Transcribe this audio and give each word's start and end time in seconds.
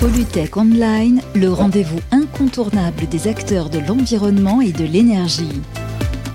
Polytech 0.00 0.56
Online, 0.56 1.20
le 1.34 1.52
rendez-vous 1.52 1.98
incontournable 2.12 3.08
des 3.08 3.26
acteurs 3.26 3.68
de 3.68 3.80
l'environnement 3.80 4.60
et 4.60 4.70
de 4.70 4.84
l'énergie. 4.84 5.60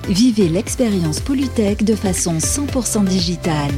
Vivez 0.09 0.49
l'expérience 0.49 1.21
Polytech 1.21 1.85
de 1.85 1.95
façon 1.95 2.39
100% 2.39 3.05
digitale. 3.05 3.71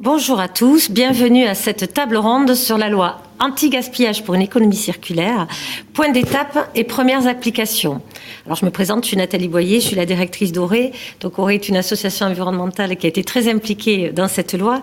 Bonjour 0.00 0.40
à 0.40 0.48
tous, 0.48 0.90
bienvenue 0.90 1.44
à 1.44 1.54
cette 1.54 1.94
table 1.94 2.16
ronde 2.16 2.54
sur 2.54 2.78
la 2.78 2.88
loi 2.88 3.22
anti-gaspillage 3.38 4.24
pour 4.24 4.34
une 4.34 4.42
économie 4.42 4.74
circulaire, 4.74 5.46
point 5.92 6.10
d'étape 6.10 6.68
et 6.74 6.82
premières 6.82 7.28
applications. 7.28 8.00
Alors 8.48 8.56
je 8.56 8.64
me 8.64 8.70
présente, 8.70 9.04
je 9.04 9.08
suis 9.08 9.16
Nathalie 9.18 9.46
Boyer, 9.46 9.78
je 9.78 9.88
suis 9.88 9.94
la 9.94 10.06
directrice 10.06 10.52
d'Oré. 10.52 10.92
Donc 11.20 11.38
Oré 11.38 11.56
est 11.56 11.68
une 11.68 11.76
association 11.76 12.24
environnementale 12.24 12.96
qui 12.96 13.04
a 13.04 13.10
été 13.10 13.22
très 13.22 13.46
impliquée 13.46 14.10
dans 14.10 14.26
cette 14.26 14.54
loi 14.54 14.80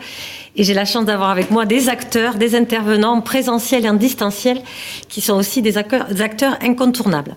et 0.55 0.63
j'ai 0.63 0.76
la 0.76 0.85
chance 0.85 1.03
d'avoir 1.05 1.31
avec 1.31 1.49
moi 1.49 1.66
des 1.66 1.90
acteurs, 1.90 2.35
des 2.35 2.54
intervenants 2.54 3.21
présentiels 3.21 3.85
et 3.85 3.90
en 3.90 3.95
distanciel 3.95 4.62
qui 5.09 5.20
sont 5.20 5.34
aussi 5.34 5.63
des 5.63 5.80
acteurs, 5.80 6.59
incontournables. 6.62 7.35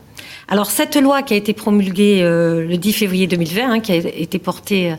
Alors 0.48 0.70
cette 0.70 0.96
loi 0.96 1.22
qui 1.22 1.32
a 1.32 1.38
été 1.38 1.54
promulguée 1.54 2.20
euh, 2.20 2.62
le 2.62 2.76
10 2.76 2.92
février 2.92 3.26
2020, 3.26 3.70
hein, 3.70 3.80
qui 3.80 3.92
a 3.92 3.94
été 3.94 4.38
portée... 4.38 4.92
Euh, 4.92 4.96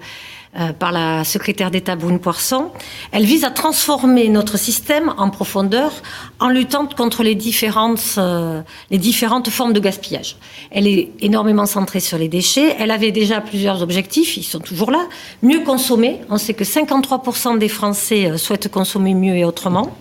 euh, 0.58 0.74
par 0.74 0.92
la 0.92 1.24
secrétaire 1.24 1.70
d'État 1.70 1.96
Brune 1.96 2.18
Poisson. 2.18 2.72
Elle 3.12 3.24
vise 3.24 3.44
à 3.44 3.52
transformer 3.52 4.30
notre 4.30 4.58
système 4.58 5.14
en 5.20 5.30
profondeur 5.30 5.92
en 6.40 6.50
luttant 6.50 6.88
contre 6.88 7.22
les 7.22 7.36
différentes, 7.36 8.16
euh, 8.18 8.62
les 8.90 8.98
différentes 8.98 9.52
formes 9.52 9.74
de 9.74 9.80
gaspillage. 9.80 10.38
Elle 10.72 10.88
est 10.88 11.12
énormément 11.22 11.68
centrée 11.68 12.00
sur 12.00 12.18
les 12.18 12.30
déchets. 12.30 12.76
Elle 12.80 12.90
avait 12.90 13.12
déjà 13.12 13.42
plusieurs 13.42 13.84
objectifs, 13.84 14.38
ils 14.38 14.44
sont 14.44 14.60
toujours 14.60 14.90
là. 14.90 15.08
Mieux 15.44 15.60
consommer. 15.60 16.22
On 16.32 16.40
sait 16.40 16.56
que 16.56 16.64
53% 16.64 17.60
des 17.60 17.70
Français 17.70 18.32
euh, 18.32 18.38
souhaitent 18.38 18.72
consommer 18.72 19.14
mieux 19.14 19.36
et 19.36 19.46
autrement 19.46 19.96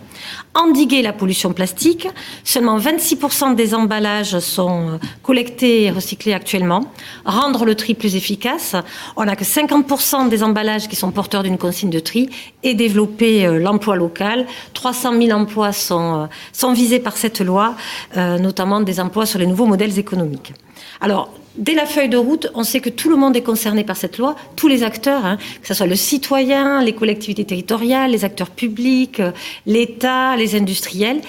endiguer 0.53 1.01
la 1.01 1.13
pollution 1.13 1.53
plastique. 1.53 2.07
Seulement 2.43 2.77
26% 2.77 3.55
des 3.55 3.73
emballages 3.73 4.39
sont 4.39 4.89
euh, 4.89 4.97
collectés 5.23 5.83
et 5.83 5.91
recyclés 5.91 6.33
actuellement. 6.33 6.91
Rendre 7.25 7.65
le 7.65 7.75
tri 7.75 7.93
plus 7.93 8.15
efficace. 8.15 8.75
On 9.15 9.25
n'a 9.25 9.35
que 9.35 9.43
50% 9.43 10.29
des 10.29 10.43
emballages 10.43 10.87
qui 10.87 10.95
sont 10.95 11.11
porteurs 11.11 11.43
d'une 11.43 11.57
consigne 11.57 11.89
de 11.89 11.99
tri 11.99 12.29
et 12.63 12.73
développer 12.73 13.45
euh, 13.45 13.59
l'emploi 13.59 13.95
local. 13.95 14.45
300 14.73 15.21
000 15.21 15.37
emplois 15.37 15.71
sont, 15.71 16.23
euh, 16.23 16.25
sont 16.53 16.73
visés 16.73 16.99
par 16.99 17.17
cette 17.17 17.41
loi, 17.41 17.75
notamment 18.15 18.81
des 18.81 18.99
emplois 18.99 19.25
sur 19.25 19.39
les 19.39 19.45
nouveaux 19.45 19.65
modèles 19.65 19.97
économiques. 19.97 20.53
Alors, 21.01 21.29
dès 21.59 21.75
la 21.75 21.85
feuille 21.85 22.09
de 22.09 22.17
route, 22.17 22.49
on 22.55 22.63
sait 22.63 22.79
que 22.79 22.89
tout 22.89 23.09
le 23.09 23.15
monde 23.15 23.35
est 23.35 23.43
concerné 23.43 23.83
par 23.83 23.97
cette 23.97 24.17
loi, 24.17 24.35
tous 24.55 24.67
les 24.67 24.83
acteurs, 24.83 25.25
hein, 25.25 25.37
que 25.61 25.67
ce 25.67 25.73
soit 25.73 25.85
le 25.85 25.95
citoyen, 25.95 26.81
les 26.81 26.93
collectivités 26.93 27.45
territoriales, 27.45 28.11
les 28.11 28.25
acteurs 28.25 28.49
publics, 28.49 29.19
euh, 29.19 29.31
l'État, 29.65 30.35
les 30.37 30.55
industriels. 30.55 31.21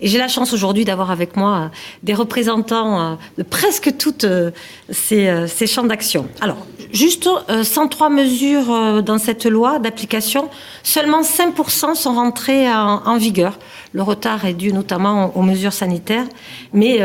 Et 0.00 0.06
j'ai 0.06 0.18
la 0.18 0.28
chance 0.28 0.52
aujourd'hui 0.52 0.84
d'avoir 0.84 1.10
avec 1.10 1.36
moi 1.36 1.56
euh, 1.58 1.76
des 2.02 2.14
représentants 2.14 3.00
euh, 3.00 3.14
de 3.38 3.42
presque 3.42 3.96
toutes 3.96 4.26
ces, 4.90 5.46
ces 5.48 5.66
champs 5.66 5.84
d'action. 5.84 6.28
Alors, 6.40 6.66
juste 6.92 7.28
103 7.62 8.10
mesures 8.10 9.02
dans 9.02 9.18
cette 9.18 9.46
loi 9.46 9.78
d'application, 9.78 10.48
seulement 10.82 11.22
5% 11.22 11.94
sont 11.94 12.14
rentrées 12.14 12.70
en, 12.70 13.02
en, 13.04 13.16
vigueur. 13.16 13.58
Le 13.92 14.02
retard 14.02 14.44
est 14.44 14.54
dû 14.54 14.72
notamment 14.72 15.36
aux 15.36 15.42
mesures 15.42 15.72
sanitaires, 15.72 16.26
mais 16.72 17.00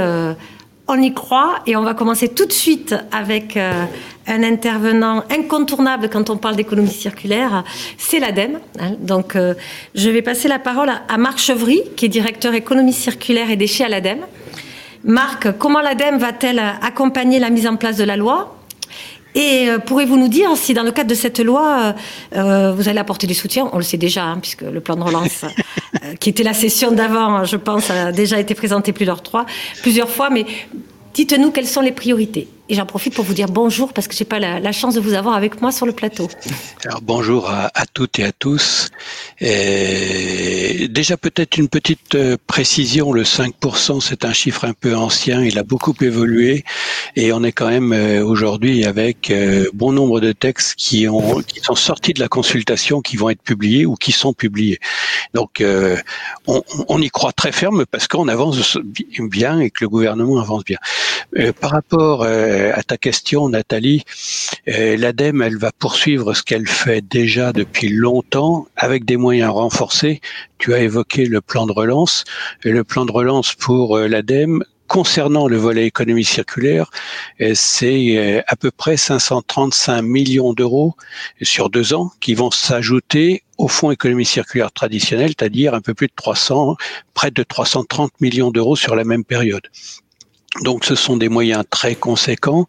on 0.87 1.01
y 1.01 1.13
croit 1.13 1.59
et 1.65 1.75
on 1.75 1.83
va 1.83 1.93
commencer 1.93 2.27
tout 2.27 2.45
de 2.45 2.51
suite 2.51 2.95
avec 3.11 3.55
euh, 3.55 3.85
un 4.27 4.43
intervenant 4.43 5.23
incontournable 5.29 6.09
quand 6.09 6.29
on 6.29 6.37
parle 6.37 6.55
d'économie 6.55 6.89
circulaire, 6.89 7.63
c'est 7.97 8.19
l'ADEME. 8.19 8.59
Hein. 8.79 8.91
Donc 8.99 9.35
euh, 9.35 9.53
je 9.95 10.09
vais 10.09 10.21
passer 10.21 10.47
la 10.47 10.59
parole 10.59 10.89
à, 10.89 11.17
Marc 11.17 11.39
Chevry, 11.39 11.81
qui 11.95 12.05
est 12.05 12.09
directeur 12.09 12.53
économie 12.53 12.93
circulaire 12.93 13.49
et 13.49 13.55
déchets 13.55 13.85
à 13.85 13.89
l'ADEME. 13.89 14.25
Marc, 15.05 15.57
comment 15.57 15.81
l'ADEME 15.81 16.17
va-t-elle 16.17 16.61
accompagner 16.81 17.39
la 17.39 17.49
mise 17.49 17.67
en 17.67 17.75
place 17.75 17.97
de 17.97 18.03
la 18.03 18.17
loi? 18.17 18.57
Et 19.35 19.69
euh, 19.69 19.79
pourrez-vous 19.79 20.17
nous 20.17 20.27
dire 20.27 20.55
si 20.55 20.73
dans 20.73 20.83
le 20.83 20.91
cadre 20.91 21.09
de 21.09 21.15
cette 21.15 21.39
loi, 21.39 21.95
vous 22.31 22.89
allez 22.89 22.99
apporter 22.99 23.27
du 23.27 23.33
soutien? 23.33 23.69
On 23.73 23.77
le 23.77 23.83
sait 23.83 23.97
déjà, 23.97 24.23
hein, 24.25 24.39
puisque 24.41 24.61
le 24.61 24.79
plan 24.79 24.95
de 24.95 25.03
relance, 25.03 25.45
qui 26.19 26.29
était 26.29 26.43
la 26.43 26.53
session 26.53 26.91
d'avant, 26.91 27.43
je 27.45 27.57
pense, 27.57 27.89
a 27.89 28.11
déjà 28.11 28.39
été 28.39 28.55
présenté 28.55 28.93
plusieurs, 28.93 29.21
trois, 29.23 29.45
plusieurs 29.81 30.09
fois. 30.09 30.29
Mais 30.29 30.45
Dites-nous 31.13 31.51
quelles 31.51 31.67
sont 31.67 31.81
les 31.81 31.91
priorités. 31.91 32.47
Et 32.69 32.75
j'en 32.75 32.85
profite 32.85 33.13
pour 33.13 33.25
vous 33.25 33.33
dire 33.33 33.47
bonjour 33.49 33.91
parce 33.91 34.07
que 34.07 34.15
j'ai 34.15 34.23
pas 34.23 34.39
la, 34.39 34.71
chance 34.71 34.95
de 34.95 35.01
vous 35.01 35.13
avoir 35.15 35.35
avec 35.35 35.61
moi 35.61 35.73
sur 35.73 35.85
le 35.85 35.91
plateau. 35.91 36.29
Alors 36.85 37.01
bonjour 37.01 37.49
à, 37.49 37.69
toutes 37.93 38.19
et 38.19 38.23
à 38.23 38.31
tous. 38.31 38.89
Déjà 39.41 41.17
peut-être 41.17 41.57
une 41.57 41.67
petite 41.67 42.15
euh, 42.15 42.37
précision, 42.47 43.11
le 43.11 43.23
5% 43.23 43.99
c'est 43.99 44.23
un 44.23 44.31
chiffre 44.31 44.63
un 44.63 44.73
peu 44.73 44.95
ancien, 44.95 45.43
il 45.43 45.59
a 45.59 45.63
beaucoup 45.63 45.93
évolué 46.01 46.63
et 47.17 47.33
on 47.33 47.43
est 47.43 47.51
quand 47.51 47.67
même 47.67 47.91
euh, 47.91 48.23
aujourd'hui 48.23 48.85
avec 48.85 49.29
euh, 49.29 49.69
bon 49.73 49.91
nombre 49.91 50.21
de 50.21 50.31
textes 50.31 50.75
qui, 50.75 51.09
ont, 51.09 51.41
qui 51.41 51.59
sont 51.59 51.75
sortis 51.75 52.13
de 52.13 52.21
la 52.21 52.29
consultation, 52.29 53.01
qui 53.01 53.17
vont 53.17 53.29
être 53.29 53.43
publiés 53.43 53.85
ou 53.85 53.95
qui 53.95 54.13
sont 54.13 54.33
publiés. 54.33 54.79
Donc 55.33 55.63
on, 56.47 56.61
on, 56.87 57.01
y 57.01 57.09
croit 57.09 57.33
très 57.33 57.51
ferme 57.51 57.85
parce 57.85 58.07
qu'on 58.07 58.27
avance 58.27 58.77
bien 59.19 59.59
et 59.59 59.69
que 59.69 59.83
le 59.83 59.89
gouvernement 59.89 60.39
avance 60.39 60.63
bien. 60.63 60.77
par 61.59 61.71
rapport 61.71 62.25
euh, 62.53 62.71
à 62.73 62.83
ta 62.83 62.97
question, 62.97 63.49
Nathalie, 63.49 64.03
euh, 64.67 64.95
l'ADEME, 64.95 65.41
elle 65.41 65.57
va 65.57 65.71
poursuivre 65.71 66.33
ce 66.33 66.43
qu'elle 66.43 66.67
fait 66.67 67.01
déjà 67.01 67.51
depuis 67.51 67.89
longtemps 67.89 68.67
avec 68.75 69.05
des 69.05 69.17
moyens 69.17 69.51
renforcés. 69.51 70.21
Tu 70.59 70.73
as 70.73 70.79
évoqué 70.79 71.25
le 71.25 71.41
plan 71.41 71.65
de 71.65 71.71
relance. 71.71 72.23
Le 72.63 72.83
plan 72.83 73.05
de 73.05 73.11
relance 73.11 73.55
pour 73.55 73.97
euh, 73.97 74.07
l'ADEME, 74.07 74.63
concernant 74.87 75.47
le 75.47 75.57
volet 75.57 75.87
économie 75.87 76.25
circulaire, 76.25 76.91
c'est 77.55 78.43
à 78.47 78.55
peu 78.55 78.69
près 78.69 78.95
535 78.95 80.03
millions 80.03 80.53
d'euros 80.53 80.95
sur 81.41 81.71
deux 81.71 81.95
ans 81.95 82.11
qui 82.19 82.35
vont 82.35 82.51
s'ajouter 82.51 83.41
au 83.57 83.67
fonds 83.67 83.89
économie 83.89 84.25
circulaire 84.25 84.71
traditionnel, 84.71 85.29
c'est-à-dire 85.29 85.73
un 85.73 85.81
peu 85.81 85.95
plus 85.95 86.07
de 86.07 86.13
300, 86.15 86.75
près 87.15 87.31
de 87.31 87.41
330 87.41 88.21
millions 88.21 88.51
d'euros 88.51 88.75
sur 88.75 88.95
la 88.95 89.03
même 89.03 89.23
période. 89.23 89.67
Donc 90.61 90.85
ce 90.85 90.95
sont 90.95 91.17
des 91.17 91.29
moyens 91.29 91.63
très 91.69 91.95
conséquents. 91.95 92.67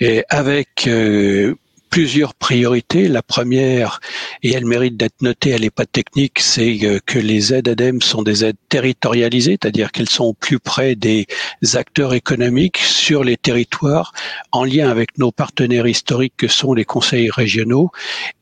Et 0.00 0.24
avec 0.28 0.86
euh, 0.86 1.54
plusieurs 1.90 2.34
priorités. 2.34 3.08
La 3.08 3.22
première, 3.22 4.00
et 4.42 4.52
elle 4.52 4.66
mérite 4.66 4.96
d'être 4.96 5.22
notée, 5.22 5.50
elle 5.50 5.62
n'est 5.62 5.70
pas 5.70 5.86
technique, 5.86 6.38
c'est 6.38 6.78
euh, 6.84 6.98
que 7.04 7.18
les 7.18 7.52
aides 7.52 7.68
ADEME 7.68 8.02
sont 8.02 8.22
des 8.22 8.44
aides 8.44 8.56
territorialisées, 8.68 9.58
c'est-à-dire 9.60 9.92
qu'elles 9.92 10.08
sont 10.08 10.24
au 10.24 10.32
plus 10.34 10.58
près 10.58 10.94
des 10.94 11.26
acteurs 11.74 12.14
économiques 12.14 12.78
sur 12.78 13.24
les 13.24 13.36
territoires, 13.36 14.12
en 14.52 14.64
lien 14.64 14.88
avec 14.90 15.18
nos 15.18 15.32
partenaires 15.32 15.86
historiques 15.86 16.34
que 16.36 16.48
sont 16.48 16.74
les 16.74 16.84
conseils 16.84 17.30
régionaux 17.30 17.90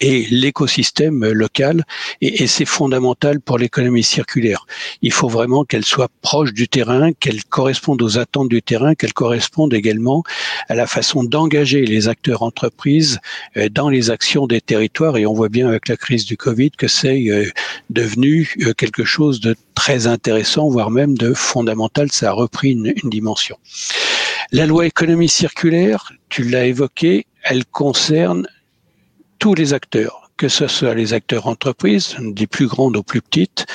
et 0.01 0.27
l'écosystème 0.31 1.25
local. 1.27 1.85
Et, 2.21 2.47
c'est 2.47 2.65
fondamental 2.65 3.41
pour 3.41 3.59
l'économie 3.59 4.05
circulaire. 4.05 4.67
Il 5.03 5.13
faut 5.13 5.29
vraiment 5.29 5.65
qu'elle 5.65 5.85
soit 5.85 6.11
proche 6.23 6.53
du 6.53 6.69
terrain, 6.69 7.13
qu'elle 7.13 7.45
corresponde 7.45 8.01
aux 8.03 8.19
attentes 8.19 8.49
du 8.49 8.63
terrain, 8.63 8.95
qu'elle 8.95 9.13
corresponde 9.13 9.75
également 9.75 10.23
à 10.69 10.75
la 10.75 10.87
façon 10.87 11.25
d'engager 11.25 11.85
les 11.85 12.09
acteurs 12.09 12.43
entreprises 12.43 13.19
dans 13.71 13.89
les 13.89 14.11
actions 14.11 14.47
des 14.47 14.61
territoires. 14.61 15.17
Et 15.17 15.27
on 15.27 15.35
voit 15.35 15.49
bien 15.49 15.69
avec 15.69 15.89
la 15.89 15.97
crise 15.97 16.25
du 16.25 16.37
Covid 16.37 16.71
que 16.71 16.89
c'est 16.89 17.29
euh, 17.29 17.51
devenu 17.91 18.55
euh, 18.63 18.73
quelque 18.75 19.05
chose 19.05 19.41
de 19.41 19.57
très 19.75 20.07
intéressant, 20.07 20.69
voire 20.69 20.91
même 20.91 21.17
de 21.17 21.35
fondamental. 21.35 22.11
Ça 22.13 22.31
a 22.31 22.33
repris 22.33 22.73
une, 22.73 22.93
une 23.03 23.11
dimension. 23.11 23.57
La 24.53 24.67
loi 24.67 24.87
économie 24.87 25.29
circulaire, 25.29 26.13
tu 26.29 26.45
l'as 26.45 26.67
évoqué, 26.67 27.27
elle 27.43 27.65
concerne 27.65 28.47
tous 29.39 29.55
les 29.55 29.75
acteurs 29.75 30.27
que 30.37 30.49
ce 30.49 30.67
soit 30.67 30.95
les 30.95 31.15
acteurs 31.15 31.47
entreprises, 31.47 32.17
des 32.21 32.47
plus 32.47 32.67
grandes 32.67 32.97
aux 32.97 33.03
plus 33.03 33.23
petites, 33.23 33.67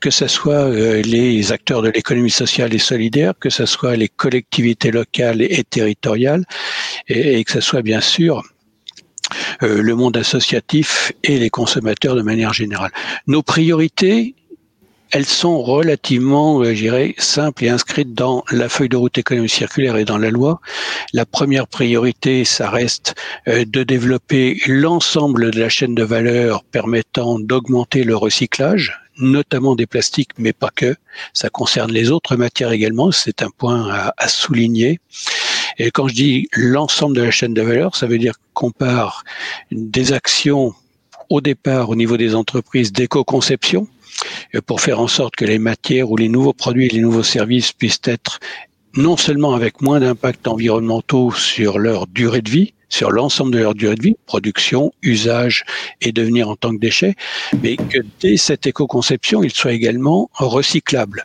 que 0.00 0.10
ce 0.10 0.26
soit 0.26 0.68
les 0.68 1.52
acteurs 1.52 1.82
de 1.82 1.88
l'économie 1.88 2.30
sociale 2.30 2.74
et 2.74 2.78
solidaire, 2.78 3.32
que 3.40 3.50
ce 3.50 3.64
soit 3.64 3.96
les 3.96 4.08
collectivités 4.08 4.90
locales 4.90 5.40
et 5.40 5.64
territoriales, 5.64 6.44
et, 7.08 7.38
et 7.38 7.44
que 7.44 7.52
ce 7.52 7.60
soit 7.60 7.82
bien 7.82 8.00
sûr 8.00 8.42
euh, 9.62 9.82
le 9.82 9.94
monde 9.94 10.16
associatif 10.16 11.12
et 11.22 11.38
les 11.38 11.50
consommateurs 11.50 12.14
de 12.14 12.22
manière 12.22 12.52
générale. 12.52 12.90
Nos 13.26 13.42
priorités, 13.42 14.34
elles 15.10 15.26
sont 15.26 15.62
relativement, 15.62 16.60
euh, 16.60 16.74
je 16.74 16.80
dirais, 16.80 17.14
simples 17.18 17.64
et 17.64 17.68
inscrites 17.68 18.14
dans 18.14 18.42
la 18.50 18.68
feuille 18.68 18.88
de 18.88 18.96
route 18.96 19.16
économique 19.16 19.52
circulaire 19.52 19.96
et 19.96 20.04
dans 20.04 20.18
la 20.18 20.30
loi. 20.30 20.60
La 21.12 21.24
première 21.24 21.68
priorité, 21.68 22.44
ça 22.44 22.68
reste 22.68 23.14
euh, 23.46 23.64
de 23.64 23.82
développer 23.84 24.60
l'ensemble 24.66 25.52
de 25.52 25.60
la 25.60 25.68
chaîne 25.68 25.94
de 25.94 26.02
valeur 26.02 26.64
permettant 26.64 27.38
d'augmenter 27.38 28.02
le 28.02 28.16
recyclage, 28.16 29.00
notamment 29.18 29.76
des 29.76 29.86
plastiques, 29.86 30.32
mais 30.36 30.52
pas 30.52 30.70
que. 30.74 30.96
Ça 31.32 31.48
concerne 31.48 31.92
les 31.92 32.10
autres 32.10 32.34
matières 32.34 32.72
également. 32.72 33.12
C'est 33.12 33.42
un 33.42 33.50
point 33.50 33.88
à, 33.88 34.14
à 34.16 34.28
souligner. 34.28 34.98
Et 35.78 35.90
quand 35.90 36.08
je 36.08 36.14
dis 36.14 36.48
l'ensemble 36.52 37.16
de 37.16 37.22
la 37.22 37.30
chaîne 37.30 37.54
de 37.54 37.62
valeur, 37.62 37.96
ça 37.96 38.06
veut 38.06 38.18
dire 38.18 38.34
qu'on 38.52 38.70
part 38.70 39.24
des 39.70 40.12
actions 40.12 40.74
au 41.30 41.40
départ 41.40 41.90
au 41.90 41.96
niveau 41.96 42.16
des 42.16 42.34
entreprises 42.34 42.92
d'éco-conception 42.92 43.88
euh, 44.54 44.60
pour 44.60 44.80
faire 44.80 45.00
en 45.00 45.08
sorte 45.08 45.36
que 45.36 45.44
les 45.44 45.58
matières 45.58 46.10
ou 46.10 46.16
les 46.16 46.28
nouveaux 46.28 46.52
produits 46.52 46.86
et 46.86 46.90
les 46.90 47.00
nouveaux 47.00 47.22
services 47.22 47.72
puissent 47.72 48.00
être 48.04 48.38
non 48.96 49.16
seulement 49.16 49.54
avec 49.54 49.80
moins 49.80 50.00
d'impacts 50.00 50.46
environnementaux 50.46 51.32
sur 51.32 51.78
leur 51.78 52.06
durée 52.06 52.42
de 52.42 52.50
vie, 52.50 52.74
sur 52.88 53.10
l'ensemble 53.10 53.52
de 53.52 53.58
leur 53.58 53.74
durée 53.74 53.96
de 53.96 54.02
vie, 54.02 54.16
production, 54.26 54.92
usage 55.02 55.64
et 56.00 56.12
devenir 56.12 56.48
en 56.48 56.54
tant 56.54 56.70
que 56.70 56.78
déchet, 56.78 57.16
mais 57.60 57.76
que 57.76 57.98
dès 58.20 58.36
cette 58.36 58.66
éco-conception, 58.68 59.42
ils 59.42 59.52
soient 59.52 59.72
également 59.72 60.30
recyclables. 60.34 61.24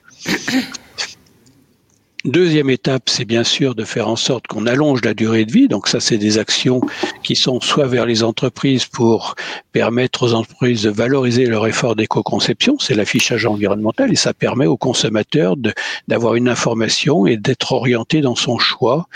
Deuxième 2.26 2.70
étape, 2.70 3.04
c'est 3.06 3.24
bien 3.24 3.46
sûr 3.46 3.76
de 3.76 3.86
faire 3.86 4.10
en 4.10 4.18
sorte 4.18 4.46
qu'on 4.48 4.68
allonge 4.68 5.06
la 5.06 5.14
durée 5.14 5.46
de 5.46 5.54
vie. 5.54 5.70
Donc 5.70 5.88
ça, 5.88 6.02
c'est 6.02 6.18
des 6.18 6.38
actions 6.38 6.82
qui 7.24 7.38
sont 7.38 7.62
soit 7.62 7.88
vers 7.88 8.06
les 8.06 8.24
entreprises 8.24 8.86
pour 8.86 9.36
permettre 9.72 10.24
aux 10.24 10.34
entreprises 10.34 10.84
de 10.84 10.90
valoriser 10.90 11.46
leur 11.46 11.66
effort 11.66 11.96
d'éco-conception, 11.96 12.78
c'est 12.78 12.94
l'affichage 12.94 13.46
environnemental, 13.46 14.12
et 14.12 14.18
ça 14.18 14.34
permet 14.34 14.66
aux 14.66 14.76
consommateurs 14.76 15.56
d'avoir 16.10 16.36
une 16.36 16.50
information 16.50 17.26
et 17.26 17.38
d'être 17.38 17.72
orienté 17.72 18.20
dans 18.20 18.36
son 18.36 18.58
choix. 18.58 19.08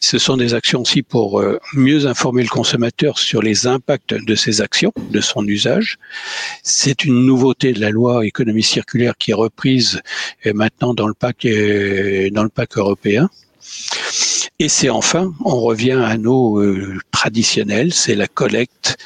Ce 0.00 0.18
sont 0.18 0.36
des 0.36 0.54
actions 0.54 0.82
aussi 0.82 1.02
pour 1.02 1.40
euh, 1.40 1.58
mieux 1.74 2.06
informer 2.06 2.42
le 2.42 2.48
consommateur 2.48 3.18
sur 3.18 3.40
les 3.40 3.66
impacts 3.66 4.14
de 4.14 4.34
ses 4.34 4.60
actions, 4.60 4.92
de 5.10 5.20
son 5.20 5.46
usage. 5.46 5.98
C'est 6.62 7.04
une 7.04 7.24
nouveauté 7.24 7.72
de 7.72 7.80
la 7.80 7.90
loi 7.90 8.26
économie 8.26 8.62
circulaire 8.62 9.14
qui 9.16 9.30
est 9.30 9.34
reprise 9.34 10.00
maintenant 10.44 10.92
dans 10.92 11.06
le 11.06 11.14
pack, 11.14 11.44
euh, 11.44 12.30
dans 12.30 12.42
le 12.42 12.51
pack 12.54 12.76
européen. 12.76 13.28
Et 14.58 14.68
c'est 14.68 14.90
enfin, 14.90 15.32
on 15.44 15.60
revient 15.60 16.00
à 16.04 16.16
nos 16.16 16.60
euh, 16.60 16.98
traditionnels, 17.10 17.92
c'est 17.92 18.14
la 18.14 18.28
collecte. 18.28 18.96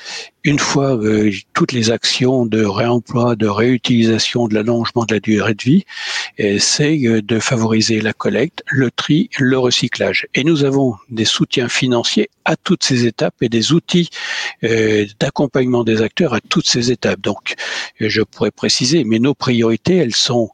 Une 0.45 0.59
fois 0.59 0.97
euh, 0.97 1.31
toutes 1.55 1.73
les 1.73 1.91
actions 1.91 2.47
de 2.47 2.65
réemploi, 2.65 3.37
de 3.37 3.47
réutilisation, 3.47 4.49
de 4.49 4.55
l'allongement 4.55 5.05
de 5.05 5.15
la 5.15 5.21
durée 5.21 5.55
de 5.55 5.63
vie, 5.63 5.85
c'est 6.59 6.99
euh, 7.07 7.23
de 7.23 7.39
favoriser 7.39 8.01
la 8.01 8.13
collecte, 8.13 8.63
le 8.67 8.91
tri, 8.91 9.31
le 9.39 9.59
recyclage. 9.59 10.27
Et 10.35 10.45
nous 10.45 10.65
avons 10.65 10.97
des 11.11 11.25
soutiens 11.25 11.69
financiers 11.69 12.29
à 12.45 12.57
toutes 12.57 12.85
ces 12.85 13.07
étapes 13.07 13.37
et 13.41 13.49
des 13.49 13.73
outils 13.73 14.11
d'accompagnement 15.21 15.85
des 15.85 16.03
acteurs 16.03 16.35
à 16.35 16.41
toutes 16.41 16.69
ces 16.69 16.91
étapes. 16.93 17.21
Donc, 17.21 17.55
je 17.99 18.23
pourrais 18.23 18.51
préciser, 18.51 19.05
mais 19.05 19.19
nos 19.19 19.35
priorités, 19.35 19.97
elles 19.97 20.15
sont 20.15 20.51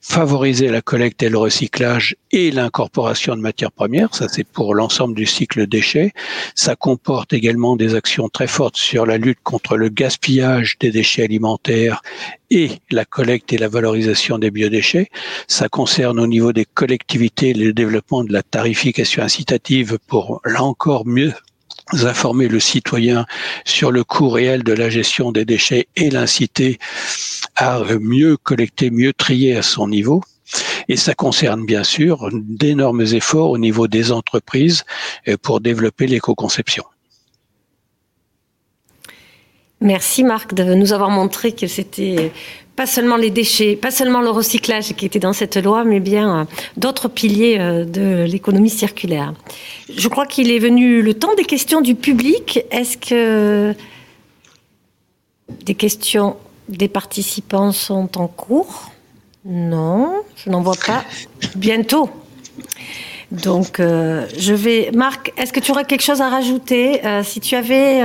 favoriser 0.00 0.68
la 0.68 0.80
collecte 0.80 1.22
et 1.22 1.28
le 1.28 1.38
recyclage 1.38 2.16
et 2.30 2.50
l'incorporation 2.50 3.36
de 3.36 3.40
matières 3.40 3.72
premières, 3.72 4.14
ça 4.14 4.28
c'est 4.28 4.44
pour 4.44 4.74
l'ensemble 4.74 5.14
du 5.14 5.26
cycle 5.26 5.66
déchets. 5.66 6.12
Ça 6.54 6.76
comporte 6.76 7.32
également 7.32 7.76
des 7.76 7.94
actions 7.94 8.28
très 8.28 8.46
fortes 8.46 8.76
sur 8.76 9.06
la 9.06 9.18
lutte 9.18 9.40
contre 9.42 9.76
le 9.76 9.88
gaspillage 9.88 10.76
des 10.78 10.90
déchets 10.90 11.24
alimentaires 11.24 12.02
et 12.50 12.70
la 12.90 13.04
collecte 13.04 13.52
et 13.52 13.58
la 13.58 13.68
valorisation 13.68 14.38
des 14.38 14.50
biodéchets. 14.50 15.08
Ça 15.46 15.68
concerne 15.68 16.20
au 16.20 16.26
niveau 16.26 16.52
des 16.52 16.64
collectivités 16.64 17.52
le 17.52 17.72
développement 17.72 18.24
de 18.24 18.32
la 18.32 18.42
tarification 18.42 19.22
incitative 19.22 19.98
pour 20.06 20.40
là 20.44 20.62
encore 20.62 21.06
mieux 21.06 21.32
informer 21.92 22.48
le 22.48 22.60
citoyen 22.60 23.26
sur 23.64 23.90
le 23.90 24.04
coût 24.04 24.28
réel 24.28 24.62
de 24.62 24.72
la 24.72 24.90
gestion 24.90 25.32
des 25.32 25.44
déchets 25.44 25.88
et 25.96 26.10
l'inciter 26.10 26.78
à 27.56 27.80
mieux 28.00 28.36
collecter, 28.36 28.90
mieux 28.90 29.12
trier 29.12 29.56
à 29.56 29.62
son 29.62 29.88
niveau. 29.88 30.22
Et 30.88 30.96
ça 30.96 31.14
concerne 31.14 31.66
bien 31.66 31.84
sûr 31.84 32.28
d'énormes 32.32 33.02
efforts 33.02 33.50
au 33.50 33.58
niveau 33.58 33.86
des 33.86 34.12
entreprises 34.12 34.84
euh, 35.28 35.36
pour 35.36 35.60
développer 35.60 36.06
l'éco-conception. 36.06 36.84
Merci 39.80 40.24
Marc 40.24 40.54
de 40.54 40.74
nous 40.74 40.92
avoir 40.92 41.10
montré 41.10 41.52
que 41.52 41.66
c'était 41.66 42.32
pas 42.78 42.86
seulement 42.86 43.16
les 43.16 43.30
déchets, 43.30 43.74
pas 43.74 43.90
seulement 43.90 44.20
le 44.20 44.30
recyclage 44.30 44.94
qui 44.94 45.04
était 45.04 45.18
dans 45.18 45.32
cette 45.32 45.56
loi, 45.56 45.82
mais 45.82 45.98
bien 45.98 46.26
euh, 46.42 46.44
d'autres 46.76 47.08
piliers 47.08 47.56
euh, 47.58 47.84
de 47.84 48.22
l'économie 48.22 48.70
circulaire. 48.70 49.34
Je 49.92 50.06
crois 50.06 50.26
qu'il 50.26 50.52
est 50.52 50.60
venu 50.60 51.02
le 51.02 51.14
temps 51.14 51.34
des 51.34 51.44
questions 51.44 51.80
du 51.80 51.96
public. 51.96 52.60
Est-ce 52.70 52.96
que 52.96 53.74
des 55.64 55.74
questions 55.74 56.36
des 56.68 56.86
participants 56.86 57.72
sont 57.72 58.16
en 58.16 58.28
cours? 58.28 58.92
Non, 59.44 60.12
je 60.36 60.48
n'en 60.48 60.60
vois 60.60 60.78
pas. 60.86 61.02
Bientôt. 61.56 62.08
Donc, 63.30 63.78
euh, 63.78 64.26
je 64.38 64.54
vais. 64.54 64.90
Marc, 64.94 65.32
est-ce 65.36 65.52
que 65.52 65.60
tu 65.60 65.70
aurais 65.70 65.84
quelque 65.84 66.02
chose 66.02 66.20
à 66.20 66.28
rajouter 66.28 67.02
Si 67.22 67.40
tu 67.40 67.56
avais 67.56 68.02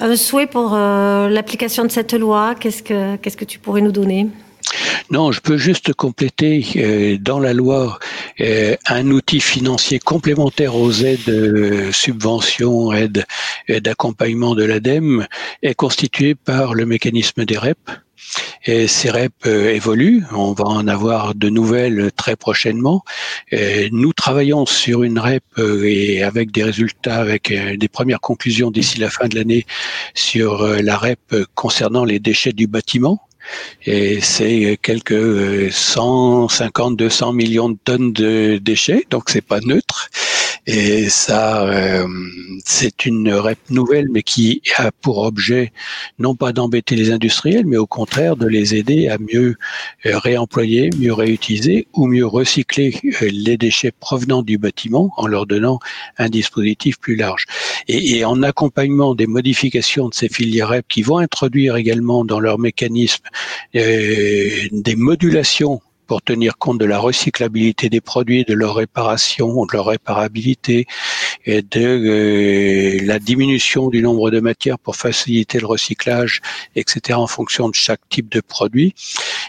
un 0.00 0.16
souhait 0.16 0.46
pour 0.46 0.74
euh, 0.74 1.28
l'application 1.28 1.84
de 1.84 1.90
cette 1.90 2.12
loi 2.12 2.54
Qu'est-ce 2.58 2.82
que, 2.82 3.16
qu'est-ce 3.16 3.36
que 3.36 3.44
tu 3.44 3.58
pourrais 3.58 3.80
nous 3.80 3.92
donner? 3.92 4.28
Non, 5.10 5.30
je 5.30 5.40
peux 5.40 5.56
juste 5.56 5.94
compléter 5.94 6.66
euh, 6.76 7.16
dans 7.18 7.38
la 7.38 7.52
loi 7.52 7.98
euh, 8.40 8.76
un 8.86 9.10
outil 9.10 9.40
financier 9.40 10.00
complémentaire 10.00 10.74
aux 10.74 10.92
aides, 10.92 11.92
subventions, 11.92 12.92
aides 12.92 13.24
d'accompagnement 13.68 14.54
de 14.54 14.64
l'ADEME 14.64 15.26
est 15.62 15.74
constitué 15.74 16.34
par 16.34 16.74
le 16.74 16.84
mécanisme 16.84 17.44
des 17.44 17.56
REP, 17.56 17.78
et 18.64 18.88
ces 18.88 19.10
REP 19.10 19.32
euh, 19.46 19.70
évoluent. 19.70 20.24
On 20.32 20.52
va 20.52 20.64
en 20.64 20.88
avoir 20.88 21.34
de 21.34 21.48
nouvelles 21.48 22.10
très 22.16 22.36
prochainement. 22.36 23.04
nous 23.92 24.12
travaillons 24.12 24.66
sur 24.66 25.02
une 25.02 25.18
REP 25.18 25.44
euh, 25.58 25.84
et 25.84 26.22
avec 26.22 26.50
des 26.50 26.64
résultats, 26.64 27.16
avec 27.16 27.50
euh, 27.50 27.76
des 27.76 27.88
premières 27.88 28.20
conclusions 28.20 28.70
d'ici 28.70 28.98
la 28.98 29.10
fin 29.10 29.28
de 29.28 29.36
l'année 29.36 29.66
sur 30.14 30.66
la 30.66 30.96
REP 30.96 31.44
concernant 31.54 32.04
les 32.04 32.18
déchets 32.18 32.52
du 32.52 32.66
bâtiment. 32.66 33.20
Et 33.84 34.20
c'est 34.20 34.76
quelques 34.82 35.72
150, 35.72 36.96
200 36.96 37.32
millions 37.32 37.68
de 37.68 37.78
tonnes 37.84 38.12
de 38.12 38.58
déchets, 38.58 39.06
donc 39.10 39.30
c'est 39.30 39.40
pas 39.40 39.60
neutre. 39.60 40.10
Et 40.68 41.08
ça, 41.08 41.64
euh, 41.64 42.08
c'est 42.64 43.06
une 43.06 43.32
REP 43.32 43.70
nouvelle, 43.70 44.08
mais 44.10 44.24
qui 44.24 44.62
a 44.76 44.90
pour 44.90 45.18
objet 45.18 45.72
non 46.18 46.34
pas 46.34 46.52
d'embêter 46.52 46.96
les 46.96 47.12
industriels, 47.12 47.66
mais 47.66 47.76
au 47.76 47.86
contraire 47.86 48.34
de 48.36 48.48
les 48.48 48.74
aider 48.74 49.06
à 49.06 49.16
mieux 49.18 49.54
euh, 50.06 50.18
réemployer, 50.18 50.90
mieux 50.98 51.12
réutiliser 51.12 51.86
ou 51.94 52.08
mieux 52.08 52.26
recycler 52.26 52.98
euh, 53.22 53.28
les 53.30 53.56
déchets 53.56 53.92
provenant 53.92 54.42
du 54.42 54.58
bâtiment 54.58 55.12
en 55.16 55.28
leur 55.28 55.46
donnant 55.46 55.78
un 56.18 56.28
dispositif 56.28 56.98
plus 56.98 57.14
large. 57.14 57.44
Et, 57.86 58.24
en 58.24 58.42
accompagnement 58.42 59.14
des 59.14 59.28
modifications 59.28 60.08
de 60.08 60.14
ces 60.14 60.28
filières 60.28 60.70
REP 60.70 60.86
qui 60.88 61.02
vont 61.02 61.18
introduire 61.18 61.76
également 61.76 62.24
dans 62.24 62.40
leur 62.40 62.58
mécanisme 62.58 63.22
des 63.72 64.96
modulations 64.96 65.80
pour 66.06 66.22
tenir 66.22 66.58
compte 66.58 66.78
de 66.78 66.84
la 66.84 66.98
recyclabilité 66.98 67.88
des 67.88 68.00
produits, 68.00 68.44
de 68.44 68.54
leur 68.54 68.74
réparation, 68.74 69.66
de 69.66 69.72
leur 69.72 69.86
réparabilité 69.86 70.86
et 71.44 71.62
de 71.62 71.80
euh, 71.80 72.98
la 73.04 73.18
diminution 73.18 73.88
du 73.88 74.02
nombre 74.02 74.30
de 74.30 74.40
matières 74.40 74.78
pour 74.78 74.96
faciliter 74.96 75.60
le 75.60 75.66
recyclage, 75.66 76.40
etc. 76.74 77.18
en 77.18 77.26
fonction 77.26 77.68
de 77.68 77.74
chaque 77.74 78.08
type 78.08 78.28
de 78.30 78.40
produit. 78.40 78.94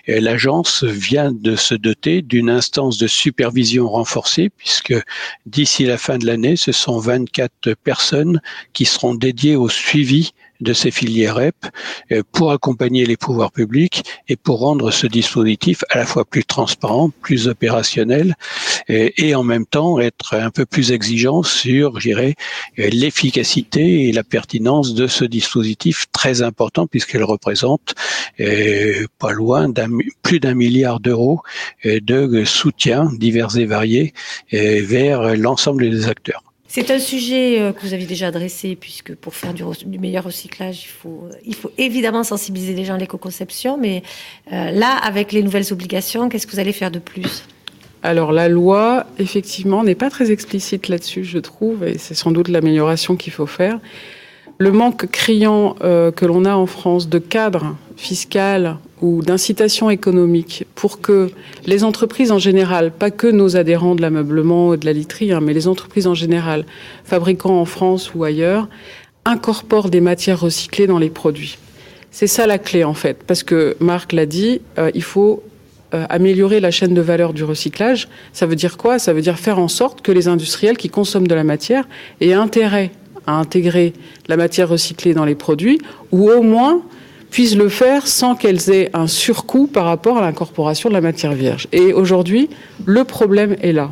L'agence 0.07 0.83
vient 0.83 1.31
de 1.31 1.55
se 1.55 1.75
doter 1.75 2.21
d'une 2.21 2.49
instance 2.49 2.97
de 2.97 3.07
supervision 3.07 3.89
renforcée 3.89 4.49
puisque 4.49 4.95
d'ici 5.45 5.85
la 5.85 5.97
fin 5.97 6.17
de 6.17 6.25
l'année, 6.25 6.55
ce 6.55 6.71
sont 6.71 6.97
24 6.99 7.73
personnes 7.83 8.41
qui 8.73 8.85
seront 8.85 9.15
dédiées 9.15 9.55
au 9.55 9.69
suivi 9.69 10.33
de 10.61 10.73
ces 10.73 10.91
filières 10.91 11.35
REP 11.35 11.55
euh, 12.11 12.23
pour 12.31 12.51
accompagner 12.51 13.05
les 13.05 13.17
pouvoirs 13.17 13.51
publics 13.51 14.03
et 14.27 14.35
pour 14.35 14.59
rendre 14.59 14.91
ce 14.91 15.07
dispositif 15.07 15.83
à 15.89 15.97
la 15.97 16.05
fois 16.05 16.25
plus 16.25 16.43
transparent, 16.43 17.11
plus 17.21 17.47
opérationnel 17.47 18.35
euh, 18.89 19.09
et, 19.17 19.35
en 19.35 19.43
même 19.43 19.65
temps 19.65 19.99
être 19.99 20.35
un 20.35 20.49
peu 20.49 20.65
plus 20.65 20.91
exigeant 20.91 21.43
sur, 21.43 21.99
je 21.99 22.09
dirais, 22.09 22.35
euh, 22.79 22.89
l'efficacité 22.89 24.07
et 24.07 24.11
la 24.11 24.23
pertinence 24.23 24.93
de 24.93 25.07
ce 25.07 25.25
dispositif 25.25 26.05
très 26.11 26.41
important 26.41 26.87
puisqu'elle 26.87 27.23
représente 27.23 27.95
pas 29.19 29.31
loin 29.31 29.69
d'un 29.69 29.89
plus 30.21 30.39
d'un 30.39 30.53
milliard 30.53 30.99
d'euros 30.99 31.41
de 31.83 32.43
soutien 32.45 33.09
divers 33.17 33.57
et 33.57 33.65
variés 33.65 34.13
vers 34.51 35.35
l'ensemble 35.35 35.89
des 35.89 36.07
acteurs. 36.07 36.46
C'est 36.79 36.91
un 36.91 36.99
sujet 36.99 37.59
euh, 37.59 37.73
que 37.73 37.81
vous 37.81 37.95
avez 37.95 38.05
déjà 38.05 38.27
adressé, 38.27 38.75
puisque 38.75 39.15
pour 39.15 39.33
faire 39.33 39.51
du, 39.51 39.63
meilleur 39.97 40.25
recyclage, 40.25 40.83
il 40.83 40.89
faut, 40.89 41.23
il 41.43 41.55
faut 41.55 41.71
évidemment 41.79 42.23
sensibiliser 42.23 42.75
les 42.75 42.85
gens 42.85 42.93
à 42.93 42.97
l'éco-conception. 42.99 43.79
Mais 43.79 44.03
euh, 44.53 44.69
là, 44.69 44.95
avec 44.95 45.31
les 45.31 45.41
nouvelles 45.41 45.73
obligations, 45.73 46.29
qu'est-ce 46.29 46.45
que 46.45 46.51
vous 46.51 46.59
allez 46.59 46.73
faire 46.73 46.91
de 46.91 46.99
plus? 46.99 47.45
Alors 48.03 48.31
la 48.31 48.47
loi, 48.47 49.07
effectivement, 49.17 49.83
n'est 49.83 49.95
pas 49.95 50.11
très 50.11 50.29
explicite 50.29 50.87
là-dessus, 50.87 51.23
je 51.23 51.39
trouve, 51.39 51.83
et 51.83 51.97
c'est 51.97 52.13
sans 52.13 52.29
doute 52.29 52.47
l'amélioration 52.47 53.15
qu'il 53.15 53.33
faut 53.33 53.47
faire. 53.47 53.79
Le 54.59 54.71
manque 54.71 55.07
criant 55.07 55.77
euh, 55.81 56.11
que 56.11 56.27
l'on 56.27 56.45
a 56.45 56.53
en 56.53 56.67
France 56.67 57.09
de 57.09 57.17
cadre 57.17 57.75
fiscal 57.95 58.77
ou 59.01 59.21
d'incitation 59.21 59.89
économique 59.89 60.65
pour 60.75 61.01
que 61.01 61.29
les 61.65 61.83
entreprises 61.83 62.31
en 62.31 62.39
général, 62.39 62.91
pas 62.91 63.11
que 63.11 63.27
nos 63.27 63.55
adhérents 63.55 63.95
de 63.95 64.01
l'ameublement 64.01 64.73
et 64.73 64.77
de 64.77 64.85
la 64.85 64.93
literie, 64.93 65.31
hein, 65.31 65.39
mais 65.41 65.53
les 65.53 65.67
entreprises 65.67 66.07
en 66.07 66.15
général, 66.15 66.65
fabricant 67.03 67.59
en 67.59 67.65
France 67.65 68.13
ou 68.15 68.23
ailleurs, 68.23 68.67
incorporent 69.25 69.89
des 69.89 70.01
matières 70.01 70.39
recyclées 70.39 70.87
dans 70.87 70.99
les 70.99 71.09
produits. 71.09 71.57
C'est 72.11 72.27
ça 72.27 72.47
la 72.47 72.57
clé 72.57 72.83
en 72.83 72.93
fait, 72.93 73.23
parce 73.27 73.43
que 73.43 73.75
Marc 73.79 74.13
l'a 74.13 74.25
dit, 74.25 74.61
euh, 74.79 74.89
il 74.95 75.03
faut 75.03 75.43
euh, 75.93 76.05
améliorer 76.09 76.59
la 76.59 76.71
chaîne 76.71 76.93
de 76.93 77.01
valeur 77.01 77.33
du 77.33 77.43
recyclage. 77.43 78.07
Ça 78.33 78.45
veut 78.45 78.55
dire 78.55 78.77
quoi? 78.77 78.99
Ça 78.99 79.13
veut 79.13 79.21
dire 79.21 79.37
faire 79.37 79.59
en 79.59 79.67
sorte 79.67 80.01
que 80.01 80.11
les 80.11 80.27
industriels 80.27 80.77
qui 80.77 80.89
consomment 80.89 81.27
de 81.27 81.35
la 81.35 81.43
matière 81.43 81.87
aient 82.19 82.33
intérêt 82.33 82.91
à 83.27 83.33
intégrer 83.33 83.93
la 84.27 84.37
matière 84.37 84.69
recyclée 84.69 85.13
dans 85.13 85.25
les 85.25 85.35
produits, 85.35 85.79
ou 86.11 86.31
au 86.31 86.41
moins 86.41 86.81
puissent 87.31 87.55
le 87.55 87.69
faire 87.69 88.07
sans 88.07 88.35
qu'elles 88.35 88.69
aient 88.69 88.89
un 88.93 89.07
surcoût 89.07 89.67
par 89.67 89.85
rapport 89.85 90.17
à 90.17 90.21
l'incorporation 90.21 90.89
de 90.89 90.93
la 90.93 91.01
matière 91.01 91.33
vierge. 91.33 91.67
Et 91.71 91.93
aujourd'hui, 91.93 92.49
le 92.85 93.03
problème 93.03 93.55
est 93.61 93.73
là. 93.73 93.91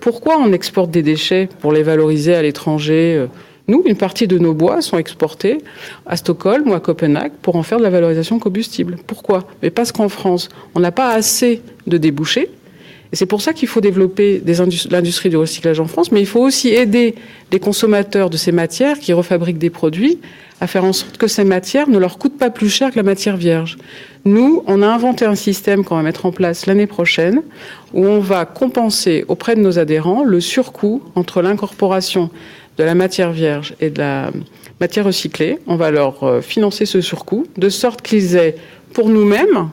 Pourquoi 0.00 0.38
on 0.38 0.52
exporte 0.52 0.90
des 0.90 1.02
déchets 1.02 1.48
pour 1.60 1.72
les 1.72 1.82
valoriser 1.82 2.34
à 2.34 2.42
l'étranger 2.42 3.16
euh, 3.16 3.26
nous, 3.68 3.82
une 3.86 3.96
partie 3.96 4.26
de 4.26 4.38
nos 4.38 4.54
bois 4.54 4.82
sont 4.82 4.98
exportés 4.98 5.58
à 6.04 6.16
Stockholm 6.16 6.68
ou 6.68 6.74
à 6.74 6.80
Copenhague 6.80 7.32
pour 7.42 7.56
en 7.56 7.62
faire 7.62 7.78
de 7.78 7.84
la 7.84 7.90
valorisation 7.90 8.38
combustible. 8.38 8.96
Pourquoi? 9.06 9.44
Mais 9.62 9.70
parce 9.70 9.92
qu'en 9.92 10.08
France, 10.08 10.48
on 10.74 10.80
n'a 10.80 10.90
pas 10.90 11.10
assez 11.10 11.62
de 11.86 11.96
débouchés. 11.96 12.50
Et 13.12 13.16
c'est 13.16 13.26
pour 13.26 13.42
ça 13.42 13.52
qu'il 13.52 13.68
faut 13.68 13.82
développer 13.82 14.42
l'industrie 14.90 15.28
du 15.28 15.36
recyclage 15.36 15.80
en 15.80 15.86
France, 15.86 16.12
mais 16.12 16.20
il 16.20 16.26
faut 16.26 16.40
aussi 16.40 16.70
aider 16.70 17.14
les 17.50 17.60
consommateurs 17.60 18.30
de 18.30 18.38
ces 18.38 18.52
matières 18.52 18.98
qui 18.98 19.12
refabriquent 19.12 19.58
des 19.58 19.70
produits 19.70 20.18
à 20.62 20.66
faire 20.66 20.84
en 20.84 20.92
sorte 20.92 21.18
que 21.18 21.26
ces 21.26 21.44
matières 21.44 21.88
ne 21.88 21.98
leur 21.98 22.18
coûtent 22.18 22.38
pas 22.38 22.48
plus 22.48 22.70
cher 22.70 22.90
que 22.90 22.96
la 22.96 23.02
matière 23.02 23.36
vierge. 23.36 23.76
Nous, 24.24 24.62
on 24.66 24.80
a 24.80 24.86
inventé 24.86 25.26
un 25.26 25.34
système 25.34 25.84
qu'on 25.84 25.96
va 25.96 26.02
mettre 26.02 26.24
en 26.24 26.32
place 26.32 26.66
l'année 26.66 26.86
prochaine 26.86 27.42
où 27.92 28.06
on 28.06 28.20
va 28.20 28.46
compenser 28.46 29.24
auprès 29.28 29.56
de 29.56 29.60
nos 29.60 29.78
adhérents 29.78 30.24
le 30.24 30.40
surcoût 30.40 31.02
entre 31.14 31.42
l'incorporation 31.42 32.30
de 32.78 32.84
la 32.84 32.94
matière 32.94 33.32
vierge 33.32 33.74
et 33.80 33.90
de 33.90 33.98
la 33.98 34.30
matière 34.80 35.04
recyclée. 35.04 35.58
On 35.66 35.76
va 35.76 35.90
leur 35.90 36.22
euh, 36.22 36.40
financer 36.40 36.86
ce 36.86 37.00
surcoût, 37.00 37.46
de 37.56 37.68
sorte 37.68 38.00
qu'ils 38.00 38.36
aient 38.36 38.56
pour 38.94 39.08
nous-mêmes, 39.08 39.68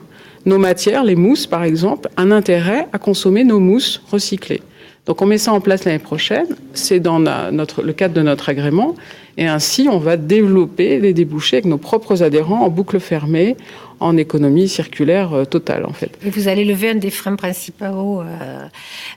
nos 0.46 0.58
matières, 0.58 1.04
les 1.04 1.16
mousses 1.16 1.46
par 1.46 1.64
exemple, 1.64 2.08
un 2.16 2.30
intérêt 2.30 2.88
à 2.92 2.98
consommer 2.98 3.44
nos 3.44 3.60
mousses 3.60 4.02
recyclées. 4.10 4.62
Donc 5.06 5.22
on 5.22 5.26
met 5.26 5.38
ça 5.38 5.52
en 5.52 5.60
place 5.60 5.84
l'année 5.84 5.98
prochaine, 5.98 6.46
c'est 6.74 7.00
dans 7.00 7.18
notre, 7.18 7.82
le 7.82 7.92
cadre 7.92 8.14
de 8.14 8.22
notre 8.22 8.48
agrément, 8.48 8.94
et 9.38 9.46
ainsi 9.46 9.88
on 9.90 9.98
va 9.98 10.16
développer 10.16 11.00
des 11.00 11.14
débouchés 11.14 11.56
avec 11.56 11.64
nos 11.64 11.78
propres 11.78 12.22
adhérents 12.22 12.60
en 12.60 12.68
boucle 12.68 13.00
fermée, 13.00 13.56
en 13.98 14.16
économie 14.16 14.68
circulaire 14.68 15.32
euh, 15.32 15.44
totale 15.44 15.84
en 15.84 15.92
fait. 15.92 16.10
Et 16.24 16.30
vous 16.30 16.48
allez 16.48 16.64
lever 16.64 16.90
un 16.90 16.94
des 16.94 17.10
freins 17.10 17.36
principaux 17.36 18.20
euh, 18.20 18.24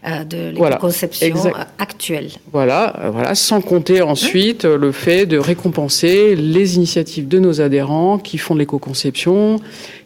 euh, 0.07 0.23
de 0.23 0.49
l'éco-conception 0.49 1.53
actuelle. 1.77 2.29
Voilà, 2.51 3.09
voilà, 3.11 3.35
sans 3.35 3.61
compter 3.61 4.01
ensuite 4.01 4.65
le 4.65 4.91
fait 4.91 5.25
de 5.25 5.37
récompenser 5.37 6.35
les 6.35 6.75
initiatives 6.75 7.27
de 7.27 7.39
nos 7.39 7.61
adhérents 7.61 8.17
qui 8.17 8.37
font 8.37 8.55
de 8.55 8.59
l'éco-conception, 8.59 9.59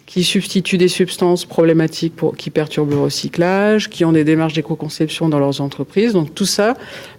qui 0.08 0.24
substituent 0.24 0.80
des 0.80 0.88
substances 0.88 1.46
problématiques 1.46 2.16
qui 2.38 2.50
perturbent 2.50 2.90
le 2.90 3.00
recyclage, 3.00 3.90
qui 3.90 4.04
ont 4.06 4.12
des 4.14 4.24
démarches 4.24 4.54
d'éco-conception 4.54 5.30
dans 5.30 5.38
leurs 5.38 5.62
entreprises. 5.62 6.14
Donc 6.14 6.34
tout 6.34 6.46
ça 6.46 6.74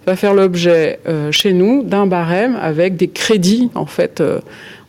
va 0.05 0.17
faire 0.17 0.33
l'objet 0.33 0.99
chez 1.31 1.53
nous 1.53 1.83
d'un 1.83 2.07
barème 2.07 2.57
avec 2.59 2.97
des 2.97 3.07
crédits 3.07 3.69
en 3.75 3.85
fait 3.85 4.21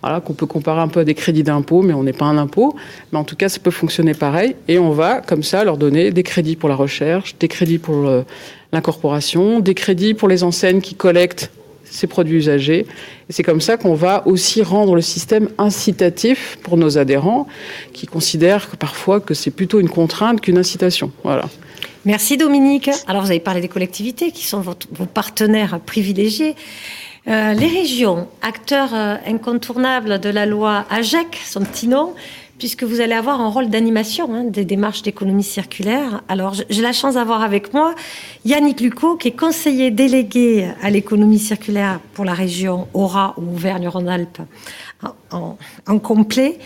voilà, 0.02 0.20
qu'on 0.20 0.32
peut 0.32 0.46
comparer 0.46 0.80
un 0.80 0.88
peu 0.88 1.00
à 1.00 1.04
des 1.04 1.14
crédits 1.14 1.42
d'impôt, 1.42 1.82
mais 1.82 1.92
on 1.92 2.02
n'est 2.02 2.12
pas 2.12 2.24
un 2.24 2.38
impôt. 2.38 2.74
Mais 3.12 3.18
en 3.18 3.24
tout 3.24 3.36
cas, 3.36 3.48
ça 3.48 3.58
peut 3.58 3.70
fonctionner 3.70 4.14
pareil. 4.14 4.56
Et 4.68 4.78
on 4.78 4.90
va, 4.90 5.20
comme 5.20 5.42
ça, 5.42 5.64
leur 5.64 5.76
donner 5.76 6.10
des 6.10 6.22
crédits 6.22 6.56
pour 6.56 6.68
la 6.68 6.74
recherche, 6.74 7.36
des 7.38 7.48
crédits 7.48 7.78
pour 7.78 8.08
euh, 8.08 8.22
l'incorporation, 8.72 9.60
des 9.60 9.74
crédits 9.74 10.14
pour 10.14 10.28
les 10.28 10.42
enseignes 10.42 10.80
qui 10.80 10.94
collectent 10.94 11.50
ces 11.90 12.06
produits 12.06 12.38
usagés. 12.38 12.86
C'est 13.28 13.42
comme 13.42 13.60
ça 13.60 13.76
qu'on 13.76 13.94
va 13.94 14.26
aussi 14.26 14.62
rendre 14.62 14.94
le 14.94 15.02
système 15.02 15.48
incitatif 15.58 16.58
pour 16.62 16.76
nos 16.76 16.98
adhérents, 16.98 17.46
qui 17.92 18.06
considèrent 18.06 18.68
parfois 18.78 19.20
que 19.20 19.34
c'est 19.34 19.50
plutôt 19.50 19.80
une 19.80 19.88
contrainte 19.88 20.40
qu'une 20.40 20.58
incitation. 20.58 21.12
Voilà. 21.24 21.46
Merci 22.04 22.36
Dominique. 22.36 22.90
Alors 23.06 23.22
vous 23.22 23.30
avez 23.30 23.40
parlé 23.40 23.60
des 23.60 23.68
collectivités 23.68 24.30
qui 24.30 24.46
sont 24.46 24.60
vos 24.60 25.06
partenaires 25.06 25.80
privilégiés. 25.80 26.56
Euh, 27.28 27.52
les 27.52 27.66
régions, 27.66 28.28
acteurs 28.40 28.94
euh, 28.94 29.16
incontournables 29.26 30.20
de 30.20 30.30
la 30.30 30.46
loi 30.46 30.86
AGEC, 30.88 31.38
son 31.44 31.60
petit 31.60 31.86
nom, 31.86 32.14
puisque 32.60 32.84
vous 32.84 33.00
allez 33.00 33.14
avoir 33.14 33.40
un 33.40 33.48
rôle 33.48 33.70
d'animation 33.70 34.32
hein, 34.34 34.44
des 34.44 34.64
démarches 34.64 35.02
d'économie 35.02 35.42
circulaire. 35.42 36.22
Alors, 36.28 36.54
j'ai 36.68 36.82
la 36.82 36.92
chance 36.92 37.14
d'avoir 37.14 37.42
avec 37.42 37.72
moi 37.72 37.94
Yannick 38.44 38.80
Lucot, 38.82 39.16
qui 39.16 39.28
est 39.28 39.36
conseiller 39.36 39.90
délégué 39.90 40.68
à 40.82 40.90
l'économie 40.90 41.38
circulaire 41.38 41.98
pour 42.12 42.26
la 42.26 42.34
région 42.34 42.86
Aura 42.92 43.34
ou 43.38 43.54
Auvergne-Rhône-Alpes 43.54 44.42
en, 45.32 45.56
en, 45.86 45.98
complet. 45.98 46.58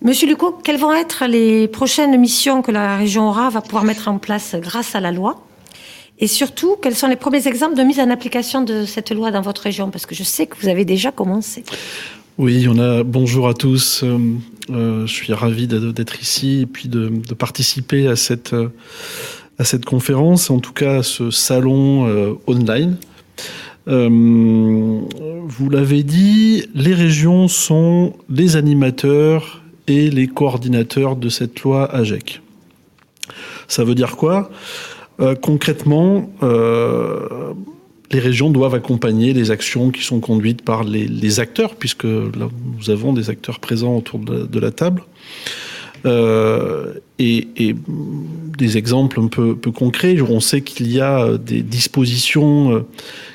Monsieur 0.00 0.28
Lucot, 0.28 0.52
quelles 0.62 0.78
vont 0.78 0.92
être 0.94 1.26
les 1.26 1.66
prochaines 1.66 2.16
missions 2.18 2.62
que 2.62 2.70
la 2.70 2.96
région 2.96 3.28
Aura 3.28 3.50
va 3.50 3.60
pouvoir 3.60 3.82
mettre 3.82 4.06
en 4.06 4.18
place 4.18 4.54
grâce 4.54 4.94
à 4.94 5.00
la 5.00 5.10
loi? 5.10 5.44
Et 6.20 6.28
surtout, 6.28 6.76
quels 6.80 6.94
sont 6.94 7.08
les 7.08 7.16
premiers 7.16 7.48
exemples 7.48 7.74
de 7.74 7.82
mise 7.82 7.98
en 7.98 8.08
application 8.10 8.62
de 8.62 8.84
cette 8.84 9.10
loi 9.10 9.32
dans 9.32 9.40
votre 9.40 9.62
région? 9.62 9.90
Parce 9.90 10.06
que 10.06 10.14
je 10.14 10.22
sais 10.22 10.46
que 10.46 10.56
vous 10.56 10.68
avez 10.68 10.84
déjà 10.84 11.10
commencé. 11.10 11.64
Oui, 12.38 12.66
on 12.66 12.78
a. 12.78 13.02
Bonjour 13.02 13.46
à 13.46 13.52
tous. 13.52 14.02
Euh, 14.02 14.18
euh, 14.70 15.06
je 15.06 15.12
suis 15.12 15.34
ravi 15.34 15.66
d'être 15.66 16.22
ici 16.22 16.60
et 16.62 16.66
puis 16.66 16.88
de, 16.88 17.12
participer 17.34 18.06
à 18.06 18.16
cette 18.16 18.54
euh, 18.54 18.68
à 19.58 19.64
cette 19.64 19.84
conférence, 19.84 20.48
en 20.48 20.58
tout 20.58 20.72
cas 20.72 21.00
à 21.00 21.02
ce 21.02 21.30
salon 21.30 22.38
online. 22.46 22.96
vous 23.86 25.70
l'avez 25.70 26.02
dit, 26.02 26.64
les 26.74 26.94
régions 26.94 27.48
sont 27.48 28.14
les 28.30 28.56
animateurs 28.56 29.60
et 29.86 30.08
les 30.08 30.26
coordinateurs 30.26 31.16
de 31.16 31.28
cette 31.28 31.60
loi 31.60 31.94
AGEC. 31.94 32.40
Ça 33.68 33.84
veut 33.84 33.94
dire 33.94 34.16
quoi? 34.16 34.50
Concrètement, 35.42 36.30
les 38.12 38.20
régions 38.20 38.50
doivent 38.50 38.74
accompagner 38.74 39.32
les 39.32 39.50
actions 39.50 39.90
qui 39.90 40.02
sont 40.02 40.20
conduites 40.20 40.62
par 40.62 40.84
les, 40.84 41.40
acteurs, 41.40 41.74
puisque 41.76 42.04
là, 42.04 42.48
nous 42.78 42.90
avons 42.90 43.12
des 43.12 43.30
acteurs 43.30 43.58
présents 43.58 43.96
autour 43.96 44.18
de 44.18 44.60
la, 44.60 44.70
table. 44.70 45.02
Euh, 46.04 46.94
et, 47.18 47.46
des 48.58 48.76
exemples 48.76 49.18
un 49.18 49.28
peu, 49.28 49.56
peu 49.56 49.70
concrets. 49.70 50.20
On 50.20 50.40
sait 50.40 50.60
qu'il 50.60 50.92
y 50.92 51.00
a 51.00 51.38
des 51.38 51.62
dispositions 51.62 52.84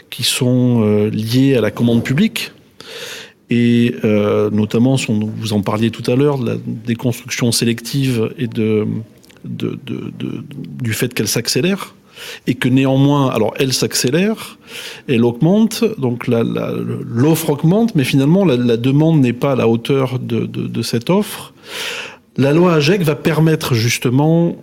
qui 0.10 0.24
sont 0.24 1.10
liées 1.12 1.56
à 1.56 1.62
la 1.62 1.72
commande 1.72 2.04
publique. 2.04 2.52
Et 3.50 3.96
notamment, 4.52 4.96
vous 5.08 5.54
en 5.54 5.62
parliez 5.62 5.90
tout 5.90 6.10
à 6.10 6.16
l'heure, 6.16 6.38
de 6.38 6.52
la 6.52 6.58
déconstruction 6.66 7.52
sélective 7.52 8.30
et 8.38 8.48
du 9.46 10.94
fait 10.94 11.14
qu'elle 11.14 11.28
s'accélère 11.28 11.96
et 12.46 12.56
que 12.56 12.70
néanmoins, 12.70 13.30
alors 13.30 13.54
elle 13.58 13.74
s'accélère, 13.74 14.58
elle 15.08 15.24
augmente, 15.24 15.84
donc 15.98 16.28
l'offre 16.28 17.50
augmente, 17.52 17.96
mais 17.96 18.04
finalement 18.04 18.46
la, 18.46 18.78
demande 18.78 19.22
n'est 19.22 19.34
pas 19.34 19.54
à 19.54 19.56
la 19.56 19.68
hauteur 19.68 20.20
de, 20.20 20.82
cette 20.82 21.10
offre. 21.10 21.54
La 22.38 22.54
loi 22.54 22.74
AGEC 22.74 23.02
va 23.02 23.16
permettre 23.16 23.74
justement 23.74 24.56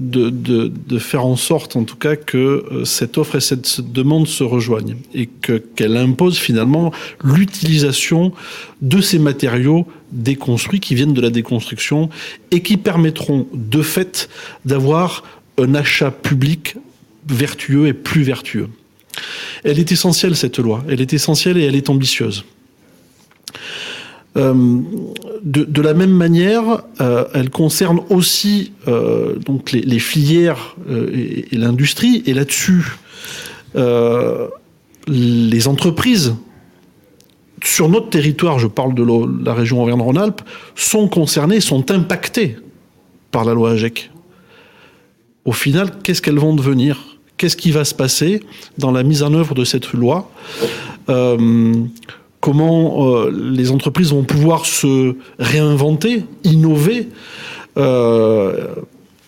de, 0.00 0.98
faire 0.98 1.24
en 1.24 1.36
sorte, 1.36 1.76
en 1.76 1.84
tout 1.84 1.96
cas, 1.96 2.16
que 2.16 2.36
euh, 2.72 2.84
cette 2.84 3.18
offre 3.18 3.36
et 3.36 3.40
cette 3.40 3.80
demande 3.92 4.26
se 4.26 4.42
rejoignent 4.42 4.96
et 5.14 5.26
que 5.26 5.58
qu'elle 5.58 5.96
impose 5.96 6.38
finalement 6.38 6.92
l'utilisation 7.22 8.32
de 8.80 9.00
ces 9.00 9.18
matériaux 9.18 9.86
déconstruits 10.10 10.80
qui 10.80 10.94
viennent 10.94 11.14
de 11.14 11.20
la 11.20 11.30
déconstruction 11.30 12.08
et 12.50 12.62
qui 12.62 12.76
permettront 12.76 13.46
de 13.52 13.82
fait 13.82 14.28
d'avoir 14.64 15.22
un 15.58 15.74
achat 15.74 16.10
public 16.10 16.76
vertueux 17.32 17.86
et 17.86 17.92
plus 17.92 18.22
vertueux. 18.22 18.68
Elle 19.64 19.78
est 19.78 19.92
essentielle 19.92 20.36
cette 20.36 20.58
loi, 20.58 20.84
elle 20.88 21.00
est 21.00 21.12
essentielle 21.12 21.58
et 21.58 21.64
elle 21.64 21.76
est 21.76 21.90
ambitieuse. 21.90 22.44
Euh, 24.36 24.80
de, 25.42 25.82
la 25.82 25.92
même 25.92 26.12
manière, 26.12 26.82
euh, 27.00 27.24
elle 27.34 27.50
concerne 27.50 28.00
aussi 28.08 28.72
euh, 28.88 29.36
donc 29.38 29.72
les, 29.72 29.98
filières 29.98 30.76
et, 30.88 31.46
l'industrie. 31.52 32.22
Et 32.26 32.32
là-dessus, 32.34 32.96
les 35.06 35.68
entreprises 35.68 36.34
sur 37.62 37.88
notre 37.88 38.10
territoire, 38.10 38.58
je 38.58 38.66
parle 38.66 38.94
de 38.94 39.04
la 39.44 39.54
région 39.54 39.82
Auvergne-Rhône-Alpes, 39.82 40.42
sont 40.74 41.08
concernées, 41.08 41.60
sont 41.60 41.90
impactées 41.90 42.56
par 43.30 43.44
la 43.44 43.54
loi 43.54 43.72
AGEC. 43.72 44.10
Au 45.44 45.52
final, 45.52 45.90
qu'est-ce 46.02 46.22
qu'elles 46.22 46.38
vont 46.38 46.54
devenir? 46.54 47.11
Qu'est-ce 47.42 47.56
qui 47.56 47.72
va 47.72 47.84
se 47.84 47.92
passer 47.92 48.40
dans 48.78 48.92
la 48.92 49.02
mise 49.02 49.24
en 49.24 49.34
œuvre 49.34 49.56
de 49.56 49.64
cette 49.64 49.92
loi 49.94 50.30
comment 52.40 53.06
euh, 53.06 53.30
les 53.30 53.70
entreprises 53.70 54.10
vont 54.10 54.24
pouvoir 54.24 54.66
se 54.66 55.16
réinventer, 55.38 56.24
innover, 56.44 57.08
euh, 57.78 58.74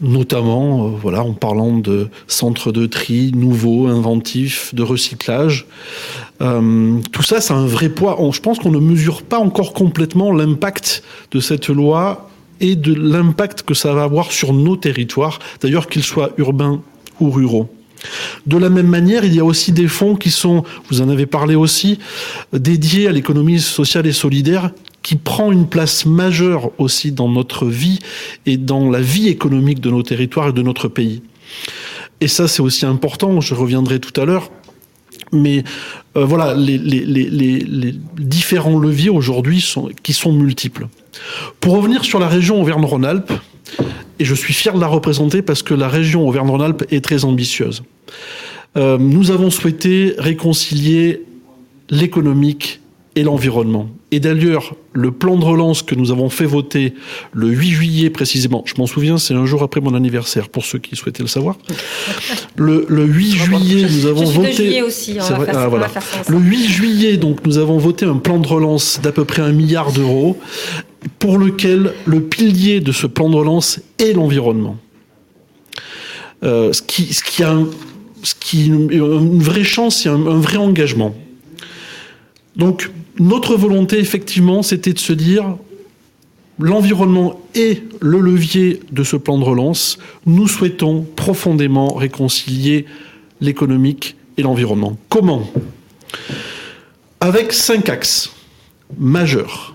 notamment 0.00 0.86
euh, 0.86 0.90
voilà, 1.00 1.22
en 1.22 1.32
parlant 1.32 1.78
de 1.78 2.08
centres 2.26 2.72
de 2.72 2.86
tri 2.86 3.30
nouveaux, 3.32 3.86
inventifs, 3.86 4.74
de 4.74 4.82
recyclage. 4.82 5.66
Euh, 6.42 6.98
tout 7.12 7.22
ça, 7.22 7.40
c'est 7.40 7.54
un 7.54 7.66
vrai 7.66 7.88
poids. 7.88 8.18
je 8.32 8.40
pense 8.40 8.58
qu'on 8.58 8.72
ne 8.72 8.80
mesure 8.80 9.22
pas 9.22 9.38
encore 9.38 9.72
complètement 9.72 10.32
l'impact 10.32 11.02
de 11.30 11.40
cette 11.40 11.68
loi 11.68 12.28
et 12.60 12.74
de 12.74 12.94
l'impact 12.94 13.62
que 13.62 13.74
ça 13.74 13.94
va 13.94 14.02
avoir 14.02 14.32
sur 14.32 14.52
nos 14.52 14.76
territoires, 14.76 15.38
d'ailleurs 15.60 15.88
qu'ils 15.88 16.04
soient 16.04 16.30
urbains 16.38 16.82
ou 17.20 17.30
ruraux. 17.30 17.68
De 18.46 18.56
la 18.56 18.70
même 18.70 18.88
manière, 18.88 19.24
il 19.24 19.34
y 19.34 19.40
a 19.40 19.44
aussi 19.44 19.72
des 19.72 19.88
fonds 19.88 20.16
qui 20.16 20.30
sont, 20.30 20.64
vous 20.90 21.00
en 21.00 21.08
avez 21.08 21.26
parlé 21.26 21.54
aussi, 21.54 21.98
dédiés 22.52 23.08
à 23.08 23.12
l'économie 23.12 23.60
sociale 23.60 24.06
et 24.06 24.12
solidaire, 24.12 24.70
qui 25.02 25.16
prend 25.16 25.52
une 25.52 25.68
place 25.68 26.06
majeure 26.06 26.70
aussi 26.78 27.12
dans 27.12 27.28
notre 27.28 27.66
vie 27.66 27.98
et 28.46 28.56
dans 28.56 28.90
la 28.90 29.00
vie 29.00 29.28
économique 29.28 29.80
de 29.80 29.90
nos 29.90 30.02
territoires 30.02 30.48
et 30.48 30.52
de 30.52 30.62
notre 30.62 30.88
pays. 30.88 31.22
Et 32.20 32.28
ça, 32.28 32.48
c'est 32.48 32.62
aussi 32.62 32.86
important, 32.86 33.40
je 33.40 33.54
reviendrai 33.54 34.00
tout 34.00 34.18
à 34.20 34.24
l'heure. 34.24 34.50
Mais 35.32 35.64
euh, 36.16 36.24
voilà, 36.24 36.54
les, 36.54 37.94
différents 38.16 38.78
leviers 38.78 39.10
aujourd'hui 39.10 39.64
qui 40.02 40.12
sont 40.12 40.32
multiples. 40.32 40.88
Pour 41.60 41.74
revenir 41.74 42.04
sur 42.04 42.18
la 42.18 42.28
région 42.28 42.60
Auvergne-Rhône-Alpes, 42.60 43.32
et 44.18 44.24
je 44.24 44.34
suis 44.34 44.52
fier 44.52 44.74
de 44.74 44.80
la 44.80 44.86
représenter 44.86 45.42
parce 45.42 45.62
que 45.62 45.74
la 45.74 45.88
région 45.88 46.26
Auvergne-Rhône-Alpes 46.28 46.84
est 46.90 47.04
très 47.04 47.24
ambitieuse. 47.24 47.82
Euh, 48.76 48.98
nous 48.98 49.30
avons 49.30 49.50
souhaité 49.50 50.14
réconcilier 50.18 51.22
l'économique 51.90 52.80
et 53.16 53.22
l'environnement. 53.22 53.88
Et 54.10 54.20
d'ailleurs, 54.20 54.74
le 54.92 55.10
plan 55.10 55.36
de 55.36 55.44
relance 55.44 55.82
que 55.82 55.94
nous 55.94 56.10
avons 56.10 56.28
fait 56.28 56.44
voter 56.44 56.94
le 57.32 57.48
8 57.48 57.70
juillet 57.70 58.10
précisément, 58.10 58.62
je 58.66 58.74
m'en 58.78 58.86
souviens, 58.86 59.18
c'est 59.18 59.34
un 59.34 59.46
jour 59.46 59.62
après 59.62 59.80
mon 59.80 59.94
anniversaire, 59.94 60.48
pour 60.48 60.64
ceux 60.64 60.78
qui 60.78 60.96
souhaitaient 60.96 61.22
le 61.22 61.28
savoir. 61.28 61.56
Le, 62.56 62.86
8 62.88 63.30
juillet, 63.30 63.86
nous 63.90 64.06
avons 64.06 64.24
voté. 64.24 64.82
Aussi, 64.82 65.18
le 66.28 66.38
8 66.38 66.68
juillet, 66.68 67.16
donc, 67.16 67.44
nous 67.46 67.58
avons 67.58 67.78
voté 67.78 68.04
un 68.04 68.16
plan 68.16 68.38
de 68.38 68.46
relance 68.46 69.00
d'à 69.02 69.12
peu 69.12 69.24
près 69.24 69.42
un 69.42 69.52
milliard 69.52 69.92
d'euros, 69.92 70.38
pour 71.18 71.38
lequel 71.38 71.92
le 72.06 72.22
pilier 72.22 72.80
de 72.80 72.92
ce 72.92 73.06
plan 73.06 73.28
de 73.28 73.36
relance 73.36 73.80
est 73.98 74.12
l'environnement. 74.12 74.76
Euh, 76.42 76.72
ce, 76.72 76.82
qui, 76.82 77.14
ce 77.14 77.22
qui 77.22 77.42
a 77.42 77.56
ce 78.22 78.34
qui 78.34 78.66
une 78.66 79.42
vraie 79.42 79.64
chance 79.64 80.06
et 80.06 80.08
un, 80.08 80.26
un 80.26 80.38
vrai 80.40 80.56
engagement. 80.56 81.14
Donc, 82.56 82.90
notre 83.18 83.56
volonté, 83.56 83.98
effectivement, 83.98 84.62
c'était 84.62 84.92
de 84.92 84.98
se 84.98 85.12
dire, 85.12 85.56
l'environnement 86.58 87.40
est 87.54 87.82
le 88.00 88.20
levier 88.20 88.80
de 88.90 89.04
ce 89.04 89.16
plan 89.16 89.38
de 89.38 89.44
relance. 89.44 89.98
Nous 90.26 90.48
souhaitons 90.48 91.06
profondément 91.16 91.94
réconcilier 91.94 92.86
l'économique 93.40 94.16
et 94.36 94.42
l'environnement. 94.42 94.96
Comment? 95.08 95.48
Avec 97.20 97.52
cinq 97.52 97.88
axes 97.88 98.30
majeurs. 98.98 99.74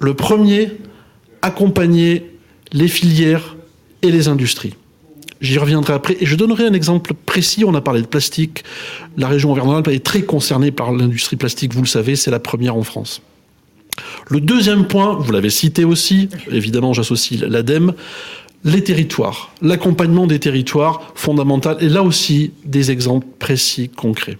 Le 0.00 0.14
premier, 0.14 0.72
accompagner 1.40 2.30
les 2.72 2.88
filières 2.88 3.56
et 4.02 4.10
les 4.10 4.28
industries. 4.28 4.74
J'y 5.42 5.58
reviendrai 5.58 5.92
après. 5.92 6.16
Et 6.20 6.26
je 6.26 6.36
donnerai 6.36 6.66
un 6.66 6.72
exemple 6.72 7.12
précis. 7.26 7.64
On 7.64 7.74
a 7.74 7.82
parlé 7.82 8.00
de 8.00 8.06
plastique. 8.06 8.64
La 9.18 9.28
région 9.28 9.50
Auvergne-Rhône-Alpes 9.50 9.88
est 9.88 10.04
très 10.04 10.22
concernée 10.22 10.70
par 10.70 10.92
l'industrie 10.92 11.36
plastique. 11.36 11.74
Vous 11.74 11.82
le 11.82 11.88
savez, 11.88 12.16
c'est 12.16 12.30
la 12.30 12.38
première 12.38 12.76
en 12.76 12.84
France. 12.84 13.20
Le 14.28 14.40
deuxième 14.40 14.86
point, 14.86 15.16
vous 15.16 15.32
l'avez 15.32 15.50
cité 15.50 15.84
aussi, 15.84 16.30
évidemment 16.50 16.94
j'associe 16.94 17.40
l'ADEME, 17.40 17.92
les 18.64 18.82
territoires, 18.82 19.52
l'accompagnement 19.60 20.26
des 20.26 20.38
territoires 20.38 21.12
fondamental, 21.14 21.76
et 21.80 21.88
là 21.88 22.02
aussi 22.02 22.52
des 22.64 22.90
exemples 22.90 23.26
précis, 23.38 23.88
concrets. 23.88 24.38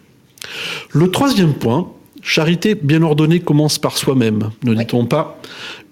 Le 0.92 1.10
troisième 1.10 1.54
point, 1.54 1.90
charité 2.22 2.74
bien 2.74 3.02
ordonnée 3.02 3.40
commence 3.40 3.78
par 3.78 3.98
soi-même, 3.98 4.50
ne 4.62 4.74
dit-on 4.74 5.06
pas, 5.06 5.40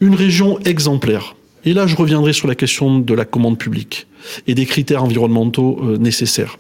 une 0.00 0.14
région 0.14 0.59
exemplaire. 0.61 1.35
Et 1.64 1.75
là, 1.75 1.87
je 1.87 1.97
reviendrai 1.97 2.33
sur 2.33 2.49
la 2.49 2.55
question 2.55 2.99
de 2.99 3.14
la 3.14 3.25
commande 3.25 3.59
publique 3.59 4.07
et 4.47 4.54
des 4.54 4.67
critères 4.67 5.04
environnementaux 5.04 5.80
euh, 5.82 5.97
nécessaires. 5.99 6.58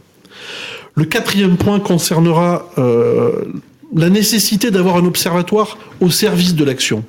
Le 0.94 1.04
quatrième 1.04 1.56
point 1.56 1.80
concernera 1.80 2.70
euh, 2.78 3.44
la 3.94 4.10
nécessité 4.10 4.70
d'avoir 4.70 4.96
un 4.96 5.06
observatoire 5.06 5.78
au 6.00 6.10
service 6.10 6.54
de 6.54 6.64
l'action. 6.64 7.04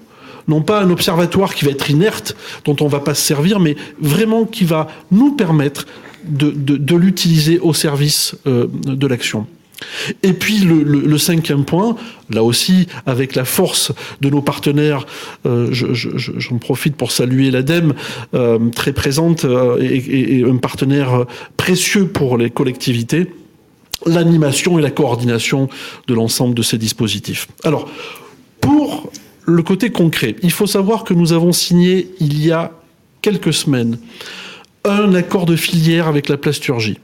Non 0.47 0.61
pas 0.61 0.81
un 0.81 0.89
observatoire 0.89 1.53
qui 1.53 1.65
va 1.65 1.71
être 1.71 1.89
inerte, 1.89 2.35
dont 2.65 2.75
on 2.81 2.85
ne 2.85 2.89
va 2.89 2.99
pas 2.99 3.13
se 3.13 3.21
servir, 3.21 3.59
mais 3.59 3.75
vraiment 3.99 4.45
qui 4.45 4.65
va 4.65 4.87
nous 5.11 5.33
permettre 5.33 5.85
de, 6.23 6.95
l'utiliser 6.95 7.59
au 7.59 7.73
service 7.73 8.35
euh, 8.47 8.67
de 8.85 9.07
l'action. 9.07 9.47
Et 10.23 10.33
puis 10.33 10.59
le, 10.59 11.17
cinquième 11.17 11.65
point, 11.65 11.95
là 12.29 12.43
aussi, 12.43 12.87
avec 13.05 13.35
la 13.35 13.45
force 13.45 13.91
de 14.21 14.29
nos 14.29 14.41
partenaires, 14.41 15.05
euh, 15.45 15.69
j'en 15.71 16.57
profite 16.57 16.95
pour 16.95 17.11
saluer 17.11 17.51
l'ADEME, 17.51 17.93
euh, 18.33 18.59
très 18.69 18.93
présente 18.93 19.45
euh, 19.45 19.77
et, 19.81 20.43
un 20.43 20.57
partenaire 20.57 21.25
précieux 21.57 22.07
pour 22.07 22.37
les 22.37 22.49
collectivités, 22.49 23.27
l'animation 24.05 24.79
et 24.79 24.81
la 24.81 24.91
coordination 24.91 25.69
de 26.07 26.13
l'ensemble 26.13 26.55
de 26.55 26.61
ces 26.61 26.77
dispositifs. 26.77 27.47
Alors, 27.63 27.89
pour 28.59 29.11
le 29.45 29.63
côté 29.63 29.91
concret, 29.91 30.35
il 30.43 30.51
faut 30.51 30.67
savoir 30.67 31.03
que 31.03 31.13
nous 31.13 31.33
avons 31.33 31.51
signé 31.51 32.09
il 32.19 32.43
y 32.43 32.51
a 32.51 32.71
quelques 33.21 33.53
semaines 33.53 33.97
un 34.83 35.13
accord 35.13 35.45
de 35.45 35.55
filière 35.55 36.07
avec 36.07 36.29
la 36.29 36.37
plasturgie. 36.37 36.97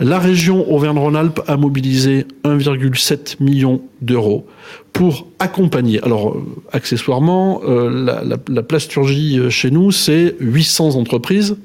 La 0.00 0.18
région 0.18 0.70
Auvergne-Rhône-Alpes 0.72 1.40
a 1.46 1.56
mobilisé 1.56 2.26
1,7 2.44 3.42
million 3.42 3.82
d'euros 4.00 4.46
pour 4.92 5.26
accompagner. 5.38 6.00
Alors, 6.02 6.30
euh, 6.30 6.44
accessoirement, 6.72 7.60
euh, 7.64 8.22
la, 8.48 8.62
plasturgie 8.62 9.38
euh, 9.38 9.50
chez 9.50 9.70
nous, 9.70 9.90
c'est 9.90 10.36
800 10.40 10.96
entreprises 10.96 11.56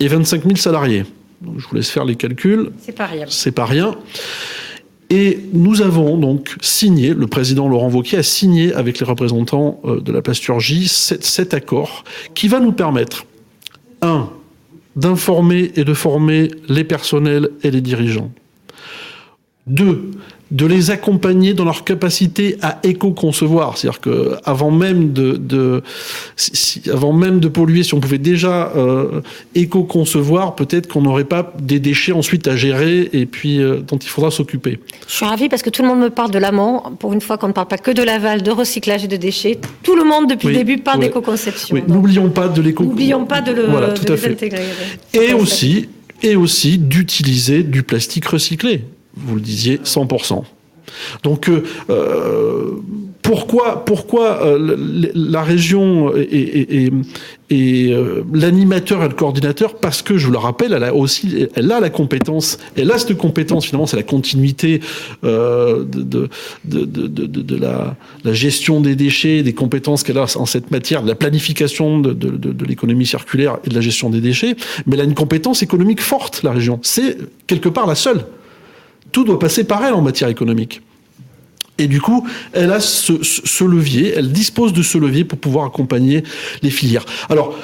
et 0.00 0.08
25 0.08 0.42
000 0.44 0.56
salariés. 0.56 1.04
je 1.42 1.66
vous 1.66 1.74
laisse 1.74 1.90
faire 1.90 2.04
les 2.04 2.16
calculs. 2.16 2.72
C'est 2.78 2.96
pas 2.96 3.06
rien. 3.06 3.26
C'est 3.28 3.52
pas 3.52 3.66
rien. 3.66 3.96
Et 5.10 5.40
nous 5.52 5.82
avons 5.82 6.16
donc 6.16 6.56
signé, 6.62 7.12
le 7.12 7.26
président 7.26 7.68
Laurent 7.68 7.90
Wauquiez 7.90 8.18
a 8.18 8.22
signé 8.22 8.72
avec 8.72 8.98
les 8.98 9.04
représentants 9.04 9.82
de 9.84 10.10
la 10.10 10.22
plasturgie 10.22 10.88
cet 10.88 11.52
accord 11.52 12.04
qui 12.34 12.48
va 12.48 12.60
nous 12.60 12.72
permettre, 12.72 13.26
un, 14.00 14.30
d'informer 14.96 15.72
et 15.76 15.84
de 15.84 15.94
former 15.94 16.50
les 16.68 16.84
personnels 16.84 17.50
et 17.62 17.70
les 17.70 17.80
dirigeants. 17.80 18.32
Deux, 19.66 20.10
de 20.52 20.66
les 20.66 20.90
accompagner 20.90 21.54
dans 21.54 21.64
leur 21.64 21.82
capacité 21.82 22.56
à 22.60 22.78
éco-concevoir. 22.82 23.78
C'est-à-dire 23.78 24.00
que 24.00 24.36
avant 24.44 24.70
même 24.70 25.12
de, 25.12 25.32
de 25.32 25.82
si, 26.36 26.82
avant 26.90 27.14
même 27.14 27.40
de 27.40 27.48
polluer, 27.48 27.82
si 27.82 27.94
on 27.94 28.00
pouvait 28.00 28.18
déjà 28.18 28.70
euh, 28.76 29.22
éco-concevoir, 29.54 30.54
peut-être 30.54 30.88
qu'on 30.88 31.00
n'aurait 31.00 31.24
pas 31.24 31.54
des 31.58 31.80
déchets 31.80 32.12
ensuite 32.12 32.46
à 32.48 32.54
gérer 32.54 33.08
et 33.14 33.24
puis 33.24 33.62
euh, 33.62 33.78
dont 33.78 33.96
il 33.96 34.08
faudra 34.08 34.30
s'occuper. 34.30 34.78
Je 35.08 35.14
suis 35.14 35.24
ravie 35.24 35.48
parce 35.48 35.62
que 35.62 35.70
tout 35.70 35.80
le 35.80 35.88
monde 35.88 36.00
me 36.00 36.10
parle 36.10 36.30
de 36.30 36.38
l'amont. 36.38 36.82
Pour 36.98 37.14
une 37.14 37.22
fois 37.22 37.38
qu'on 37.38 37.48
ne 37.48 37.54
parle 37.54 37.68
pas 37.68 37.78
que 37.78 37.90
de 37.90 38.02
l'aval, 38.02 38.42
de 38.42 38.50
recyclage 38.50 39.04
et 39.04 39.08
de 39.08 39.16
déchets, 39.16 39.58
tout 39.82 39.96
le 39.96 40.04
monde 40.04 40.28
depuis 40.28 40.48
le 40.48 40.54
début 40.54 40.76
parle 40.76 41.00
d'éco-conception. 41.00 41.74
Oui, 41.74 41.82
n'oublions 41.88 42.28
pas 42.28 42.48
de 42.48 42.60
l'éco. 42.60 42.84
N'oublions 42.84 43.24
pas 43.24 43.40
de 43.40 43.52
le 43.52 43.62
voilà, 43.64 43.88
tout 43.94 44.12
à 44.12 44.16
fait. 44.18 44.36
Et 45.14 45.32
aussi, 45.32 45.88
et 46.22 46.36
aussi 46.36 46.76
d'utiliser 46.76 47.62
du 47.62 47.82
plastique 47.82 48.26
recyclé 48.26 48.84
vous 49.14 49.34
le 49.34 49.40
disiez, 49.40 49.78
100%. 49.78 50.44
Donc 51.22 51.48
euh, 51.48 51.62
euh, 51.90 52.70
pourquoi, 53.22 53.84
pourquoi 53.84 54.44
euh, 54.44 54.76
la 55.14 55.42
région 55.42 56.12
et, 56.16 56.90
l'animateur 58.32 59.04
et 59.04 59.08
le 59.08 59.14
coordinateur? 59.14 59.76
Parce 59.76 60.02
que 60.02 60.18
je 60.18 60.26
vous 60.26 60.32
le 60.32 60.38
rappelle, 60.38 60.72
elle 60.72 60.82
a 60.82 60.94
aussi, 60.94 61.46
elle 61.54 61.70
a 61.70 61.78
la 61.78 61.90
compétence. 61.90 62.58
Elle 62.76 62.90
a 62.90 62.98
cette 62.98 63.16
compétence 63.16 63.66
finalement, 63.66 63.86
c'est 63.86 63.96
la 63.96 64.02
continuité 64.02 64.80
de, 65.22 66.28
la, 67.60 67.96
la, 68.24 68.32
gestion 68.32 68.80
des 68.80 68.96
déchets, 68.96 69.42
des 69.42 69.52
compétences 69.52 70.02
qu'elle 70.02 70.18
a 70.18 70.26
en 70.36 70.46
cette 70.46 70.70
matière, 70.70 71.02
de 71.02 71.08
la 71.08 71.14
planification 71.14 72.00
de, 72.00 72.64
l'économie 72.66 73.06
circulaire 73.06 73.58
et 73.64 73.68
de 73.68 73.74
la 73.74 73.82
gestion 73.82 74.10
des 74.10 74.20
déchets. 74.20 74.56
Mais 74.86 74.94
elle 74.94 75.02
a 75.02 75.04
une 75.04 75.14
compétence 75.14 75.62
économique 75.62 76.00
forte, 76.00 76.42
la 76.42 76.52
région. 76.52 76.80
C'est 76.82 77.18
quelque 77.46 77.68
part 77.68 77.86
la 77.86 77.94
seule 77.94 78.24
tout 79.12 79.24
doit 79.24 79.38
passer 79.38 79.64
par 79.64 79.84
elle 79.84 79.94
en 79.94 80.02
matière 80.02 80.28
économique. 80.28 80.82
Et 81.78 81.86
du 81.86 82.00
coup, 82.00 82.26
elle 82.52 82.70
a 82.70 82.80
ce, 82.80 83.64
levier, 83.64 84.12
elle 84.14 84.30
dispose 84.30 84.72
de 84.72 84.82
ce 84.82 84.98
levier 84.98 85.24
pour 85.24 85.38
pouvoir 85.38 85.66
accompagner 85.66 86.22
les 86.62 86.70
filières. 86.70 87.04
Alors, 87.28 87.56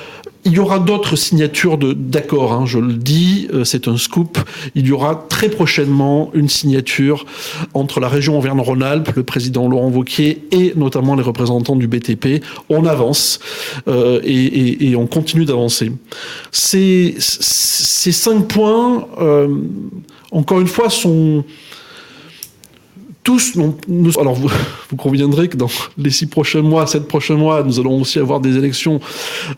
il 0.49 0.55
y 0.55 0.59
aura 0.59 0.79
d'autres 0.79 1.15
signatures 1.15 1.77
d'accords, 1.77 2.53
hein, 2.53 2.65
je 2.65 2.79
le 2.79 2.95
dis, 2.95 3.49
euh, 3.53 3.65
c'est 3.65 3.87
un 3.87 3.99
scoop. 3.99 4.39
Il 4.75 4.87
y 4.87 4.93
aura 4.93 5.27
très 5.29 5.51
prochainement 5.51 6.31
une 6.33 6.49
signature 6.49 7.27
entre 7.75 8.01
la 8.01 8.09
région 8.09 8.39
Auvergne-Rhône-Alpes, 8.39 9.13
le 9.15 9.23
président 9.25 9.69
Laurent 9.69 9.91
Wauquiez 9.91 10.49
et 10.51 10.73
notamment 10.75 11.17
les 11.17 11.23
représentants 11.23 11.77
du 11.77 11.87
BTP. 11.87 12.43
On 12.71 12.87
avance 12.87 13.41
euh, 13.89 14.21
et, 14.25 14.97
on 14.97 15.07
continue 15.07 15.45
d'avancer. 15.45 15.93
Ces, 16.51 17.17
cinq 17.19 18.49
points, 18.49 19.07
euh, 19.21 19.49
encore 20.33 20.61
une 20.61 20.67
fois, 20.67 20.89
sont 20.89 21.45
tous, 23.29 23.57
nous, 23.57 24.19
alors 24.19 24.33
vous, 24.33 24.49
vous, 24.89 24.97
conviendrez 24.97 25.49
que 25.49 25.59
dans 25.59 25.69
les 25.99 26.09
six 26.09 26.29
prochains 26.29 26.63
mois, 26.63 26.87
sept 26.87 27.07
prochains 27.07 27.35
mois, 27.35 27.63
nous 27.63 27.79
allons 27.79 28.01
aussi 28.01 28.19
avoir 28.19 28.41
des 28.41 28.57
élections 28.57 29.01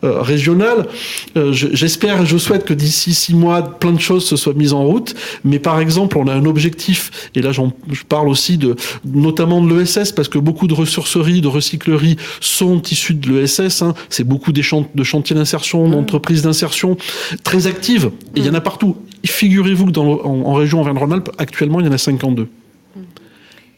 euh, 0.02 0.22
régionales. 0.22 0.88
Euh, 1.36 1.52
J'espère 1.52 2.20
et 2.20 2.26
je 2.26 2.36
souhaite 2.36 2.64
que 2.64 2.74
d'ici 2.74 3.14
six 3.14 3.32
mois, 3.32 3.62
plein 3.62 3.92
de 3.92 4.00
choses 4.00 4.24
se 4.24 4.34
soient 4.34 4.54
mises 4.54 4.72
en 4.72 4.82
route. 4.82 5.14
Mais 5.44 5.60
par 5.60 5.78
exemple, 5.78 6.18
on 6.18 6.26
a 6.26 6.34
un 6.34 6.46
objectif, 6.46 7.30
et 7.36 7.42
là 7.42 7.52
je 7.52 7.62
parle 8.08 8.28
aussi 8.28 8.58
de, 8.58 8.74
notamment 9.04 9.62
de 9.62 9.72
l'ESS, 9.72 10.10
parce 10.10 10.26
que 10.26 10.40
beaucoup 10.40 10.66
de 10.66 10.74
ressourceries, 10.74 11.40
de 11.40 11.46
recycleries 11.46 12.16
sont 12.40 12.82
issues 12.82 13.14
de 13.14 13.30
l'ESS. 13.30 13.82
Hein. 13.82 13.94
C'est 14.08 14.24
beaucoup 14.24 14.50
des 14.50 14.62
de 14.96 15.04
chantiers 15.04 15.36
d'insertion, 15.36 15.86
mmh. 15.86 15.92
d'entreprises 15.92 16.42
d'insertion 16.42 16.96
très 17.44 17.68
actives. 17.68 18.10
Et 18.34 18.40
il 18.40 18.46
y 18.46 18.50
en 18.50 18.54
a 18.54 18.60
partout. 18.60 18.96
Figurez-vous 19.24 19.86
que 19.86 19.92
dans, 19.92 20.22
en, 20.24 20.40
en 20.46 20.54
région 20.54 20.80
Auvergne-Rhône-Alpes, 20.80 21.30
actuellement, 21.38 21.78
il 21.78 21.86
y 21.86 21.88
en 21.88 21.92
a 21.92 21.98
52. 21.98 22.48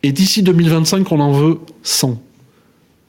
Et 0.02 0.12
d'ici 0.12 0.42
2025, 0.42 1.10
on 1.12 1.20
en 1.20 1.32
veut 1.32 1.58
100. 1.82 2.20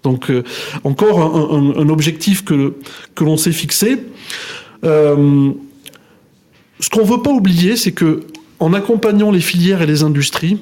Donc 0.04 0.30
euh, 0.30 0.44
encore 0.84 1.20
un, 1.56 1.90
objectif 1.90 2.44
que, 2.44 2.76
que 3.16 3.24
l'on 3.24 3.38
s'est 3.38 3.54
fixé. 3.54 4.00
Euh, 4.84 5.52
ce 6.80 6.90
qu'on 6.90 7.02
ne 7.02 7.08
veut 7.08 7.22
pas 7.22 7.32
oublier, 7.32 7.78
c'est 7.78 7.94
que 7.94 8.28
en 8.60 8.74
accompagnant 8.74 9.32
les 9.32 9.42
filières 9.42 9.82
et 9.82 9.86
les 9.86 10.04
industries, 10.04 10.58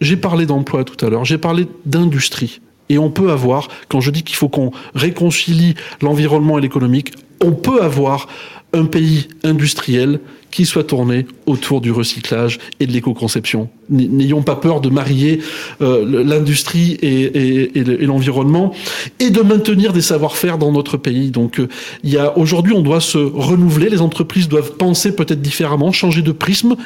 j'ai 0.00 0.16
parlé 0.16 0.46
d'emploi 0.46 0.84
tout 0.84 1.04
à 1.04 1.10
l'heure, 1.10 1.24
j'ai 1.24 1.38
parlé 1.38 1.66
d'industrie. 1.84 2.60
Et 2.88 2.98
on 2.98 3.10
peut 3.10 3.30
avoir, 3.30 3.68
quand 3.88 4.00
je 4.00 4.10
dis 4.10 4.22
qu'il 4.22 4.36
faut 4.36 4.48
qu'on 4.48 4.72
réconcilie 4.94 5.74
l'environnement 6.02 6.58
et 6.58 6.60
l'économique, 6.60 7.12
on 7.42 7.52
peut 7.52 7.82
avoir 7.82 8.26
un 8.72 8.86
pays 8.86 9.28
industriel 9.44 10.20
qui 10.50 10.66
soit 10.66 10.84
tourné 10.84 11.26
autour 11.46 11.80
du 11.80 11.92
recyclage 11.92 12.58
et 12.80 12.86
de 12.86 12.92
l'éco-conception. 12.92 13.68
N'ayons 13.88 14.42
pas 14.42 14.54
peur 14.56 14.80
de 14.80 14.88
marier 14.88 15.40
euh, 15.80 16.24
l'industrie 16.24 16.96
et, 17.02 17.72
l'environnement 18.04 18.72
et 19.18 19.30
de 19.30 19.40
maintenir 19.40 19.92
des 19.92 20.00
savoir-faire 20.00 20.58
dans 20.58 20.70
notre 20.70 20.96
pays. 20.96 21.30
Donc, 21.30 21.58
euh, 21.58 21.68
il 22.04 22.10
y 22.10 22.16
a 22.16 22.36
aujourd'hui, 22.38 22.72
on 22.72 22.82
doit 22.82 23.00
se 23.00 23.18
renouveler. 23.18 23.88
Les 23.88 24.00
entreprises 24.00 24.48
doivent 24.48 24.76
penser 24.76 25.14
peut-être 25.14 25.40
différemment, 25.40 25.90
changer 25.90 26.22
de 26.22 26.32
prisme 26.32 26.76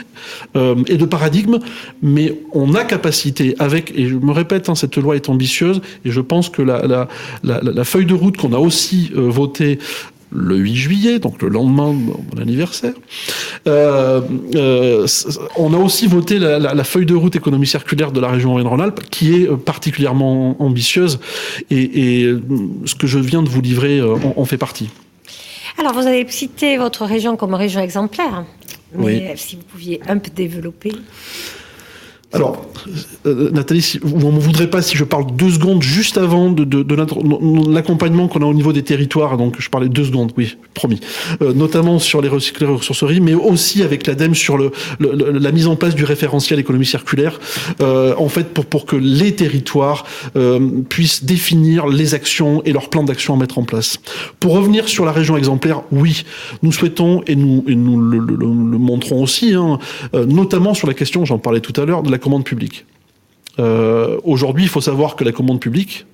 euh, 0.56 0.76
et 0.86 0.96
de 0.96 1.04
paradigme, 1.04 1.58
mais 2.02 2.38
on 2.52 2.74
a 2.74 2.84
capacité 2.84 3.54
avec. 3.58 3.92
Et 3.96 4.08
je 4.08 4.14
me 4.14 4.32
répète, 4.32 4.68
hein, 4.68 4.74
cette 4.74 4.96
loi 4.96 5.16
est 5.16 5.28
ambitieuse 5.28 5.82
et 6.06 6.10
je 6.10 6.20
pense 6.20 6.48
que 6.48 6.62
la, 6.62 6.86
la, 6.86 7.08
la, 7.42 7.60
la 7.62 7.84
feuille 7.84 8.06
de 8.06 8.14
route 8.14 8.36
qu'on 8.38 8.54
a 8.54 8.58
aussi 8.58 9.10
votée 9.14 9.78
le 10.34 10.56
8 10.56 10.74
juillet, 10.74 11.18
donc 11.18 11.40
le 11.42 11.48
lendemain 11.48 11.92
de 11.92 11.98
mon 11.98 12.42
anniversaire. 12.42 12.94
Euh, 13.66 14.20
euh, 14.54 15.06
on 15.56 15.72
a 15.72 15.78
aussi 15.78 16.06
voté 16.06 16.38
la, 16.38 16.84
feuille 16.84 17.06
de 17.06 17.14
route 17.14 17.36
économie 17.36 17.66
circulaire 17.66 18.12
de 18.12 18.20
la 18.20 18.28
région 18.28 18.54
Rhône-Alpes, 18.54 19.00
qui 19.10 19.34
est 19.34 19.56
particulièrement 19.56 20.60
ambitieuse, 20.60 21.20
et, 21.70 22.34
ce 22.84 22.94
que 22.94 23.06
je 23.06 23.18
viens 23.18 23.42
de 23.42 23.48
vous 23.48 23.60
livrer 23.60 24.00
en, 24.02 24.44
fait 24.44 24.58
partie. 24.58 24.90
Alors, 25.78 25.92
vous 25.92 26.06
avez 26.06 26.26
cité 26.28 26.76
votre 26.76 27.04
région 27.04 27.36
comme 27.36 27.54
région 27.54 27.80
exemplaire, 27.80 28.44
mais 28.96 29.34
si 29.36 29.56
vous 29.56 29.62
pouviez 29.62 30.00
un 30.06 30.18
peu 30.18 30.30
développer. 30.30 30.92
Alors, 32.34 32.66
euh, 33.26 33.50
Nathalie, 33.52 34.00
on 34.02 34.32
ne 34.32 34.40
voudrait 34.40 34.68
pas 34.68 34.82
si 34.82 34.96
je 34.96 35.04
parle 35.04 35.26
deux 35.36 35.50
secondes 35.50 35.82
juste 35.82 36.18
avant 36.18 36.50
de, 36.50 37.72
l'accompagnement 37.72 38.26
qu'on 38.26 38.42
a 38.42 38.46
au 38.46 38.54
niveau 38.54 38.72
des 38.72 38.82
territoires. 38.82 39.36
Donc, 39.36 39.56
je 39.60 39.70
parlais 39.70 39.88
deux 39.88 40.04
secondes, 40.04 40.32
oui, 40.36 40.56
promis. 40.74 40.98
Euh, 41.42 41.52
notamment 41.52 42.00
sur 42.00 42.20
les 42.20 42.28
recycleurs 42.28 42.70
et 42.70 42.74
ressourceries, 42.74 43.20
mais 43.20 43.34
aussi 43.34 43.84
avec 43.84 44.08
l'ADEME 44.08 44.34
sur 44.34 44.58
le, 44.58 44.72
la 44.98 45.52
mise 45.52 45.68
en 45.68 45.76
place 45.76 45.94
du 45.94 46.04
référentiel 46.04 46.58
économie 46.58 46.86
circulaire. 46.86 47.38
Euh, 47.80 48.14
en 48.18 48.28
fait, 48.28 48.48
pour, 48.52 48.66
pour 48.66 48.84
que 48.84 48.96
les 48.96 49.34
territoires 49.34 50.04
puissent 50.88 51.24
définir 51.24 51.86
les 51.86 52.14
actions 52.14 52.62
et 52.64 52.72
leurs 52.72 52.90
plans 52.90 53.04
d'action 53.04 53.34
à 53.34 53.36
mettre 53.36 53.58
en 53.58 53.62
place. 53.62 53.98
Pour 54.40 54.54
revenir 54.54 54.88
sur 54.88 55.04
la 55.04 55.12
région 55.12 55.36
exemplaire, 55.36 55.82
oui, 55.92 56.24
nous 56.62 56.72
souhaitons 56.72 57.22
et 57.26 57.36
nous, 57.36 57.64
et 57.68 57.76
nous 57.76 58.00
le, 58.00 58.46
montrons 58.48 59.22
aussi, 59.22 59.54
hein, 59.54 59.78
notamment 60.12 60.74
sur 60.74 60.88
la 60.88 60.94
question, 60.94 61.24
j'en 61.24 61.38
parlais 61.38 61.60
tout 61.60 61.78
à 61.80 61.84
l'heure, 61.84 62.02
de 62.02 62.10
la 62.10 62.18
commande 62.24 62.44
publique. 62.44 62.86
Euh, 63.58 64.18
aujourd'hui, 64.24 64.64
il 64.64 64.70
faut 64.70 64.80
savoir 64.80 65.14
que 65.14 65.24
la 65.24 65.32
commande 65.32 65.60
publique, 65.60 66.06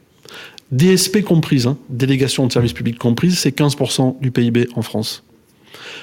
DSP 0.72 1.22
comprise, 1.22 1.68
hein, 1.68 1.78
délégation 1.88 2.46
de 2.48 2.52
services 2.52 2.72
publics 2.72 2.98
comprise, 2.98 3.38
c'est 3.38 3.56
15% 3.56 4.20
du 4.20 4.30
PIB 4.32 4.68
en 4.74 4.82
France. 4.82 5.22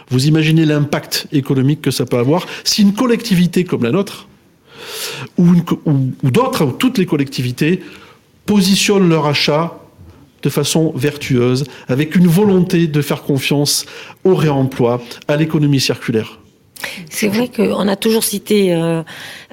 Vous 0.10 0.28
imaginez 0.28 0.66
l'impact 0.66 1.28
économique 1.34 1.82
que 1.82 1.92
ça 1.92 2.06
peut 2.06 2.18
avoir 2.18 2.48
si 2.64 2.82
une 2.84 2.94
collectivité 2.94 3.66
comme 3.66 3.84
la 3.84 3.92
nôtre, 3.92 4.28
ou, 5.38 5.56
ou 5.86 6.32
d'autres, 6.32 6.66
toutes 6.80 6.98
les 6.98 7.06
collectivités, 7.06 7.82
positionnent 8.46 9.10
leur 9.10 9.26
achat 9.26 9.78
de 10.42 10.50
façon 10.50 10.94
vertueuse, 10.96 11.66
avec 11.90 12.16
une 12.16 12.28
volonté 12.28 12.88
de 12.88 13.02
faire 13.02 13.24
confiance 13.24 13.86
au 14.24 14.36
réemploi, 14.36 15.02
à 15.28 15.36
l'économie 15.36 15.82
circulaire. 15.82 16.40
C'est 17.10 17.28
vrai 17.28 17.50
qu'on 17.50 17.88
a 17.88 17.96
toujours 17.96 18.24
cité 18.24 18.74
euh, 18.74 19.02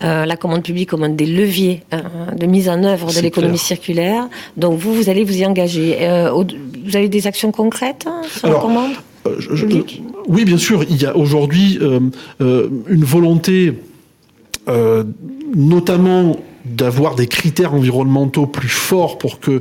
euh, 0.03 0.27
la 0.27 0.37
commande 0.37 0.63
publique 0.63 0.91
comme 0.91 1.05
un 1.05 1.09
des 1.09 1.27
leviers 1.27 1.83
euh, 1.93 2.01
de 2.37 2.47
mise 2.47 2.69
en 2.69 2.83
œuvre 2.85 3.13
de 3.13 3.21
l'économie 3.21 3.59
circulaire. 3.59 4.29
Donc 4.57 4.79
vous, 4.79 4.95
vous 4.95 5.09
allez 5.09 5.25
vous 5.25 5.37
y 5.37 5.47
engager. 5.47 5.99
vous 6.31 6.97
avez 6.97 7.09
des 7.09 7.27
actions 7.27 7.53
concrètes 7.53 8.07
hein, 8.07 8.23
sur 8.29 8.49
la 8.49 8.55
commande 8.55 8.93
publique? 9.23 10.03
Oui, 10.27 10.45
bien 10.45 10.59
sûr. 10.59 10.85
Il 10.85 11.01
y 11.01 11.07
a 11.07 11.17
aujourd'hui 11.17 11.79
une 12.41 13.05
volonté, 13.05 13.75
notamment 15.55 16.37
d'avoir 16.65 17.15
des 17.15 17.27
critères 17.27 17.75
environnementaux 17.75 18.47
plus 18.47 18.69
forts 18.69 19.19
pour 19.19 19.39
que, 19.39 19.61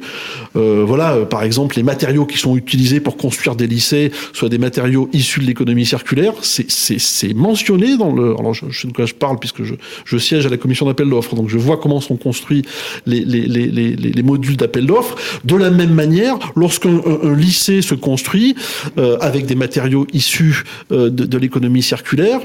euh, 0.55 0.83
voilà, 0.85 1.13
euh, 1.13 1.25
par 1.25 1.43
exemple, 1.43 1.75
les 1.75 1.83
matériaux 1.83 2.25
qui 2.25 2.37
sont 2.37 2.55
utilisés 2.55 2.99
pour 2.99 3.17
construire 3.17 3.55
des 3.55 3.67
lycées 3.67 4.11
soient 4.31 4.49
des 4.49 4.57
matériaux 4.57 5.09
issus 5.13 5.39
de 5.39 5.45
l'économie 5.45 5.85
circulaire. 5.85 6.33
C'est 6.41 7.33
mentionné 7.33 7.97
dans 7.97 8.13
le. 8.13 8.35
Alors, 8.39 8.53
je, 8.53 8.65
je 8.69 8.81
sais 8.81 8.87
de 8.87 8.93
quoi 8.93 9.05
je 9.05 9.13
parle 9.13 9.37
puisque 9.39 9.63
je, 9.63 9.75
je 10.05 10.17
siège 10.17 10.45
à 10.45 10.49
la 10.49 10.57
commission 10.57 10.85
d'appel 10.85 11.09
d'offres, 11.09 11.35
donc 11.35 11.49
je 11.49 11.57
vois 11.57 11.77
comment 11.77 11.99
sont 11.99 12.15
construits 12.15 12.63
les, 13.05 13.25
les, 13.25 13.41
les, 13.47 13.67
les, 13.67 13.95
les 13.95 14.23
modules 14.23 14.57
d'appel 14.57 14.85
d'offres. 14.85 15.15
De 15.43 15.55
la 15.55 15.69
même 15.69 15.93
manière, 15.93 16.37
lorsqu'un 16.55 17.01
un, 17.23 17.35
lycée 17.35 17.81
se 17.81 17.95
construit 17.95 18.55
euh, 18.97 19.17
avec 19.19 19.45
des 19.45 19.55
matériaux 19.55 20.07
issus 20.13 20.63
euh, 20.91 21.09
de, 21.09 21.25
de 21.25 21.37
l'économie 21.37 21.83
circulaire 21.83 22.39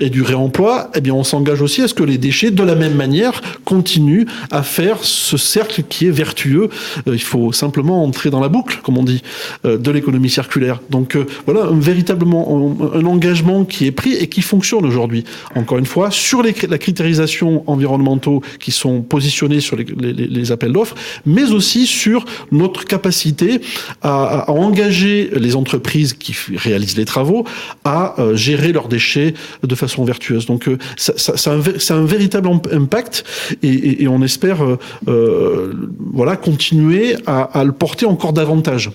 et 0.00 0.10
du 0.10 0.22
réemploi, 0.22 0.90
eh 0.94 1.00
bien, 1.00 1.14
on 1.14 1.24
s'engage 1.24 1.62
aussi 1.62 1.82
à 1.82 1.88
ce 1.88 1.94
que 1.94 2.04
les 2.04 2.18
déchets, 2.18 2.50
de 2.50 2.62
la 2.62 2.74
même 2.74 2.94
manière, 2.94 3.40
continuent 3.64 4.03
à 4.50 4.62
faire 4.62 4.98
ce 5.02 5.36
cercle 5.36 5.82
qui 5.88 6.06
est 6.06 6.10
vertueux. 6.10 6.68
Euh, 7.08 7.14
il 7.14 7.22
faut 7.22 7.52
simplement 7.52 8.04
entrer 8.04 8.30
dans 8.30 8.40
la 8.40 8.48
boucle, 8.48 8.80
comme 8.82 8.98
on 8.98 9.02
dit, 9.02 9.22
euh, 9.64 9.78
de 9.78 9.90
l'économie 9.90 10.30
circulaire. 10.30 10.80
Donc 10.90 11.16
euh, 11.16 11.26
voilà, 11.46 11.64
un, 11.64 11.78
véritablement 11.78 12.92
un, 12.94 13.04
engagement 13.04 13.64
qui 13.64 13.86
est 13.86 13.92
pris 13.92 14.14
et 14.14 14.28
qui 14.28 14.42
fonctionne 14.42 14.84
aujourd'hui. 14.84 15.24
Encore 15.54 15.78
une 15.78 15.86
fois, 15.86 16.10
sur 16.10 16.42
la 16.42 16.78
critérisation 16.78 17.64
environnementaux 17.66 18.42
qui 18.60 18.72
sont 18.72 19.02
positionnés 19.02 19.60
sur 19.60 19.76
les, 19.76 20.52
appels 20.52 20.72
d'offres, 20.72 20.94
mais 21.24 21.52
aussi 21.52 21.86
sur 21.86 22.24
notre 22.52 22.84
capacité 22.84 23.60
à, 24.02 24.50
engager 24.50 25.30
les 25.34 25.56
entreprises 25.56 26.12
qui 26.12 26.34
réalisent 26.56 26.96
les 26.96 27.04
travaux 27.04 27.44
à 27.84 28.14
gérer 28.34 28.72
leurs 28.72 28.88
déchets 28.88 29.34
de 29.62 29.74
façon 29.74 30.04
vertueuse. 30.04 30.46
Donc 30.46 30.68
ça, 30.96 31.14
ça, 31.16 31.36
ça 31.36 31.54
un, 31.94 32.04
véritable 32.04 32.48
impact 32.72 33.24
et, 33.62 33.93
on 34.08 34.22
espère 34.22 34.62
euh, 34.62 34.78
euh, 35.08 35.72
voilà, 36.12 36.36
continuer 36.36 37.16
à, 37.26 37.64
le 37.64 37.72
porter 37.72 38.06
encore 38.06 38.32
davantage. 38.32 38.90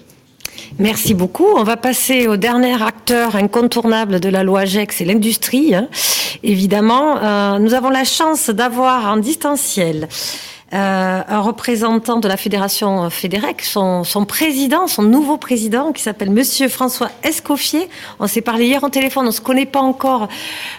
Merci 0.77 1.13
beaucoup. 1.13 1.47
On 1.57 1.63
va 1.63 1.77
passer 1.77 2.27
au 2.27 2.37
dernier 2.37 2.81
acteur 2.81 3.35
incontournable 3.35 4.19
de 4.19 4.29
la 4.29 4.43
loi 4.43 4.65
GEC, 4.65 4.91
c'est 4.91 5.05
l'industrie. 5.05 5.73
Hein. 5.73 5.87
Évidemment, 6.43 7.17
euh, 7.17 7.59
nous 7.59 7.73
avons 7.73 7.89
la 7.89 8.03
chance 8.03 8.49
d'avoir 8.49 9.11
en 9.11 9.17
distanciel 9.17 10.07
euh, 10.73 11.21
un 11.27 11.39
représentant 11.39 12.19
de 12.19 12.27
la 12.27 12.37
fédération 12.37 13.09
Fédérec, 13.09 13.61
son, 13.63 14.03
son, 14.03 14.25
président, 14.25 14.87
son 14.87 15.03
nouveau 15.03 15.37
président, 15.37 15.91
qui 15.91 16.01
s'appelle 16.01 16.29
Monsieur 16.29 16.67
François 16.67 17.09
Escoffier. 17.23 17.89
On 18.19 18.27
s'est 18.27 18.41
parlé 18.41 18.67
hier 18.67 18.83
au 18.83 18.89
téléphone, 18.89 19.27
on 19.27 19.31
se 19.31 19.41
connaît 19.41 19.65
pas 19.65 19.79
encore. 19.81 20.27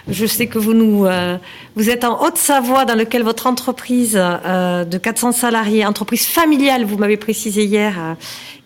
Je 0.07 0.25
sais 0.25 0.47
que 0.47 0.59
vous 0.59 0.73
nous, 0.73 1.05
euh, 1.05 1.37
vous 1.75 1.89
êtes 1.89 2.03
en 2.03 2.21
Haute-Savoie, 2.21 2.83
dans 2.83 2.95
lequel 2.95 3.23
votre 3.23 3.47
entreprise 3.47 4.19
euh, 4.19 4.83
de 4.83 4.97
400 4.97 5.31
salariés, 5.31 5.85
entreprise 5.85 6.25
familiale, 6.25 6.83
vous 6.83 6.97
m'avez 6.97 7.15
précisé 7.15 7.63
hier, 7.63 7.95
euh, 7.97 8.13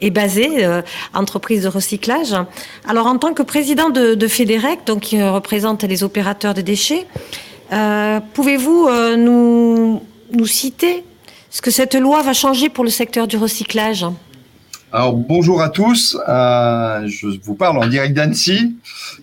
est 0.02 0.10
basée, 0.10 0.66
euh, 0.66 0.82
entreprise 1.14 1.64
de 1.64 1.68
recyclage. 1.68 2.36
Alors, 2.88 3.06
en 3.06 3.18
tant 3.18 3.34
que 3.34 3.44
président 3.44 3.92
de, 3.92 4.16
de 4.16 4.28
Fédérec, 4.28 4.80
donc 4.88 5.02
qui 5.02 5.22
représente 5.22 5.84
les 5.84 6.04
opérateurs 6.04 6.56
de 6.56 6.62
déchets, 6.62 7.06
pouvez-vous 8.34 8.90
nous, 9.18 10.02
nous 10.32 10.48
citer 10.48 11.04
est-ce 11.56 11.62
que 11.62 11.72
cette 11.72 11.96
loi 11.96 12.22
va 12.22 12.34
changer 12.34 12.68
pour 12.68 12.84
le 12.84 12.90
secteur 12.90 13.28
du 13.28 13.38
recyclage 13.38 14.06
alors 14.92 15.14
bonjour 15.14 15.62
à 15.62 15.70
tous, 15.70 16.18
euh, 16.28 17.08
je 17.08 17.28
vous 17.44 17.56
parle 17.56 17.78
en 17.78 17.88
direct 17.88 18.14
d'Annecy. 18.14 18.78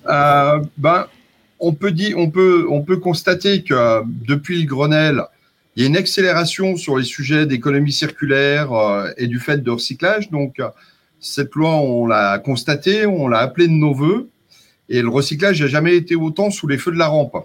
Euh, 0.06 0.60
ben, 0.76 1.06
on 1.60 1.72
peut 1.72 1.92
dire, 1.92 2.18
on 2.18 2.30
peut, 2.30 2.66
on 2.68 2.82
peut 2.82 2.96
constater 2.96 3.62
que 3.62 4.02
depuis 4.04 4.60
le 4.62 4.66
Grenelle, 4.66 5.22
Il 5.76 5.82
y 5.82 5.86
a 5.86 5.88
une 5.88 5.96
accélération 5.96 6.76
sur 6.76 6.98
les 6.98 7.04
sujets 7.04 7.46
d'économie 7.46 7.92
circulaire 7.92 8.72
euh, 8.72 9.10
et 9.16 9.26
du 9.28 9.38
fait 9.38 9.62
de 9.62 9.70
recyclage. 9.70 10.30
Donc, 10.30 10.60
cette 11.20 11.54
loi, 11.54 11.76
on 11.76 12.06
l'a 12.06 12.38
constaté, 12.38 13.06
on 13.06 13.28
l'a 13.28 13.38
appelé 13.38 13.66
de 13.68 13.72
nos 13.72 13.94
voeux. 13.94 14.28
Et 14.88 15.00
le 15.00 15.08
recyclage 15.08 15.62
n'a 15.62 15.68
jamais 15.68 15.96
été 15.96 16.16
autant 16.16 16.50
sous 16.50 16.66
les 16.66 16.76
feux 16.76 16.92
de 16.92 16.98
la 16.98 17.08
rampe. 17.08 17.36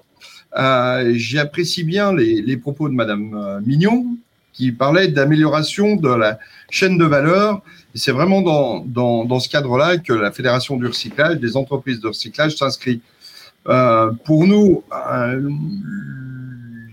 J'apprécie 1.13 1.83
bien 1.83 2.13
les, 2.13 2.41
les, 2.41 2.57
propos 2.57 2.89
de 2.89 2.93
Madame 2.93 3.61
Mignon, 3.65 4.17
qui 4.57 4.71
parlait 4.71 5.07
d'amélioration 5.07 5.95
de 5.95 6.09
la 6.09 6.39
chaîne 6.71 6.97
de 6.97 7.05
valeur. 7.05 7.61
C'est 7.93 8.11
vraiment 8.11 8.41
dans, 8.41 9.23
dans, 9.25 9.39
ce 9.39 9.49
cadre-là 9.49 9.97
que 9.97 10.13
la 10.13 10.31
Fédération 10.31 10.77
du 10.77 10.87
recyclage, 10.87 11.37
des 11.37 11.55
entreprises 11.55 11.99
de 11.99 12.07
recyclage 12.07 12.55
s'inscrit. 12.55 13.01
Euh, 13.67 14.11
pour 14.25 14.47
nous, 14.47 14.83
euh, 14.91 15.49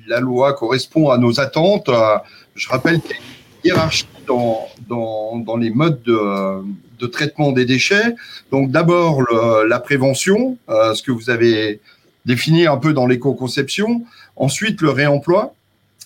la 0.06 0.20
loi 0.20 0.52
correspond 0.52 1.10
à 1.10 1.18
nos 1.18 1.40
attentes. 1.40 1.88
Euh, 1.88 2.16
je 2.54 2.68
rappelle 2.68 3.00
qu'il 3.00 3.12
y 3.12 3.14
a 3.14 3.16
une 3.16 3.64
hiérarchie 3.64 4.06
dans, 4.26 4.66
dans, 4.88 5.38
dans 5.38 5.56
les 5.56 5.70
modes 5.70 6.02
de, 6.02 6.62
de, 6.98 7.06
traitement 7.06 7.52
des 7.52 7.64
déchets. 7.64 8.14
Donc 8.50 8.70
d'abord 8.70 9.22
la 9.66 9.80
prévention, 9.80 10.56
ce 10.68 11.02
que 11.02 11.12
vous 11.12 11.30
avez 11.30 11.80
défini 12.24 12.66
un 12.66 12.76
peu 12.76 12.92
dans 12.92 13.06
l'éco-conception. 13.06 14.04
Ensuite 14.36 14.80
le 14.80 14.90
réemploi, 14.90 15.54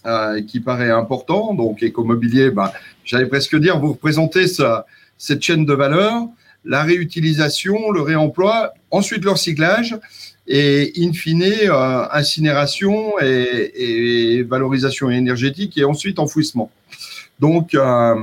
euh, 0.09 0.41
qui 0.43 0.61
paraît 0.61 0.91
important. 0.91 1.53
Donc 1.55 1.83
écomobilier, 1.83 2.51
ben, 2.51 2.71
j'allais 3.05 3.27
presque 3.27 3.57
dire, 3.57 3.79
vous 3.79 3.93
représentez 3.93 4.47
cette 4.47 5.43
chaîne 5.43 5.67
de 5.67 5.75
valeur, 5.75 6.27
la 6.65 6.83
réutilisation, 6.83 7.91
le 7.91 8.01
réemploi, 8.01 8.73
ensuite 8.91 9.23
le 9.25 9.33
recyclage 9.33 9.99
et 10.47 10.93
in 10.97 11.13
fine 11.13 11.43
euh, 11.43 12.07
incinération 12.11 13.21
et, 13.21 14.39
et, 14.39 14.43
valorisation 14.45 15.11
énergétique 15.11 15.77
et 15.77 15.85
ensuite 15.85 16.19
enfouissement. 16.19 16.71
Donc 17.39 17.75
euh, 17.75 18.15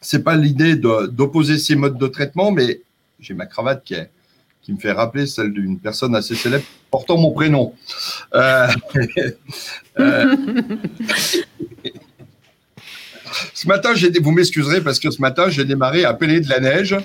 c'est 0.00 0.24
pas 0.24 0.34
l'idée 0.34 0.74
d'opposer 0.74 1.58
ces 1.58 1.76
modes 1.76 1.98
de 1.98 2.06
traitement, 2.08 2.50
mais 2.50 2.80
j'ai 3.20 3.34
ma 3.34 3.46
cravate 3.46 3.84
qui, 3.84 3.94
est, 3.94 4.10
qui 4.62 4.72
me 4.72 4.78
fait 4.78 4.92
rappeler 4.92 5.26
celle 5.26 5.52
d'une 5.52 5.78
personne 5.78 6.14
assez 6.14 6.34
célèbre 6.34 6.64
portant 6.90 7.16
mon 7.16 7.32
prénom. 7.32 7.74
Euh, 8.34 8.66
euh, 10.00 10.36
ce 13.54 13.68
matin, 13.68 13.90
vous 14.20 14.32
m'excuserez 14.32 14.80
parce 14.80 14.98
que 14.98 15.10
ce 15.10 15.20
matin, 15.20 15.48
j'ai 15.48 15.64
démarré 15.64 16.04
à 16.04 16.14
peler 16.14 16.40
de 16.40 16.48
la 16.48 16.60
neige 16.60 16.96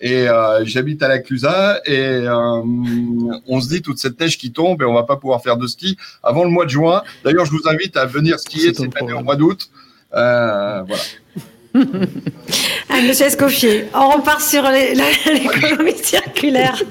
et 0.00 0.28
euh, 0.28 0.64
j'habite 0.64 1.02
à 1.02 1.08
la 1.08 1.18
Clusa 1.18 1.80
et 1.86 2.24
on 2.28 3.60
se 3.60 3.68
dit 3.68 3.82
toute 3.82 3.98
cette 3.98 4.18
neige 4.18 4.38
qui 4.38 4.52
tombe 4.52 4.82
et 4.82 4.84
on 4.84 4.94
va 4.94 5.04
pas 5.04 5.16
pouvoir 5.16 5.42
faire 5.42 5.56
de 5.56 5.66
ski 5.66 5.96
avant 6.22 6.44
le 6.44 6.50
mois 6.50 6.64
de 6.64 6.70
juin. 6.70 7.02
D'ailleurs, 7.24 7.44
je 7.44 7.52
vous 7.52 7.68
invite 7.68 7.96
à 7.96 8.06
venir 8.06 8.38
skier 8.40 8.72
cette 8.74 8.96
année 9.00 9.12
au 9.12 9.22
mois 9.22 9.36
d'août. 9.36 9.70
Voilà. 10.10 10.86
Ah, 11.74 13.00
monsieur 13.02 13.26
Escoffier, 13.26 13.86
on 13.94 14.10
repart 14.10 14.40
sur 14.40 14.62
l'économie 14.70 15.96
circulaire. 15.96 16.82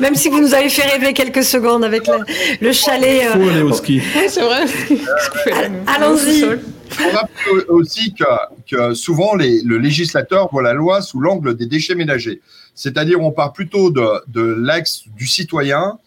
Même 0.00 0.14
si 0.14 0.28
vous 0.28 0.40
nous 0.40 0.54
avez 0.54 0.68
fait 0.68 0.88
rêver 0.88 1.12
quelques 1.12 1.44
secondes 1.44 1.84
avec 1.84 2.06
le, 2.06 2.24
le 2.60 2.72
chalet. 2.72 3.22
Il 3.34 3.42
faut 3.42 3.48
aller 3.48 3.62
au 3.62 3.72
ski. 3.72 4.02
C'est 4.28 4.42
vrai. 4.42 4.64
Allons-y. 5.86 6.44
On 6.44 7.10
rappelle 7.12 7.64
aussi 7.68 8.14
que, 8.14 8.24
que 8.68 8.94
souvent 8.94 9.36
les, 9.36 9.62
le 9.62 9.78
législateur 9.78 10.48
voit 10.50 10.62
la 10.62 10.72
loi 10.72 11.02
sous 11.02 11.20
l'angle 11.20 11.56
des 11.56 11.66
déchets 11.66 11.94
ménagers. 11.94 12.40
C'est-à-dire 12.74 13.20
on 13.20 13.30
part 13.30 13.52
plutôt 13.52 13.90
de, 13.90 14.06
de 14.28 14.42
l'axe 14.42 15.04
du 15.16 15.26
citoyen 15.26 15.98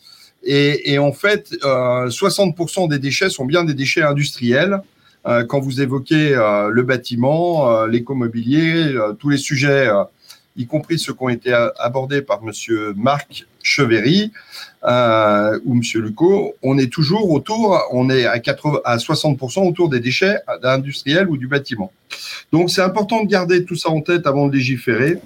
et, 0.43 0.93
et 0.93 0.99
en 0.99 1.13
fait 1.13 1.55
euh, 1.63 2.07
60% 2.09 2.89
des 2.89 2.99
déchets 2.99 3.29
sont 3.29 3.45
bien 3.45 3.63
des 3.63 3.73
déchets 3.73 4.01
industriels. 4.01 4.81
Euh, 5.25 5.45
quand 5.45 5.59
vous 5.59 5.81
évoquez 5.81 6.35
euh, 6.35 6.69
le 6.69 6.83
bâtiment, 6.83 7.69
euh, 7.69 7.87
l'écomobilier, 7.87 8.93
tous 9.19 9.29
les 9.29 9.37
sujets, 9.37 9.89
y 10.55 10.67
compris 10.67 10.99
ceux 10.99 11.13
qui 11.13 11.23
ont 11.23 11.29
été 11.29 11.53
abordés 11.79 12.21
par 12.21 12.43
Monsieur 12.43 12.93
Marc 12.95 13.45
Cheverry 13.63 14.31
ou 14.83 15.73
Monsieur 15.73 16.01
Lucot, 16.01 16.55
on 16.61 16.77
est 16.77 16.91
toujours 16.91 17.31
autour, 17.31 17.81
on 17.91 18.09
est 18.09 18.25
à, 18.25 18.39
80, 18.39 18.81
à 18.83 18.97
60% 18.97 19.67
autour 19.67 19.89
des 19.89 19.99
déchets 19.99 20.37
industriels 20.63 21.29
ou 21.29 21.37
du 21.37 21.47
bâtiment. 21.47 21.91
Donc 22.51 22.69
c'est 22.69 22.81
important 22.81 23.23
de 23.23 23.27
garder 23.27 23.65
tout 23.65 23.75
ça 23.75 23.89
en 23.89 24.01
tête 24.01 24.27
avant 24.27 24.47
de 24.47 24.55
légiférer. 24.55 25.19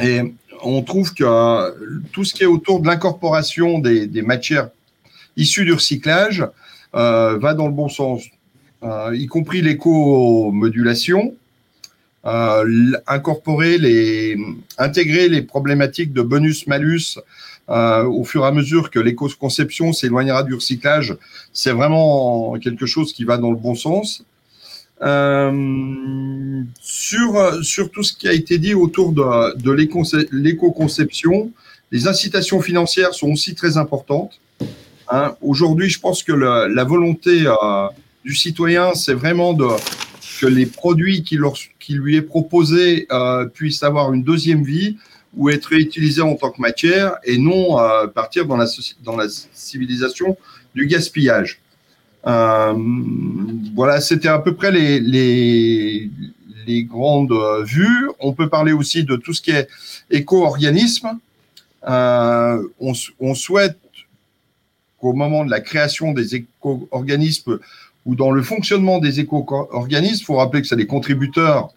Et 0.00 0.22
on 0.62 0.82
trouve 0.82 1.12
que 1.12 2.04
tout 2.12 2.24
ce 2.24 2.32
qui 2.32 2.44
est 2.44 2.46
autour 2.46 2.80
de 2.80 2.86
l'incorporation 2.86 3.80
des, 3.80 4.22
matières 4.22 4.70
issues 5.36 5.64
du 5.64 5.72
recyclage 5.72 6.46
va 6.92 7.54
dans 7.54 7.66
le 7.66 7.72
bon 7.72 7.88
sens, 7.88 8.22
euh, 8.82 9.14
y 9.14 9.26
compris 9.26 9.62
l'éco-modulation. 9.62 11.34
Euh, 12.24 12.92
incorporer 13.08 13.78
les, 13.78 14.36
intégrer 14.78 15.28
les 15.28 15.42
problématiques 15.42 16.12
de 16.12 16.22
bonus-malus 16.22 17.18
euh, 17.68 18.04
au 18.04 18.22
fur 18.22 18.44
et 18.44 18.46
à 18.46 18.52
mesure 18.52 18.92
que 18.92 19.00
l'éco-conception 19.00 19.92
s'éloignera 19.92 20.44
du 20.44 20.54
recyclage, 20.54 21.16
c'est 21.52 21.72
vraiment 21.72 22.56
quelque 22.60 22.86
chose 22.86 23.12
qui 23.12 23.24
va 23.24 23.38
dans 23.38 23.50
le 23.50 23.56
bon 23.56 23.74
sens. 23.74 24.24
Euh, 25.02 26.62
sur, 26.80 27.64
sur 27.64 27.90
tout 27.90 28.04
ce 28.04 28.12
qui 28.12 28.28
a 28.28 28.32
été 28.32 28.58
dit 28.58 28.74
autour 28.74 29.10
de, 29.10 29.56
de 29.60 29.72
l'éco-conception, 30.30 31.50
les 31.90 32.06
incitations 32.06 32.60
financières 32.60 33.14
sont 33.14 33.32
aussi 33.32 33.56
très 33.56 33.78
importantes. 33.78 34.38
Hein, 35.14 35.36
Aujourd'hui, 35.42 35.90
je 35.90 36.00
pense 36.00 36.22
que 36.22 36.32
la 36.32 36.84
volonté 36.84 37.46
euh, 37.46 37.54
du 38.24 38.34
citoyen, 38.34 38.94
c'est 38.94 39.12
vraiment 39.12 39.54
que 39.54 40.46
les 40.46 40.64
produits 40.64 41.22
qui, 41.22 41.36
lui 41.90 42.16
est 42.16 42.22
proposé 42.22 43.06
euh, 43.12 43.44
puissent 43.44 43.82
avoir 43.82 44.14
une 44.14 44.22
deuxième 44.22 44.64
vie 44.64 44.96
ou 45.36 45.50
être 45.50 45.66
réutilisés 45.66 46.22
en 46.22 46.34
tant 46.34 46.50
que 46.50 46.62
matière 46.62 47.16
et 47.24 47.36
non 47.36 47.78
euh, 47.78 48.06
partir 48.06 48.46
dans 48.46 48.56
la, 48.56 48.66
civilisation 49.52 50.38
du 50.74 50.86
gaspillage. 50.86 51.60
Voilà, 52.24 54.00
c'était 54.00 54.28
à 54.28 54.38
peu 54.38 54.54
près 54.54 54.70
les, 54.72 56.10
grandes 56.88 57.34
vues. 57.64 58.08
On 58.18 58.32
peut 58.32 58.48
parler 58.48 58.72
aussi 58.72 59.04
de 59.04 59.16
tout 59.16 59.34
ce 59.34 59.42
qui 59.42 59.50
est 59.50 59.68
éco-organisme. 60.10 61.18
On, 61.86 63.34
souhaite 63.34 63.76
qu'au 65.02 65.12
moment 65.12 65.44
de 65.44 65.50
la 65.50 65.60
création 65.60 66.12
des 66.12 66.36
éco-organismes 66.36 67.58
ou 68.06 68.14
dans 68.14 68.30
le 68.30 68.42
fonctionnement 68.42 69.00
des 69.00 69.20
éco-organismes, 69.20 70.22
il 70.22 70.24
faut 70.24 70.36
rappeler 70.36 70.62
que 70.62 70.68
c'est 70.68 70.76
des 70.76 70.86
contributeurs 70.86 71.74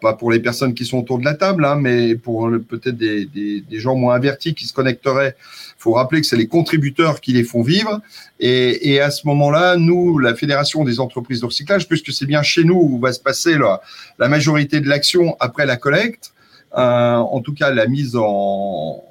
pas 0.00 0.12
pour 0.12 0.30
les 0.30 0.38
personnes 0.38 0.74
qui 0.74 0.84
sont 0.84 0.98
autour 0.98 1.18
de 1.18 1.24
la 1.24 1.34
table, 1.34 1.64
hein, 1.64 1.76
mais 1.76 2.14
pour 2.14 2.48
peut-être 2.68 2.96
des, 2.96 3.64
gens 3.72 3.96
moins 3.96 4.14
avertis 4.14 4.54
qui 4.54 4.66
se 4.66 4.72
connecteraient. 4.72 5.34
Il 5.38 5.82
faut 5.82 5.92
rappeler 5.92 6.20
que 6.20 6.26
c'est 6.26 6.36
les 6.36 6.46
contributeurs 6.46 7.20
qui 7.20 7.32
les 7.32 7.42
font 7.42 7.62
vivre. 7.62 8.00
Et, 8.38 9.00
à 9.00 9.10
ce 9.10 9.26
moment-là, 9.26 9.76
nous, 9.76 10.18
la 10.18 10.34
Fédération 10.36 10.84
des 10.84 11.00
entreprises 11.00 11.40
de 11.40 11.46
recyclage, 11.46 11.88
puisque 11.88 12.12
c'est 12.12 12.26
bien 12.26 12.42
chez 12.42 12.62
nous 12.62 12.76
où 12.76 13.00
va 13.00 13.12
se 13.12 13.20
passer 13.20 13.56
la, 13.58 14.28
majorité 14.28 14.80
de 14.80 14.88
l'action 14.88 15.36
après 15.40 15.66
la 15.66 15.76
collecte, 15.76 16.32
en 16.74 17.40
tout 17.40 17.54
cas 17.54 17.70
la 17.70 17.86
mise 17.86 18.16
en, 18.16 19.04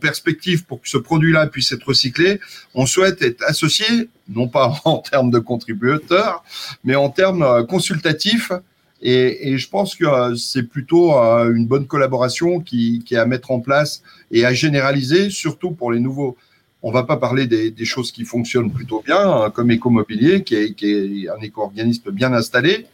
perspective 0.00 0.64
pour 0.64 0.80
que 0.80 0.88
ce 0.88 0.98
produit-là 0.98 1.48
puisse 1.48 1.72
être 1.72 1.82
recyclé, 1.82 2.38
on 2.74 2.86
souhaite 2.86 3.20
être 3.20 3.42
associé, 3.44 4.08
non 4.28 4.46
pas 4.46 4.80
en 4.84 4.98
termes 4.98 5.30
de 5.30 5.40
contributeurs, 5.40 6.44
mais 6.84 6.94
en 6.94 7.08
termes 7.08 7.66
consultatifs 7.66 8.52
et, 9.00 9.56
je 9.58 9.68
pense 9.68 9.94
que 9.94 10.04
euh, 10.04 10.34
c'est 10.34 10.64
plutôt 10.64 11.16
euh, 11.16 11.54
une 11.54 11.66
bonne 11.66 11.86
collaboration 11.86 12.60
qui, 12.60 13.04
est 13.10 13.16
à 13.16 13.26
mettre 13.26 13.50
en 13.50 13.60
place 13.60 14.02
et 14.30 14.44
à 14.44 14.52
généraliser, 14.52 15.30
surtout 15.30 15.70
pour 15.70 15.92
les 15.92 16.00
nouveaux. 16.00 16.36
On 16.82 16.92
va 16.92 17.02
pas 17.02 17.16
parler 17.16 17.46
des, 17.46 17.70
des 17.70 17.84
choses 17.84 18.12
qui 18.12 18.24
fonctionnent 18.24 18.72
plutôt 18.72 19.02
bien, 19.04 19.18
hein, 19.18 19.50
comme 19.50 19.70
Écomobilier, 19.70 20.42
qui 20.42 20.54
est, 20.54 20.74
qui 20.74 20.92
est 20.92 21.28
un 21.28 21.40
éco-organisme 21.40 22.10
bien 22.12 22.32
installé, 22.32 22.86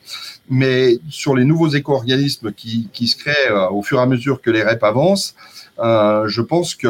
mais 0.51 0.99
sur 1.11 1.35
les 1.35 1.45
nouveaux 1.45 1.69
éco-organismes 1.69 2.53
qui, 2.53 2.89
qui, 2.93 3.09
se 3.09 3.17
créent 3.17 3.51
euh, 3.51 3.69
au 3.71 3.83
fur 3.83 3.99
et 3.99 4.03
à 4.03 4.07
mesure 4.07 4.41
que 4.43 4.51
les 4.51 4.63
REP 4.63 4.83
avancent, 4.85 5.35
euh, 5.79 6.29
je 6.29 6.43
pense 6.43 6.75
que 6.75 6.89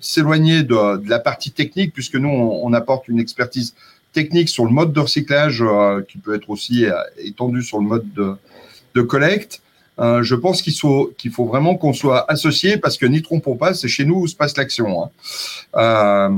s'éloigner 0.00 0.62
de, 0.62 1.08
la 1.08 1.18
partie 1.18 1.52
technique, 1.52 1.92
puisque 1.92 2.16
nous, 2.16 2.28
on, 2.28 2.72
apporte 2.72 3.08
une 3.08 3.20
expertise 3.20 3.74
technique 4.12 4.48
sur 4.48 4.64
le 4.64 4.72
mode 4.72 4.92
de 4.92 5.00
recyclage, 5.00 5.62
euh, 5.62 6.02
qui 6.02 6.18
peut 6.18 6.34
être 6.34 6.50
aussi 6.50 6.84
étendu 7.18 7.62
sur 7.62 7.78
le 7.78 7.84
mode 7.84 8.12
de, 8.14 8.34
de 8.94 9.02
collecte. 9.02 9.62
Je 9.98 10.34
pense 10.34 10.60
qu'il 10.60 10.74
faut, 10.74 11.14
qu'il 11.16 11.30
faut 11.30 11.46
vraiment 11.46 11.76
qu'on 11.76 11.94
soit 11.94 12.30
associé 12.30 12.76
parce 12.76 12.98
que 12.98 13.06
n'y 13.06 13.22
trompons 13.22 13.56
pas, 13.56 13.72
c'est 13.72 13.88
chez 13.88 14.04
nous 14.04 14.16
où 14.16 14.26
se 14.26 14.36
passe 14.36 14.54
l'action. 14.56 15.10
Hein. 15.74 16.30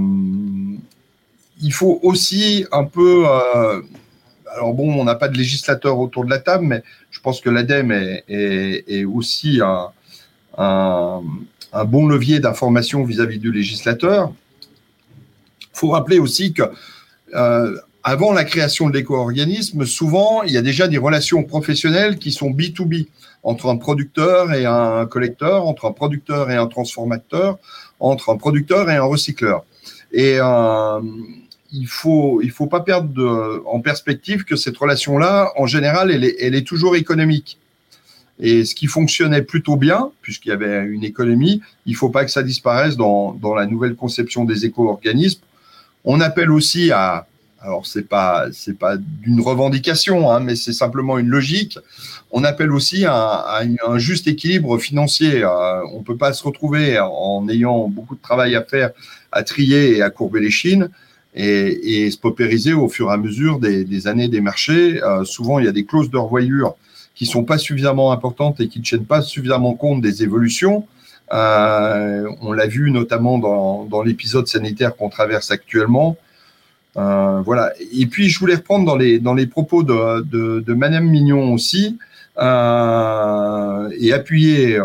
Il 1.61 1.73
faut 1.73 1.99
aussi 2.05 2.67
un 2.71 2.85
peu. 2.85 3.25
Alors 4.55 4.75
bon, 4.75 4.93
on 4.99 5.05
n'a 5.05 5.15
pas 5.15 5.29
de 5.29 5.37
législateur 5.37 5.99
autour 5.99 6.25
de 6.25 6.31
la 6.31 6.39
table, 6.39 6.65
mais 6.65 6.83
je 7.11 7.21
pense 7.21 7.41
que 7.41 7.51
l'ADEME 7.51 7.93
est, 8.29 9.05
aussi 9.05 9.61
un, 10.57 11.23
bon 11.87 12.07
levier 12.07 12.41
d'information 12.41 13.05
vis-à-vis 13.05 13.39
du 13.39 13.53
législateur. 13.53 14.33
faut 15.73 15.91
rappeler 15.91 16.19
aussi 16.19 16.53
que 16.53 16.63
euh, 17.35 17.79
avant 18.05 18.33
la 18.33 18.45
création 18.45 18.89
de 18.89 18.95
l'éco-organisme, 18.95 19.85
souvent, 19.85 20.43
il 20.43 20.53
y 20.53 20.57
a 20.57 20.63
déjà 20.63 20.89
des 20.89 20.99
relations 20.99 21.45
professionnelles 21.45 22.19
qui 22.19 22.33
sont 22.33 22.51
B2B 22.51 23.07
entre 23.43 23.69
un 23.69 23.77
producteur 23.77 24.53
et 24.53 24.67
un 24.67 25.07
collecteur, 25.07 25.67
entre 25.67 25.87
un 25.87 25.93
producteur 25.93 26.51
et 26.51 26.57
un 26.57 26.67
transformateur, 26.67 27.59
entre 28.01 28.31
un 28.31 28.37
producteur 28.37 28.91
et 28.91 28.97
un 28.97 29.05
recycleur. 29.05 29.65
Et 30.13 30.39
euh, 30.41 31.01
il 31.73 31.87
faut 31.87 32.41
il 32.43 32.51
faut 32.51 32.67
pas 32.67 32.81
perdre 32.81 33.63
en 33.67 33.81
perspective 33.81 34.45
que 34.45 34.57
cette 34.57 34.77
relation-là, 34.77 35.53
en 35.57 35.67
général, 35.67 36.11
elle 36.11 36.25
est, 36.25 36.37
elle 36.41 36.55
est 36.55 36.67
toujours 36.67 36.97
économique. 36.97 37.59
Et 38.41 38.65
ce 38.65 38.75
qui 38.75 38.87
fonctionnait 38.87 39.43
plutôt 39.43 39.77
bien, 39.77 40.11
puisqu'il 40.23 40.51
y 40.51 40.53
avait 40.53 40.85
une 40.85 41.05
économie, 41.05 41.61
il 41.87 41.97
faut 41.97 42.09
pas 42.09 42.25
que 42.25 42.31
ça 42.31 42.43
disparaisse 42.43 42.97
dans, 42.97 43.33
dans 43.33 43.55
la 43.55 43.67
nouvelle 43.67 43.97
conception 43.97 44.45
des 44.45 44.65
éco-organismes. 44.65 45.41
On 46.05 46.21
appelle 46.21 46.53
aussi 46.53 46.93
à, 46.93 47.27
alors 47.61 47.87
c'est 47.87 48.09
pas 48.09 48.47
c'est 48.53 48.79
pas 48.79 48.97
d'une 48.97 49.41
revendication, 49.41 50.31
hein, 50.31 50.39
mais 50.39 50.55
c'est 50.55 50.73
simplement 50.73 51.19
une 51.19 51.29
logique. 51.29 51.79
On 52.31 52.45
appelle 52.45 52.73
aussi 52.73 53.05
à, 53.07 53.61
un 53.87 53.99
juste 53.99 54.29
équilibre 54.29 54.79
financier. 54.79 55.43
Euh, 55.43 55.83
on 55.93 56.03
peut 56.03 56.17
pas 56.17 56.33
se 56.33 56.45
retrouver 56.45 56.99
en 57.01 57.49
ayant 57.49 57.89
beaucoup 57.89 58.15
de 58.15 58.23
travail 58.23 58.55
à 58.55 58.63
faire, 58.63 58.91
à 59.33 59.43
trier 59.43 59.97
et 59.97 60.03
à 60.03 60.11
courber 60.11 60.41
les 60.41 60.51
chines 60.51 60.91
et, 61.35 62.05
et 62.05 62.11
se 62.11 62.19
paupériser 62.19 62.73
au 62.73 62.88
fur 62.88 63.11
et 63.11 63.12
à 63.12 63.17
mesure 63.17 63.59
des, 63.59 63.85
des 63.85 64.07
années 64.07 64.29
des 64.29 64.41
marchés. 64.41 65.03
Euh, 65.03 65.25
souvent, 65.25 65.59
il 65.59 65.67
y 65.67 65.69
a 65.69 65.73
des 65.73 65.85
clauses 65.85 66.11
de 66.11 66.17
revoyure 66.17 66.75
qui 67.14 67.27
sont 67.27 67.45
pas 67.45 67.59
suffisamment 67.59 68.12
importantes 68.12 68.61
et 68.61 68.69
qui 68.69 68.79
ne 68.79 68.85
tiennent 68.85 69.05
pas 69.05 69.23
suffisamment 69.23 69.75
compte 69.75 70.01
des 70.01 70.23
évolutions. 70.23 70.87
Euh, 71.33 72.27
on 72.41 72.53
l'a 72.53 72.67
vu 72.67 72.91
notamment 72.91 73.38
dans, 73.38 73.85
dans 73.85 74.03
l'épisode 74.03 74.47
sanitaire 74.47 74.97
qu'on 74.97 75.11
traverse 75.11 75.51
actuellement. 75.51 76.17
Euh, 76.97 77.43
voilà. 77.43 77.73
Et 77.93 78.07
puis, 78.07 78.29
je 78.29 78.38
voulais 78.38 78.55
reprendre 78.55 78.87
dans 78.87 78.97
les, 78.97 79.19
dans 79.19 79.35
les 79.35 79.47
propos 79.47 79.83
de, 79.83 80.23
de, 80.23 80.61
de 80.61 80.75
Madame 80.75 81.07
Mignon 81.07 81.53
aussi 81.53 81.99
euh, 82.38 83.91
et 83.99 84.12
appuyer 84.12 84.79
euh, 84.79 84.85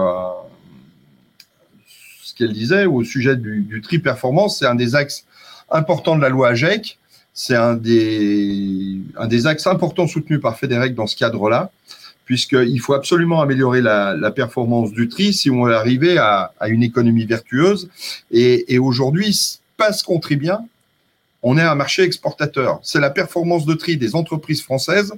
ce 2.23 2.36
qu'elle 2.36 2.51
disait 2.51 2.86
au 2.86 3.03
sujet 3.03 3.36
du, 3.36 3.62
du 3.62 3.82
tri 3.82 3.99
performance. 3.99 4.60
C'est 4.60 4.67
un 4.67 4.75
des 4.75 4.95
axes 4.95 5.25
importants 5.73 6.15
de 6.15 6.21
la 6.21 6.29
loi 6.29 6.49
AGEC. 6.49 6.97
C'est 7.33 7.55
un 7.55 7.73
des, 7.73 8.99
un 9.17 9.27
des 9.27 9.47
axes 9.47 9.67
importants 9.67 10.07
soutenus 10.07 10.39
par 10.39 10.57
Fédéric 10.57 10.93
dans 10.93 11.07
ce 11.07 11.17
cadre-là, 11.17 11.71
puisqu'il 12.25 12.79
faut 12.79 12.93
absolument 12.93 13.41
améliorer 13.41 13.81
la, 13.81 14.31
performance 14.31 14.91
du 14.91 15.09
tri 15.09 15.33
si 15.33 15.49
on 15.49 15.65
veut 15.65 15.75
arriver 15.75 16.17
à, 16.17 16.53
une 16.67 16.83
économie 16.83 17.25
vertueuse. 17.25 17.89
Et, 18.31 18.73
et 18.73 18.79
aujourd'hui, 18.79 19.59
parce 19.77 20.03
qu'on 20.03 20.19
trie 20.19 20.38
bien, 20.38 20.63
on 21.41 21.57
est 21.57 21.62
un 21.62 21.75
marché 21.75 22.03
exportateur. 22.03 22.79
C'est 22.83 23.01
la 23.01 23.09
performance 23.09 23.65
de 23.65 23.73
tri 23.73 23.97
des 23.97 24.15
entreprises 24.15 24.62
françaises 24.62 25.13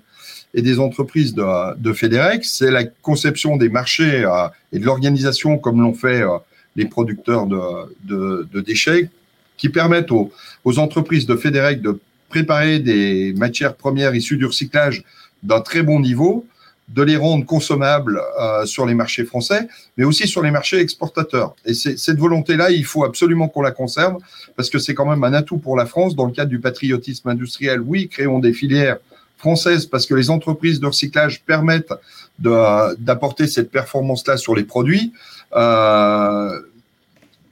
et 0.56 0.62
des 0.62 0.80
entreprises 0.80 1.36
de, 1.36 1.76
de 1.76 1.94
FEDEREC. 1.94 2.44
C'est 2.46 2.72
la 2.72 2.84
conception 2.84 3.58
des 3.58 3.70
marchés 3.70 4.24
euh, 4.24 4.48
et 4.72 4.80
de 4.80 4.86
l'organisation 4.86 5.58
comme 5.58 5.82
l'ont 5.82 5.94
fait 5.94 6.22
euh, 6.22 6.38
les 6.76 6.86
producteurs 6.86 7.46
de, 7.46 8.62
déchets 8.62 9.10
qui 9.58 9.70
permettent 9.70 10.12
aux, 10.12 10.32
entreprises 10.78 11.26
de 11.26 11.36
FEDEREC 11.36 11.82
de 11.82 12.00
préparer 12.30 12.80
des 12.80 13.34
matières 13.34 13.76
premières 13.76 14.16
issues 14.16 14.38
du 14.38 14.46
recyclage 14.46 15.04
d'un 15.44 15.62
très 15.62 15.84
bon 15.84 16.00
niveau 16.00 16.46
de 16.90 17.02
les 17.02 17.18
rendre 17.18 17.46
consommables 17.46 18.22
euh, 18.40 18.66
sur 18.66 18.86
les 18.86 18.94
marchés 18.94 19.26
français, 19.26 19.68
mais 19.98 20.04
aussi 20.04 20.28
sur 20.28 20.44
les 20.44 20.52
marchés 20.52 20.80
exportateurs. 20.80 21.56
Et 21.66 21.74
cette 21.74 22.18
volonté-là, 22.18 22.70
il 22.70 22.86
faut 22.86 23.04
absolument 23.04 23.48
qu'on 23.48 23.64
la 23.64 23.72
conserve, 23.72 24.18
parce 24.56 24.70
que 24.70 24.78
c'est 24.78 24.94
quand 24.94 25.06
même 25.06 25.24
un 25.24 25.34
atout 25.34 25.58
pour 25.58 25.76
la 25.76 25.88
France 25.88 26.16
dans 26.16 26.26
le 26.26 26.32
cadre 26.32 26.50
du 26.50 26.60
patriotisme 26.60 27.30
industriel. 27.30 27.82
Oui, 27.82 28.08
créons 28.08 28.40
des 28.40 28.54
filières 28.54 28.98
françaises, 29.38 29.86
parce 29.88 30.06
que 30.06 30.14
les 30.14 30.30
entreprises 30.30 30.80
de 30.80 30.86
recyclage 30.86 31.42
permettent 31.44 31.94
d'apporter 32.38 33.48
cette 33.48 33.72
performance-là 33.72 34.38
sur 34.38 34.56
les 34.56 34.64
produits. 34.64 35.14
Euh, 35.56 36.60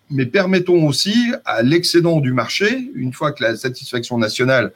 mais 0.09 0.25
permettons 0.25 0.87
aussi 0.87 1.15
à 1.45 1.63
l'excédent 1.63 2.19
du 2.19 2.33
marché, 2.33 2.91
une 2.95 3.13
fois 3.13 3.31
que 3.31 3.43
la 3.43 3.55
satisfaction 3.55 4.17
nationale 4.17 4.73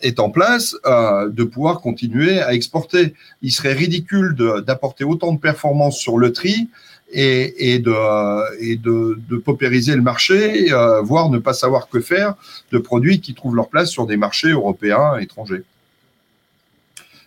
est 0.00 0.18
en 0.18 0.30
place, 0.30 0.76
euh, 0.86 1.28
de 1.28 1.44
pouvoir 1.44 1.80
continuer 1.80 2.40
à 2.40 2.54
exporter. 2.54 3.14
Il 3.42 3.52
serait 3.52 3.72
ridicule 3.72 4.34
d'apporter 4.66 5.04
autant 5.04 5.32
de 5.32 5.38
performances 5.38 5.98
sur 5.98 6.18
le 6.18 6.32
tri 6.32 6.68
et, 7.12 7.78
de, 7.80 9.38
paupériser 9.38 9.96
le 9.96 10.02
marché, 10.02 10.72
euh, 10.72 11.00
voire 11.02 11.28
ne 11.28 11.38
pas 11.38 11.54
savoir 11.54 11.88
que 11.88 12.00
faire 12.00 12.34
de 12.72 12.78
produits 12.78 13.20
qui 13.20 13.34
trouvent 13.34 13.56
leur 13.56 13.68
place 13.68 13.90
sur 13.90 14.06
des 14.06 14.16
marchés 14.16 14.50
européens, 14.50 15.18
étrangers. 15.18 15.62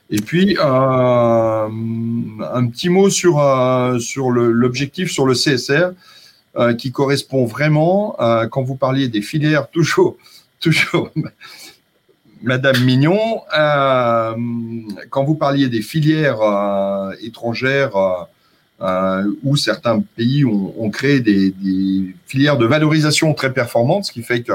Et 0.09 0.21
puis, 0.21 0.57
euh, 0.59 0.63
un 0.63 2.67
petit 2.67 2.89
mot 2.89 3.09
sur 3.09 3.41
l'objectif 4.31 5.11
sur 5.11 5.25
le 5.25 5.33
CSR, 5.33 5.91
euh, 6.55 6.75
qui 6.75 6.91
correspond 6.91 7.45
vraiment, 7.45 8.15
quand 8.51 8.61
vous 8.61 8.75
parliez 8.75 9.07
des 9.07 9.23
filières, 9.23 9.69
toujours, 9.69 10.17
toujours 10.59 11.09
Madame 12.43 12.83
Mignon, 12.83 13.41
euh, 13.57 14.35
quand 15.09 15.23
vous 15.23 15.33
parliez 15.35 15.69
des 15.69 15.81
filières 15.81 16.41
euh, 16.41 17.11
étrangères 17.21 18.27
où 19.43 19.55
certains 19.55 20.01
pays 20.01 20.43
ont, 20.43 20.75
ont 20.77 20.89
créé 20.89 21.21
des, 21.21 21.51
des, 21.51 22.13
filières 22.27 22.57
de 22.57 22.65
valorisation 22.65 23.33
très 23.33 23.53
performantes, 23.53 24.05
ce 24.05 24.11
qui 24.11 24.23
fait 24.23 24.43
que, 24.43 24.51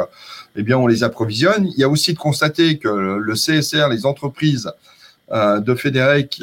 eh 0.54 0.62
bien, 0.62 0.76
on 0.76 0.86
les 0.86 1.02
approvisionne. 1.02 1.66
Il 1.66 1.80
y 1.80 1.84
a 1.84 1.88
aussi 1.88 2.12
de 2.12 2.18
constater 2.18 2.78
que 2.78 2.88
le 2.88 3.34
CSR, 3.34 3.88
les 3.88 4.04
entreprises 4.04 4.70
de 5.32 5.74
Fédérec 5.74 6.42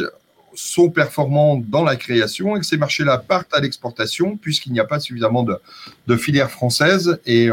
sont 0.55 0.89
performantes 0.89 1.65
dans 1.69 1.83
la 1.83 1.95
création 1.95 2.55
et 2.55 2.59
que 2.59 2.65
ces 2.65 2.77
marchés-là 2.77 3.17
partent 3.17 3.53
à 3.53 3.61
l'exportation 3.61 4.37
puisqu'il 4.37 4.73
n'y 4.73 4.79
a 4.79 4.85
pas 4.85 4.99
suffisamment 4.99 5.43
de, 5.43 6.15
filières 6.17 6.51
françaises 6.51 7.19
et, 7.25 7.49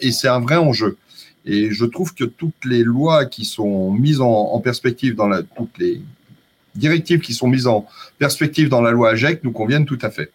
et 0.00 0.12
c'est 0.12 0.28
un 0.28 0.40
vrai 0.40 0.56
enjeu. 0.56 0.96
Et 1.44 1.72
je 1.72 1.84
trouve 1.84 2.14
que 2.14 2.24
toutes 2.24 2.64
les 2.64 2.84
lois 2.84 3.24
qui 3.26 3.44
sont 3.44 3.90
mises 3.90 4.20
en, 4.20 4.30
en 4.30 4.60
perspective 4.60 5.14
dans 5.14 5.28
la, 5.28 5.42
toutes 5.42 5.76
les 5.78 6.00
directives 6.74 7.20
qui 7.20 7.34
sont 7.34 7.48
mises 7.48 7.66
en 7.66 7.86
perspective 8.18 8.68
dans 8.68 8.80
la 8.80 8.90
loi 8.90 9.10
AGEC 9.10 9.42
nous 9.44 9.52
conviennent 9.52 9.86
tout 9.86 9.98
à 10.02 10.10
fait. 10.10 10.30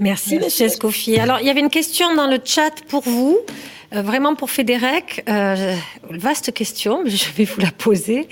Merci, 0.00 0.38
Merci. 0.38 0.62
M. 0.62 0.66
Escoffier. 0.66 1.20
Alors, 1.20 1.40
il 1.40 1.46
y 1.46 1.50
avait 1.50 1.60
une 1.60 1.68
question 1.68 2.14
dans 2.14 2.26
le 2.26 2.38
chat 2.42 2.72
pour 2.88 3.02
vous, 3.02 3.38
euh, 3.92 4.00
vraiment 4.00 4.34
pour 4.34 4.50
Fédérec. 4.50 5.22
Euh, 5.28 5.76
vaste 6.08 6.54
question, 6.54 7.02
mais 7.04 7.10
je 7.10 7.30
vais 7.32 7.44
vous 7.44 7.60
la 7.60 7.70
poser. 7.70 8.26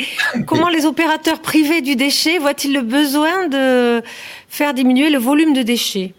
Comment 0.47 0.71
les 0.71 0.87
opérateurs 0.87 1.43
privés 1.43 1.83
du 1.83 1.95
déchet 1.95 2.39
voient-ils 2.39 2.73
le 2.73 2.81
besoin 2.81 3.49
de 3.49 4.03
faire 4.49 4.73
diminuer 4.73 5.11
le 5.11 5.19
volume 5.19 5.53
de 5.53 5.61
déchets 5.61 6.15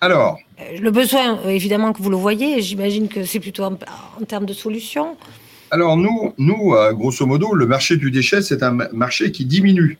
Alors, 0.00 0.38
euh, 0.60 0.78
le 0.80 0.90
besoin, 0.90 1.38
évidemment 1.46 1.92
que 1.92 2.00
vous 2.00 2.10
le 2.10 2.16
voyez, 2.16 2.62
j'imagine 2.62 3.08
que 3.08 3.22
c'est 3.24 3.40
plutôt 3.40 3.64
en, 3.64 3.74
en, 3.74 4.24
termes 4.24 4.46
de 4.46 4.54
solutions. 4.54 5.14
Alors 5.70 5.98
nous, 5.98 6.32
nous, 6.38 6.74
grosso 6.92 7.26
modo, 7.26 7.52
le 7.52 7.66
marché 7.66 7.96
du 7.96 8.10
déchet, 8.10 8.40
c'est 8.40 8.62
un 8.62 8.70
marché 8.92 9.30
qui 9.30 9.44
diminue, 9.44 9.98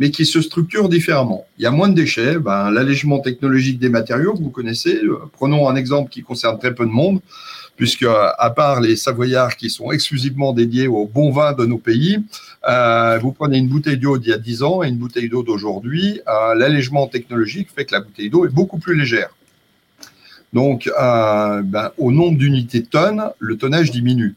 mais 0.00 0.10
qui 0.10 0.24
se 0.24 0.40
structure 0.40 0.88
différemment. 0.88 1.46
Il 1.58 1.62
y 1.62 1.66
a 1.66 1.70
moins 1.70 1.90
de 1.90 1.94
déchets, 1.94 2.38
ben, 2.38 2.70
l'allègement 2.70 3.18
technologique 3.20 3.78
des 3.78 3.90
matériaux, 3.90 4.34
vous 4.34 4.48
connaissez. 4.48 4.98
Prenons 5.34 5.68
un 5.68 5.76
exemple 5.76 6.10
qui 6.10 6.22
concerne 6.22 6.58
très 6.58 6.74
peu 6.74 6.86
de 6.86 6.90
monde, 6.90 7.20
puisque 7.76 8.06
à 8.06 8.50
part 8.50 8.80
les 8.80 8.96
Savoyards 8.96 9.56
qui 9.56 9.68
sont 9.68 9.92
exclusivement 9.92 10.54
dédiés 10.54 10.88
au 10.88 11.04
bon 11.06 11.30
vin 11.30 11.52
de 11.52 11.66
nos 11.66 11.76
pays, 11.76 12.18
euh, 12.66 13.18
vous 13.18 13.32
prenez 13.32 13.58
une 13.58 13.68
bouteille 13.68 13.98
d'eau 13.98 14.16
d'il 14.16 14.30
y 14.30 14.32
a 14.32 14.38
10 14.38 14.62
ans 14.62 14.82
et 14.82 14.88
une 14.88 14.96
bouteille 14.96 15.28
d'eau 15.28 15.42
d'aujourd'hui, 15.42 16.22
euh, 16.26 16.54
l'allègement 16.54 17.06
technologique 17.06 17.68
fait 17.74 17.84
que 17.84 17.92
la 17.92 18.00
bouteille 18.00 18.30
d'eau 18.30 18.46
est 18.46 18.54
beaucoup 18.54 18.78
plus 18.78 18.98
légère. 18.98 19.28
Donc, 20.54 20.90
euh, 20.98 21.60
ben, 21.62 21.90
au 21.98 22.10
nombre 22.10 22.38
d'unités 22.38 22.82
tonnes, 22.82 23.24
le 23.38 23.58
tonnage 23.58 23.90
diminue. 23.90 24.34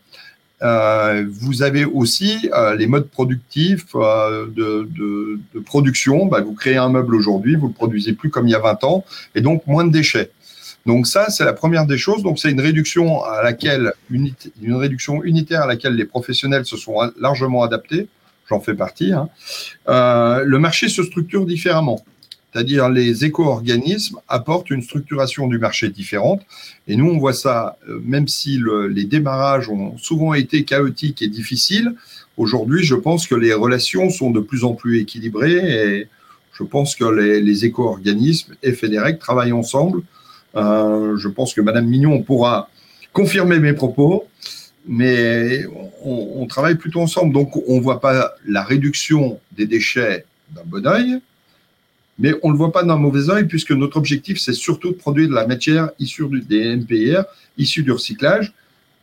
Euh, 0.63 1.25
vous 1.29 1.61
avez 1.61 1.83
aussi 1.83 2.49
euh, 2.53 2.75
les 2.75 2.87
modes 2.87 3.09
productifs 3.09 3.87
euh, 3.95 4.47
de, 4.49 5.39
production. 5.65 6.25
Ben, 6.25 6.41
vous 6.41 6.53
créez 6.53 6.77
un 6.77 6.89
meuble 6.89 7.15
aujourd'hui, 7.15 7.55
vous 7.55 7.67
ne 7.67 7.71
le 7.71 7.73
produisez 7.75 8.13
plus 8.13 8.29
comme 8.29 8.47
il 8.47 8.51
y 8.51 8.55
a 8.55 8.59
20 8.59 8.83
ans, 8.85 9.03
et 9.35 9.41
donc 9.41 9.67
moins 9.67 9.85
de 9.85 9.91
déchets. 9.91 10.31
Donc 10.85 11.07
ça, 11.07 11.29
c'est 11.29 11.45
la 11.45 11.53
première 11.53 11.85
des 11.85 11.97
choses. 11.97 12.23
Donc 12.23 12.39
c'est 12.39 12.51
une 12.51 12.61
réduction 12.61 13.23
à 13.23 13.41
laquelle 13.41 13.93
une 14.09 14.75
réduction 14.75 15.23
unitaire 15.23 15.61
à 15.61 15.67
laquelle 15.67 15.95
les 15.95 16.05
professionnels 16.05 16.65
se 16.65 16.77
sont 16.77 17.11
largement 17.19 17.63
adaptés. 17.63 18.07
J'en 18.49 18.59
fais 18.59 18.73
partie. 18.73 19.13
Hein. 19.13 19.29
Le 19.87 20.57
marché 20.57 20.89
se 20.89 21.01
structure 21.03 21.45
différemment 21.45 22.03
c'est-à-dire 22.53 22.89
les 22.89 23.25
éco-organismes 23.25 24.19
apportent 24.27 24.69
une 24.69 24.83
structuration 24.83 25.47
du 25.47 25.57
marché 25.57 25.89
différente. 25.89 26.41
Et 26.87 26.95
nous, 26.95 27.09
on 27.09 27.17
voit 27.17 27.33
ça, 27.33 27.77
euh, 27.89 27.99
même 28.05 28.27
si 28.27 28.57
le, 28.57 28.87
les 28.87 29.05
démarrages 29.05 29.69
ont 29.69 29.97
souvent 29.97 30.33
été 30.35 30.63
chaotiques 30.63 31.21
et 31.23 31.27
difficiles, 31.27 31.93
aujourd'hui, 32.37 32.83
je 32.83 32.95
pense 32.95 33.25
que 33.25 33.35
les 33.35 33.53
relations 33.53 34.09
sont 34.09 34.29
de 34.29 34.39
plus 34.39 34.63
en 34.63 34.73
plus 34.73 34.99
équilibrées 34.99 35.97
et 35.97 36.07
je 36.53 36.63
pense 36.63 36.95
que 36.95 37.05
les, 37.05 37.41
les 37.41 37.65
éco-organismes 37.65 38.53
et 38.61 38.73
FEDEREC 38.73 39.17
travaillent 39.17 39.51
ensemble. 39.51 40.03
Euh, 40.55 41.17
je 41.17 41.27
pense 41.29 41.53
que 41.53 41.61
Madame 41.61 41.87
Mignon 41.87 42.21
pourra 42.21 42.69
confirmer 43.11 43.59
mes 43.59 43.73
propos, 43.73 44.27
mais 44.85 45.65
on, 46.03 46.45
travaille 46.45 46.75
plutôt 46.75 47.01
ensemble. 47.01 47.33
Donc, 47.33 47.55
on 47.67 47.77
ne 47.77 47.81
voit 47.81 48.01
pas 48.01 48.33
la 48.45 48.63
réduction 48.63 49.39
des 49.53 49.65
déchets 49.65 50.25
d'un 50.53 50.63
bon 50.65 50.85
oeil, 50.85 51.19
mais 52.19 52.33
on 52.43 52.49
ne 52.49 52.53
le 52.53 52.57
voit 52.57 52.71
pas 52.71 52.83
d'un 52.83 52.97
mauvais 52.97 53.29
oeil, 53.29 53.45
puisque 53.45 53.71
notre 53.71 53.97
objectif, 53.97 54.39
c'est 54.39 54.53
surtout 54.53 54.91
de 54.91 54.95
produire 54.95 55.29
de 55.29 55.33
la 55.33 55.47
matière 55.47 55.89
issue 55.99 56.25
des 56.47 56.75
MPIR, 56.75 57.25
issue 57.57 57.83
du 57.83 57.91
recyclage, 57.91 58.53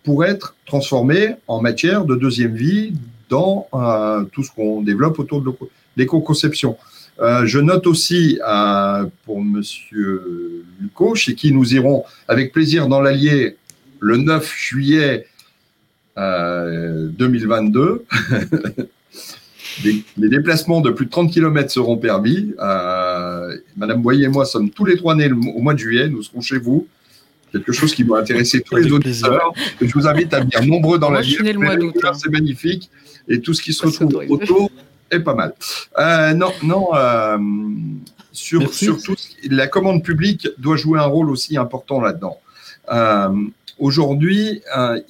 pour 0.05 0.25
être 0.25 0.55
transformée 0.65 1.35
en 1.47 1.61
matière 1.61 2.05
de 2.05 2.15
deuxième 2.15 2.55
vie 2.55 2.95
dans 3.29 3.69
euh, 3.75 4.25
tout 4.33 4.43
ce 4.43 4.51
qu'on 4.51 4.83
développe 4.83 5.19
autour 5.19 5.43
de 5.43 5.53
l'éco-conception. 5.97 6.77
Euh, 7.21 7.45
je 7.45 7.59
note 7.59 7.87
aussi 7.87 8.41
euh, 8.47 9.07
pour 9.25 9.43
Monsieur 9.43 10.65
Luco, 10.81 11.15
chez 11.15 11.35
qui 11.35 11.53
nous 11.53 11.75
irons 11.75 12.05
avec 12.29 12.53
plaisir 12.53 12.89
dans 12.89 13.01
l'Allier 13.01 13.57
le 13.99 14.17
9 14.17 14.55
juillet 14.57 15.27
2022. 16.17 18.05
les, 19.85 20.29
déplacements 20.29 20.81
de 20.81 20.91
plus 20.91 21.07
de 21.07 21.11
30 21.11 21.33
km 21.33 21.71
seront 21.71 21.97
permis. 21.97 22.53
Madame 23.77 24.03
Boyer 24.03 24.25
et 24.25 24.29
moi 24.29 24.45
sommes 24.45 24.71
tous 24.71 24.85
les 24.85 24.97
trois 24.97 25.15
nés 25.15 25.31
au 25.31 25.61
mois 25.61 25.75
de 25.75 25.79
juillet. 25.79 26.09
Nous 26.09 26.23
serons 26.23 26.41
chez 26.41 26.59
vous 26.59 26.87
quelque 27.53 27.73
chose 27.73 27.95
qui 27.95 28.03
va 28.03 28.19
intéresser 28.19 28.61
tous 28.61 28.77
les 28.77 28.93
auditeurs. 28.93 29.53
Je 29.81 29.93
vous 29.93 30.07
invite 30.07 30.33
à 30.35 30.41
venir 30.41 30.65
nombreux 30.65 30.99
dans 30.99 31.11
la 31.11 31.21
ville. 31.21 31.41
Hein. 31.43 32.13
C'est 32.15 32.31
magnifique. 32.31 32.91
Et 33.29 33.41
tout 33.41 33.55
ce 33.55 33.63
qui 33.63 33.73
se 33.73 33.87
retrouve 33.87 34.25
autour 34.29 34.71
est 35.11 35.21
pas 35.21 35.35
mal. 35.35 35.55
Euh, 35.99 36.33
non, 36.35 36.53
non. 36.63 36.89
Euh, 36.95 37.39
sur, 38.33 38.73
surtout, 38.73 39.17
la 39.51 39.67
commande 39.67 40.03
publique 40.05 40.49
doit 40.59 40.77
jouer 40.77 40.99
un 41.01 41.05
rôle 41.05 41.31
aussi 41.31 41.57
important 41.57 42.01
là-dedans. 42.01 42.39
Aujourd'hui, 43.81 44.63
euh, 44.77 45.01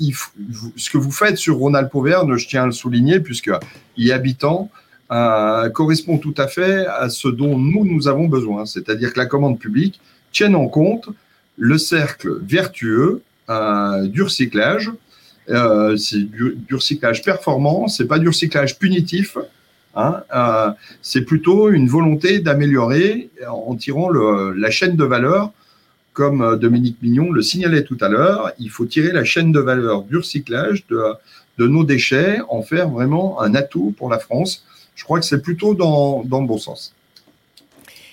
ce 0.76 0.90
que 0.90 0.96
vous 0.96 1.10
faites 1.10 1.36
sur 1.36 1.56
Rhône-Alpes-Auvergne, 1.56 2.36
je 2.36 2.48
tiens 2.48 2.62
à 2.62 2.66
le 2.66 2.72
souligner, 2.72 3.18
puisque 3.18 3.50
y 3.96 4.12
habitant, 4.12 4.70
euh, 5.12 5.68
correspond 5.70 6.18
tout 6.18 6.34
à 6.36 6.46
fait 6.46 6.86
à 6.86 7.08
ce 7.08 7.26
dont 7.26 7.58
nous, 7.58 7.84
nous 7.84 8.06
avons 8.06 8.28
besoin. 8.28 8.64
C'est-à-dire 8.64 9.12
que 9.12 9.18
la 9.18 9.26
commande 9.26 9.58
publique 9.58 10.00
tienne 10.30 10.54
en 10.54 10.68
compte 10.68 11.08
le 11.58 11.78
cercle 11.78 12.38
vertueux 12.42 13.22
euh, 13.48 14.06
du 14.06 14.22
recyclage. 14.22 14.92
Euh, 15.48 15.96
c'est 15.96 16.22
du, 16.30 16.64
recyclage 16.70 17.24
performant, 17.24 17.88
c'est 17.88 18.06
pas 18.06 18.20
du 18.20 18.28
recyclage 18.28 18.78
punitif. 18.78 19.36
Hein, 19.96 20.22
c'est 21.02 21.22
plutôt 21.22 21.70
une 21.70 21.88
volonté 21.88 22.38
d'améliorer 22.38 23.30
en 23.50 23.74
tirant 23.74 24.08
la 24.10 24.70
chaîne 24.70 24.94
de 24.94 25.02
valeur, 25.02 25.50
comme 26.20 26.58
Dominique 26.58 26.98
Mignon 27.00 27.32
le 27.32 27.40
signalait 27.40 27.82
tout 27.82 27.96
à 28.02 28.10
l'heure. 28.10 28.52
Il 28.58 28.68
faut 28.68 28.84
tirer 28.84 29.10
la 29.10 29.24
chaîne 29.24 29.52
de 29.52 29.58
valeur 29.58 30.02
du 30.02 30.18
recyclage 30.18 30.84
de, 30.86 31.66
nos 31.66 31.82
déchets, 31.82 32.40
en 32.50 32.60
faire 32.60 32.90
vraiment 32.90 33.40
un 33.40 33.54
atout 33.54 33.94
pour 33.96 34.10
la 34.10 34.18
France. 34.18 34.62
Je 34.96 35.04
crois 35.04 35.18
que 35.18 35.24
c'est 35.24 35.40
plutôt 35.40 35.72
dans, 35.72 36.22
dans 36.24 36.42
le 36.42 36.46
bon 36.46 36.58
sens. 36.58 36.92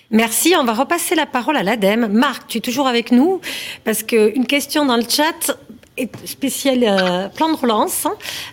Merci. 0.09 0.53
On 0.57 0.63
va 0.63 0.71
repasser 0.73 1.15
la 1.15 1.25
parole 1.25 1.57
à 1.57 1.63
l'ADEME. 1.63 2.07
Marc, 2.07 2.47
tu 2.47 2.59
es 2.59 2.61
toujours 2.61 2.87
avec 2.87 3.11
nous 3.11 3.41
parce 3.83 4.03
qu'une 4.03 4.45
question 4.45 4.85
dans 4.85 4.95
le 4.95 5.03
chat 5.09 5.57
est 5.97 6.25
spéciale 6.25 6.83
euh, 6.83 7.27
plan 7.27 7.51
de 7.51 7.57
relance. 7.57 8.07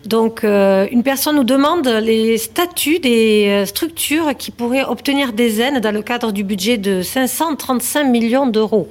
Donc, 0.05 0.43
euh, 0.43 0.89
une 0.91 1.03
personne 1.03 1.37
nous 1.37 1.45
demande 1.45 1.87
les 1.87 2.39
statuts 2.39 2.99
des 2.99 3.47
euh, 3.49 3.67
structures 3.67 4.37
qui 4.37 4.51
pourraient 4.51 4.85
obtenir 4.85 5.33
des 5.33 5.61
aides 5.61 5.81
dans 5.81 5.93
le 5.93 6.03
cadre 6.03 6.33
du 6.33 6.43
budget 6.43 6.79
de 6.79 7.03
535 7.03 8.05
millions 8.05 8.47
d'euros. 8.47 8.89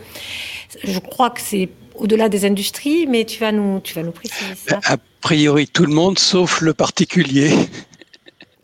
Je 0.83 0.99
crois 0.99 1.29
que 1.29 1.41
c'est 1.41 1.69
au-delà 1.95 2.29
des 2.29 2.45
industries, 2.45 3.05
mais 3.07 3.25
tu 3.25 3.39
vas 3.39 3.51
nous, 3.51 3.79
tu 3.81 3.93
vas 3.93 4.03
nous 4.03 4.11
préciser 4.11 4.55
ça. 4.55 4.79
A 4.85 4.97
priori, 5.21 5.67
tout 5.67 5.85
le 5.85 5.93
monde 5.93 6.19
sauf 6.19 6.61
le 6.61 6.73
particulier. 6.73 7.53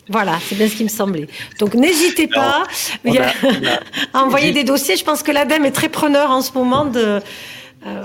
Voilà, 0.10 0.40
c'est 0.44 0.56
bien 0.56 0.68
ce 0.68 0.76
qui 0.76 0.84
me 0.84 0.90
semblait. 0.90 1.28
Donc 1.60 1.76
n'hésitez 1.76 2.28
pas 2.28 2.64
à 4.14 4.24
envoyer 4.24 4.52
des 4.52 4.64
dossiers. 4.64 4.98
Je 4.98 5.04
pense 5.04 5.22
que 5.22 5.32
l'ADEME 5.32 5.66
est 5.66 5.72
très 5.72 5.90
preneur 5.90 6.32
en 6.32 6.42
ce 6.42 6.52
moment 6.54 6.86
de. 6.86 7.22
Euh, 7.86 8.04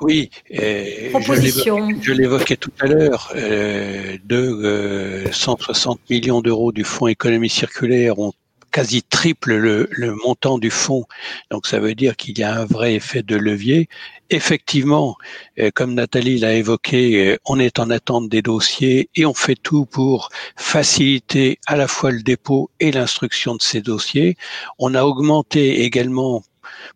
oui, 0.00 0.30
je 0.50 2.12
l'évoquais 2.12 2.56
tout 2.56 2.72
à 2.80 2.86
l'heure, 2.86 3.32
euh, 3.36 4.16
de 4.24 5.24
160 5.30 5.98
euh, 5.98 6.14
millions 6.14 6.40
d'euros 6.40 6.72
du 6.72 6.84
Fonds 6.84 7.06
économie 7.06 7.48
circulaire 7.48 8.18
ont 8.18 8.32
quasi 8.72 9.02
triple 9.02 9.54
le, 9.54 10.14
montant 10.24 10.58
du 10.58 10.70
fonds. 10.70 11.04
Donc 11.50 11.66
ça 11.66 11.78
veut 11.78 11.94
dire 11.94 12.16
qu'il 12.16 12.38
y 12.38 12.42
a 12.42 12.60
un 12.60 12.64
vrai 12.64 12.94
effet 12.94 13.22
de 13.22 13.36
levier. 13.36 13.88
Effectivement, 14.30 15.16
euh, 15.58 15.70
comme 15.74 15.94
Nathalie 15.94 16.38
l'a 16.38 16.54
évoqué, 16.54 17.32
euh, 17.32 17.36
on 17.44 17.58
est 17.58 17.78
en 17.78 17.90
attente 17.90 18.28
des 18.28 18.42
dossiers 18.42 19.10
et 19.14 19.26
on 19.26 19.34
fait 19.34 19.56
tout 19.62 19.84
pour 19.84 20.30
faciliter 20.56 21.58
à 21.66 21.76
la 21.76 21.86
fois 21.86 22.10
le 22.10 22.22
dépôt 22.22 22.70
et 22.80 22.90
l'instruction 22.92 23.54
de 23.54 23.62
ces 23.62 23.82
dossiers. 23.82 24.36
On 24.78 24.94
a 24.94 25.04
augmenté 25.04 25.82
également 25.82 26.42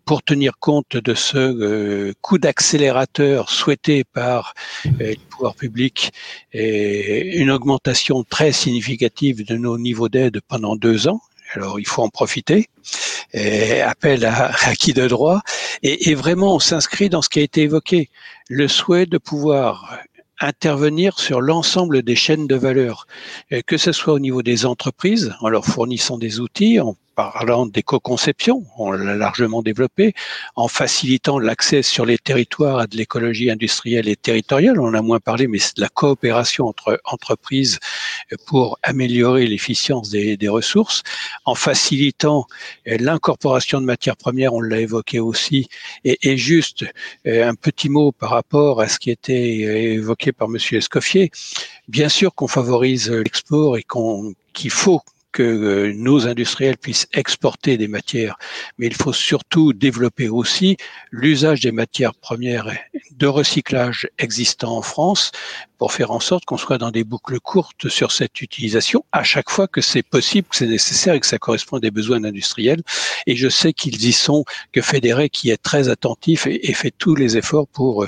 pour 0.04 0.22
tenir 0.22 0.58
compte 0.58 0.96
de 0.96 1.14
ce 1.14 1.38
euh, 1.38 2.12
coup 2.20 2.38
d'accélérateur 2.38 3.50
souhaité 3.50 4.04
par 4.04 4.54
euh, 4.86 4.90
les 4.98 5.20
pouvoirs 5.30 5.54
publics 5.54 6.12
et 6.52 7.36
une 7.38 7.50
augmentation 7.50 8.24
très 8.24 8.52
significative 8.52 9.44
de 9.44 9.56
nos 9.56 9.78
niveaux 9.78 10.08
d'aide 10.08 10.40
pendant 10.48 10.76
deux 10.76 11.08
ans. 11.08 11.20
Alors 11.56 11.80
il 11.80 11.86
faut 11.86 12.02
en 12.02 12.08
profiter. 12.08 12.68
Et 13.32 13.80
appel 13.80 14.24
à, 14.24 14.52
qui 14.78 14.92
de 14.92 15.08
droit. 15.08 15.42
Et, 15.82 16.14
vraiment, 16.14 16.54
on 16.54 16.58
s'inscrit 16.58 17.10
dans 17.10 17.22
ce 17.22 17.28
qui 17.28 17.40
a 17.40 17.42
été 17.42 17.62
évoqué, 17.62 18.08
le 18.48 18.68
souhait 18.68 19.04
de 19.04 19.18
pouvoir 19.18 19.98
intervenir 20.40 21.18
sur 21.18 21.40
l'ensemble 21.40 22.02
des 22.02 22.14
chaînes 22.14 22.46
de 22.46 22.54
valeur, 22.54 23.06
que 23.66 23.76
ce 23.76 23.92
soit 23.92 24.14
au 24.14 24.18
niveau 24.18 24.42
des 24.42 24.64
entreprises, 24.64 25.34
en 25.40 25.48
leur 25.48 25.66
fournissant 25.66 26.18
des 26.18 26.40
outils, 26.40 26.78
parlant 27.16 27.66
d'éco-conception, 27.66 28.64
on 28.76 28.92
l'a 28.92 29.16
largement 29.16 29.62
développé, 29.62 30.14
en 30.54 30.68
facilitant 30.68 31.38
l'accès 31.38 31.82
sur 31.82 32.04
les 32.04 32.18
territoires 32.18 32.78
à 32.78 32.86
de 32.86 32.96
l'écologie 32.96 33.50
industrielle 33.50 34.06
et 34.06 34.16
territoriale. 34.16 34.78
On 34.78 34.88
en 34.88 34.94
a 34.94 35.00
moins 35.00 35.18
parlé, 35.18 35.48
mais 35.48 35.58
c'est 35.58 35.76
de 35.78 35.80
la 35.80 35.88
coopération 35.88 36.66
entre 36.66 37.00
entreprises 37.06 37.78
pour 38.46 38.78
améliorer 38.82 39.46
l'efficience 39.46 40.10
des, 40.10 40.36
ressources, 40.48 41.02
en 41.44 41.54
facilitant 41.54 42.46
l'incorporation 42.84 43.80
de 43.80 43.86
matières 43.86 44.16
premières, 44.16 44.52
on 44.52 44.60
l'a 44.60 44.80
évoqué 44.80 45.18
aussi, 45.18 45.68
et, 46.04 46.36
juste 46.36 46.84
euh, 47.26 47.48
un 47.48 47.54
petit 47.54 47.88
mot 47.88 48.12
par 48.12 48.30
rapport 48.30 48.80
à 48.80 48.88
ce 48.88 48.98
qui 48.98 49.10
était 49.10 49.56
évoqué 49.94 50.32
par 50.32 50.48
Monsieur 50.48 50.78
Escoffier. 50.78 51.30
Bien 51.88 52.08
sûr 52.08 52.34
qu'on 52.34 52.46
favorise 52.46 53.10
l'export 53.10 53.78
et 53.78 53.84
qu'il 54.52 54.70
faut 54.70 55.00
que 55.36 55.42
euh, 55.42 55.92
nos 55.92 56.26
industriels 56.26 56.78
puissent 56.78 57.08
exporter 57.12 57.76
des 57.76 57.88
matières, 57.88 58.38
mais 58.78 58.86
il 58.86 58.94
faut 58.94 59.12
surtout 59.12 59.74
développer 59.74 60.30
aussi 60.30 60.78
l'usage 61.10 61.60
des 61.60 61.72
matières 61.72 62.14
premières 62.14 62.70
de 63.10 63.26
recyclage 63.26 64.08
existant 64.18 64.78
en 64.78 64.82
France 64.82 65.32
pour 65.78 65.92
faire 65.92 66.10
en 66.10 66.20
sorte 66.20 66.44
qu'on 66.44 66.56
soit 66.56 66.78
dans 66.78 66.90
des 66.90 67.04
boucles 67.04 67.40
courtes 67.40 67.88
sur 67.88 68.12
cette 68.12 68.40
utilisation 68.40 69.04
à 69.12 69.22
chaque 69.22 69.50
fois 69.50 69.68
que 69.68 69.80
c'est 69.80 70.02
possible, 70.02 70.48
que 70.48 70.56
c'est 70.56 70.66
nécessaire 70.66 71.14
et 71.14 71.20
que 71.20 71.26
ça 71.26 71.38
correspond 71.38 71.76
à 71.76 71.80
des 71.80 71.90
besoins 71.90 72.22
industriels. 72.24 72.82
Et 73.26 73.36
je 73.36 73.48
sais 73.48 73.72
qu'ils 73.72 74.04
y 74.04 74.12
sont, 74.12 74.44
que 74.72 74.80
Fédéré 74.80 75.28
qui 75.28 75.50
est 75.50 75.62
très 75.62 75.88
attentif 75.88 76.46
et, 76.46 76.72
fait 76.74 76.92
tous 76.96 77.14
les 77.14 77.38
efforts 77.38 77.66
pour 77.68 78.04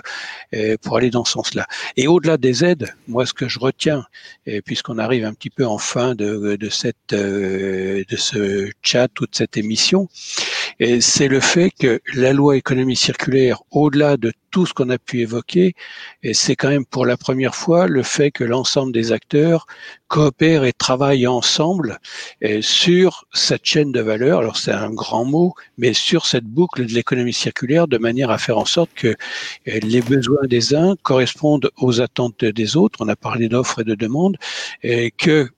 euh, 0.55 0.77
pour 0.83 0.97
aller 0.97 1.11
dans 1.11 1.25
ce 1.25 1.33
sens-là. 1.33 1.67
Et 1.97 2.07
au-delà 2.07 2.37
des 2.37 2.65
aides, 2.65 2.95
moi 3.07 3.25
ce 3.25 3.33
que 3.33 3.49
je 3.49 3.59
retiens, 3.59 4.05
puisqu'on 4.65 4.99
arrive 4.99 5.25
un 5.25 5.33
petit 5.33 5.51
peu 5.51 5.67
en 5.67 5.79
fin 5.79 6.15
de, 6.15 6.57
de 6.57 6.69
cette 6.69 7.13
euh, 7.13 8.05
de 8.09 8.17
ce 8.17 8.71
chat 8.83 9.09
ou 9.21 9.25
de 9.25 9.35
cette 9.35 9.57
émission, 9.57 10.09
c'est 11.01 11.29
le 11.29 11.41
fait 11.41 11.71
que 11.71 12.01
la 12.15 12.33
loi 12.33 12.57
économie 12.57 12.97
circulaire, 12.97 13.63
au-delà 13.71 14.17
de 14.17 14.33
tout 14.51 14.65
ce 14.65 14.73
qu'on 14.73 14.89
a 14.89 14.99
pu 14.99 15.21
évoquer, 15.21 15.75
c'est 16.33 16.57
quand 16.57 16.69
même 16.69 16.87
pour 16.87 17.05
la 17.05 17.17
première 17.17 17.55
fois 17.55 17.87
le 17.87 18.03
fait 18.03 18.31
que 18.31 18.45
l'ensemble 18.45 18.93
des 18.93 19.13
acteurs 19.13 19.67
coopèrent 20.09 20.65
et 20.65 20.73
travaillent 20.73 21.27
ensemble 21.27 21.99
sur 22.61 23.27
cette 23.33 23.67
chaîne 23.67 23.93
de 23.93 24.01
valeur. 24.01 24.39
Alors 24.39 24.57
c'est 24.57 24.73
un 24.73 24.91
grand 24.91 25.25
mot, 25.25 25.55
mais 25.77 25.93
sur 25.93 26.25
cette 26.25 26.47
boucle 26.47 26.87
de 26.87 26.93
l'économie 26.93 27.35
circulaire 27.35 27.89
de 27.89 27.99
manière 27.99 28.31
à 28.31 28.39
faire 28.39 28.57
en 28.59 28.65
sorte 28.65 28.91
que 28.95 29.15
les 29.67 30.01
besoins 30.01 30.47
des 30.47 30.75
uns 30.75 30.97
correspondent 31.03 31.71
aux 31.77 32.01
attentes 32.01 32.45
des 32.45 32.77
autres. 32.77 33.01
On 33.03 33.09
a 33.09 33.17
parlé 33.17 33.49
d'offres 33.49 33.81
et 33.81 33.85
de 33.85 33.95
demandes, 33.95 34.37
et 34.83 35.11
que 35.11 35.51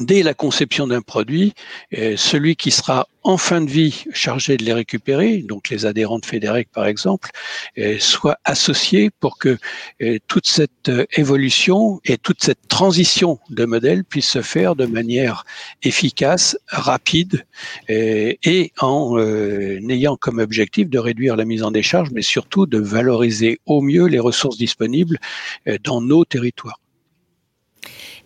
dès 0.00 0.22
la 0.22 0.34
conception 0.34 0.86
d'un 0.86 1.02
produit, 1.02 1.52
euh, 1.96 2.16
celui 2.16 2.56
qui 2.56 2.70
sera 2.70 3.06
en 3.24 3.36
fin 3.36 3.60
de 3.60 3.70
vie 3.70 4.04
chargé 4.12 4.56
de 4.56 4.64
les 4.64 4.72
récupérer, 4.72 5.38
donc 5.42 5.68
les 5.68 5.86
adhérents 5.86 6.18
de 6.18 6.26
Fédérec 6.26 6.68
par 6.72 6.86
exemple, 6.86 7.30
euh, 7.78 7.96
soit 8.00 8.38
associé 8.44 9.10
pour 9.10 9.38
que 9.38 9.58
euh, 10.00 10.18
toute 10.26 10.46
cette 10.46 10.90
évolution 11.16 12.00
et 12.04 12.16
toute 12.16 12.42
cette 12.42 12.66
transition 12.68 13.38
de 13.50 13.64
modèle 13.64 14.04
puisse 14.04 14.28
se 14.28 14.42
faire 14.42 14.74
de 14.74 14.86
manière 14.86 15.44
efficace, 15.82 16.56
rapide 16.68 17.44
et 17.88 18.72
en 18.80 19.16
ayant 19.88 20.16
comme 20.16 20.38
objectif 20.38 20.88
de 20.88 20.98
réduire 20.98 21.36
la 21.36 21.44
mise 21.44 21.62
en 21.62 21.70
décharge, 21.70 22.10
mais 22.12 22.22
surtout 22.22 22.66
de 22.66 22.78
valoriser 22.78 23.60
au 23.66 23.82
mieux 23.82 24.06
les 24.06 24.18
ressources 24.18 24.56
disponibles 24.56 25.18
dans 25.84 26.00
nos 26.00 26.24
territoires. 26.24 26.81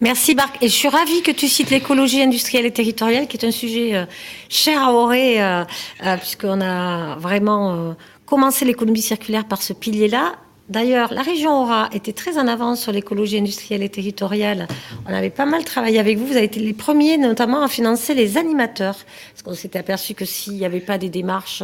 Merci 0.01 0.35
Marc. 0.35 0.63
Et 0.63 0.69
je 0.69 0.75
suis 0.75 0.89
ravie 0.89 1.23
que 1.23 1.31
tu 1.31 1.49
cites 1.49 1.71
l'écologie 1.71 2.21
industrielle 2.21 2.67
et 2.67 2.71
territoriale, 2.71 3.27
qui 3.27 3.39
est 3.39 3.47
un 3.47 3.51
sujet 3.51 3.95
euh, 3.95 4.05
cher 4.51 4.83
à 4.83 4.93
Auré, 4.93 5.43
euh, 5.43 5.65
euh, 6.05 6.17
puisqu'on 6.19 6.61
a 6.61 7.17
vraiment 7.17 7.97
commencé 8.27 8.67
l'économie 8.67 9.01
circulaire 9.01 9.47
par 9.47 9.63
ce 9.63 9.73
pilier-là. 9.73 10.35
D'ailleurs, 10.69 11.15
la 11.15 11.23
région 11.23 11.63
Aura 11.63 11.89
était 11.93 12.13
très 12.13 12.39
en 12.39 12.47
avance 12.49 12.83
sur 12.83 12.93
l'écologie 12.93 13.39
industrielle 13.39 13.85
et 13.85 13.89
territoriale. 13.89 14.67
On 15.09 15.15
avait 15.15 15.31
pas 15.31 15.47
mal 15.47 15.65
travaillé 15.65 15.99
avec 15.99 16.19
vous. 16.19 16.27
Vous 16.27 16.37
avez 16.37 16.47
été 16.47 16.61
les 16.61 16.75
premiers, 16.75 17.17
notamment, 17.17 17.63
à 17.63 17.69
financer 17.69 18.15
les 18.15 18.37
animateurs. 18.37 18.97
Parce 19.33 19.43
qu'on 19.45 19.55
s'était 19.55 19.79
aperçu 19.79 20.15
que 20.15 20.25
s'il 20.25 20.55
n'y 20.55 20.67
avait 20.67 20.81
pas 20.81 20.99
des 20.99 21.09
démarches 21.09 21.63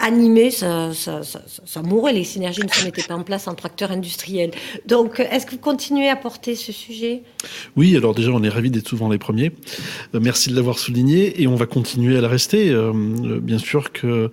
animé, 0.00 0.50
ça, 0.50 0.92
ça, 0.94 1.20
ça, 1.22 1.82
mourrait. 1.82 2.12
Les 2.12 2.24
synergies 2.24 2.62
ne 2.62 2.68
se 2.68 2.84
mettaient 2.84 3.02
pas 3.02 3.14
en 3.14 3.22
place 3.22 3.46
en 3.48 3.54
tracteur 3.54 3.90
industriel. 3.90 4.50
Donc, 4.86 5.20
est-ce 5.20 5.46
que 5.46 5.52
vous 5.52 5.58
continuez 5.58 6.08
à 6.08 6.16
porter 6.16 6.54
ce 6.54 6.72
sujet? 6.72 7.22
Oui, 7.76 7.96
alors 7.96 8.14
déjà, 8.14 8.30
on 8.30 8.42
est 8.42 8.48
ravis 8.48 8.70
d'être 8.70 8.88
souvent 8.88 9.08
les 9.08 9.18
premiers. 9.18 9.52
Euh, 10.14 10.20
merci 10.20 10.50
de 10.50 10.56
l'avoir 10.56 10.78
souligné 10.78 11.40
et 11.40 11.46
on 11.46 11.54
va 11.54 11.66
continuer 11.66 12.16
à 12.16 12.20
le 12.20 12.26
rester. 12.26 12.70
Euh, 12.70 12.92
bien 13.40 13.58
sûr 13.58 13.92
que, 13.92 14.30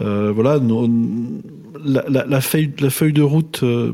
euh, 0.00 0.32
voilà, 0.32 0.60
la, 1.84 2.40
feuille, 2.40 2.68
de 3.12 3.22
route 3.22 3.60
euh, 3.62 3.92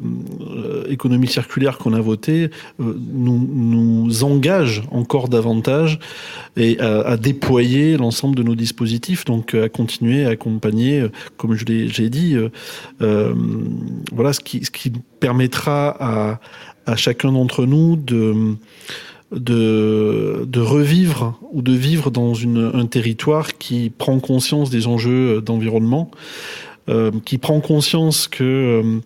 économie 0.88 1.28
circulaire 1.28 1.78
qu'on 1.78 1.92
a 1.92 2.00
votée 2.00 2.50
nous, 2.78 3.48
nous 3.52 4.24
engage 4.24 4.82
encore 4.90 5.28
davantage 5.28 5.98
et 6.56 6.78
à, 6.80 7.16
déployer 7.16 7.96
l'ensemble 7.96 8.36
de 8.36 8.42
nos 8.42 8.54
dispositifs, 8.54 9.24
donc 9.24 9.54
à 9.54 9.68
continuer 9.68 10.24
à 10.24 10.30
accompagner 10.30 11.00
euh, 11.00 11.08
comme 11.36 11.54
je 11.54 11.64
l'ai 11.64 12.10
dit, 12.10 12.34
euh, 12.34 12.48
euh, 13.02 13.34
voilà 14.12 14.32
ce 14.32 14.40
qui, 14.40 14.92
permettra 15.20 16.38
à, 16.86 16.96
chacun 16.96 17.32
d'entre 17.32 17.66
nous 17.66 17.96
de, 17.96 18.54
de, 19.32 20.60
revivre 20.60 21.38
ou 21.52 21.62
de 21.62 21.72
vivre 21.72 22.10
dans 22.10 22.34
un 22.36 22.86
territoire 22.86 23.58
qui 23.58 23.90
prend 23.90 24.20
conscience 24.20 24.70
des 24.70 24.86
enjeux 24.86 25.40
d'environnement, 25.40 26.10
euh, 26.88 27.10
qui 27.24 27.38
prend 27.38 27.60
conscience 27.60 28.28
que 28.28 28.44
euh, 28.44 29.00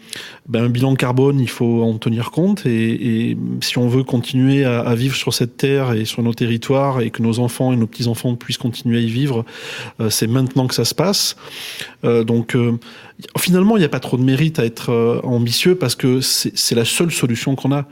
ben, 0.49 0.65
un 0.65 0.69
bilan 0.69 0.95
carbone, 0.97 1.41
il 1.41 1.49
faut 1.49 1.83
en 1.83 1.97
tenir 1.97 2.31
compte. 2.31 2.67
Et, 2.67 3.31
et 3.31 3.39
si 3.63 3.79
on 3.79 3.89
veut 3.89 4.05
continuer 4.05 4.65
à, 4.65 4.81
à, 4.81 4.95
vivre 4.95 5.17
sur 5.17 5.33
cette 5.33 5.57
terre 5.57 5.93
et 5.93 6.05
sur 6.05 6.23
nos 6.23 6.35
territoires 6.35 7.01
et 7.01 7.11
que 7.11 7.23
nos 7.23 7.39
enfants 7.39 7.73
et 7.73 7.77
nos 7.77 7.87
petits-enfants 7.87 8.35
puissent 8.35 8.59
continuer 8.59 8.99
à 8.99 9.01
y 9.01 9.07
vivre, 9.07 9.47
euh, 10.01 10.11
c'est 10.11 10.27
maintenant 10.27 10.67
que 10.67 10.75
ça 10.75 10.85
se 10.85 10.95
passe. 10.95 11.37
Euh, 12.05 12.23
donc 12.23 12.57
finalement, 13.39 13.77
il 13.77 13.81
n'y 13.81 13.87
a 13.87 13.91
pas 13.91 14.01
trop 14.01 14.17
de 14.17 14.23
mérite 14.23 14.59
à 14.59 14.65
être 14.65 15.21
ambitieux 15.25 15.75
parce 15.75 15.95
que 15.95 16.21
c'est 16.21 16.75
la 16.75 16.85
seule 16.85 17.11
solution 17.11 17.55
qu'on 17.55 17.73
a. 17.73 17.87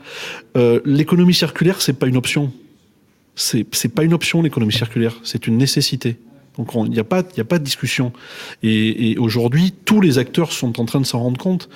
L'économie 0.85 1.33
circulaire, 1.33 1.81
c'est 1.81 1.93
pas 1.93 2.07
une 2.07 2.17
option. 2.17 2.51
C'est 3.35 3.95
pas 3.95 4.03
une 4.03 4.13
option 4.13 4.41
l'économie 4.41 4.73
circulaire, 4.73 5.15
c'est 5.23 5.47
une 5.47 5.57
nécessité. 5.57 6.17
Donc 6.59 6.71
il 6.75 6.91
n'y 6.91 6.99
a, 6.99 7.05
pas, 7.05 7.19
a 7.19 7.43
pas 7.45 7.57
de 7.57 7.63
discussion. 7.63 8.11
Et, 8.63 9.15
aujourd'hui, 9.17 9.73
tous 9.85 10.01
les 10.01 10.17
acteurs 10.17 10.51
sont 10.51 10.79
en 10.79 10.85
train 10.85 10.99
de 10.99 11.05
s'en 11.05 11.19
rendre 11.19 11.39
compte, 11.39 11.69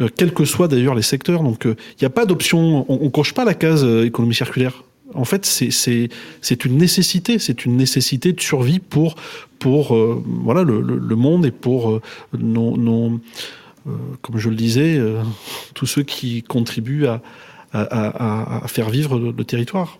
euh, 0.00 0.08
quels 0.14 0.34
que 0.34 0.44
soient 0.44 0.68
d'ailleurs 0.68 0.94
les 0.94 1.02
secteurs. 1.02 1.42
Donc 1.42 1.62
il 1.64 1.70
euh, 1.70 1.74
n'y 2.00 2.06
a 2.06 2.10
pas 2.10 2.26
d'option, 2.26 2.84
on 2.88 3.02
ne 3.02 3.08
coche 3.08 3.32
pas 3.32 3.46
la 3.46 3.54
case 3.54 3.82
euh, 3.82 4.04
économie 4.04 4.34
circulaire. 4.34 4.84
En 5.14 5.24
fait, 5.24 5.44
c'est 5.44 6.64
une 6.64 6.76
nécessité, 6.76 7.40
c'est 7.40 7.64
une 7.64 7.76
nécessité 7.76 8.32
de 8.32 8.40
survie 8.40 8.78
pour, 8.78 9.16
pour 9.58 9.96
voilà, 10.24 10.62
le, 10.62 10.80
le, 10.80 11.16
monde 11.16 11.44
et 11.44 11.50
pour 11.50 11.90
euh, 11.90 12.00
comme 14.22 14.38
je 14.38 14.50
le 14.50 14.54
disais, 14.54 15.00
tous 15.74 15.86
ceux 15.86 16.04
qui 16.04 16.44
contribuent 16.44 17.06
à, 17.06 17.22
à, 17.72 18.68
faire 18.68 18.88
vivre 18.88 19.18
le 19.18 19.44
territoire. 19.44 19.98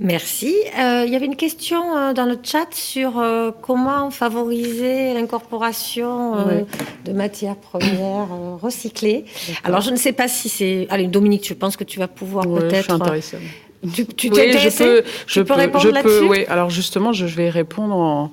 Merci. 0.00 0.56
Euh, 0.78 1.04
il 1.06 1.12
y 1.12 1.16
avait 1.16 1.26
une 1.26 1.36
question 1.36 1.96
euh, 1.96 2.12
dans 2.14 2.24
le 2.24 2.38
chat 2.42 2.72
sur 2.72 3.18
euh, 3.18 3.50
comment 3.62 4.10
favoriser 4.10 5.12
l'incorporation 5.12 6.32
oui. 6.46 6.64
de 7.04 7.12
matières 7.12 7.56
premières 7.56 8.28
recyclées. 8.60 9.26
Alors, 9.62 9.82
je 9.82 9.90
ne 9.90 9.96
sais 9.96 10.12
pas 10.12 10.26
si 10.26 10.48
c'est... 10.48 10.86
Allez, 10.88 11.06
Dominique, 11.06 11.46
je 11.46 11.54
pense 11.54 11.76
que 11.76 11.84
tu 11.84 11.98
vas 11.98 12.08
pouvoir 12.08 12.46
peut-être... 12.46 12.98
Je. 12.98 13.36
Tu, 13.94 14.06
tu 14.06 14.28
oui, 14.30 14.52
je 14.58 14.68
peux, 14.76 15.02
tu 15.02 15.08
je 15.26 15.40
peux, 15.40 15.54
répondre 15.54 15.90
là-dessus 15.90 16.24
Oui, 16.24 16.44
alors 16.48 16.68
justement, 16.68 17.14
je 17.14 17.24
vais 17.24 17.48
répondre 17.48 17.94
en, 17.94 18.30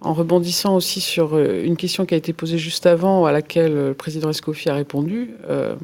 en 0.00 0.14
rebondissant 0.14 0.76
aussi 0.76 1.00
sur 1.00 1.38
une 1.38 1.76
question 1.76 2.06
qui 2.06 2.14
a 2.14 2.16
été 2.16 2.32
posée 2.32 2.58
juste 2.58 2.86
avant, 2.86 3.26
à 3.26 3.32
laquelle 3.32 3.74
le 3.74 3.94
président 3.94 4.30
Escoffier 4.30 4.70
a 4.70 4.74
répondu. 4.74 5.32
Euh, 5.48 5.74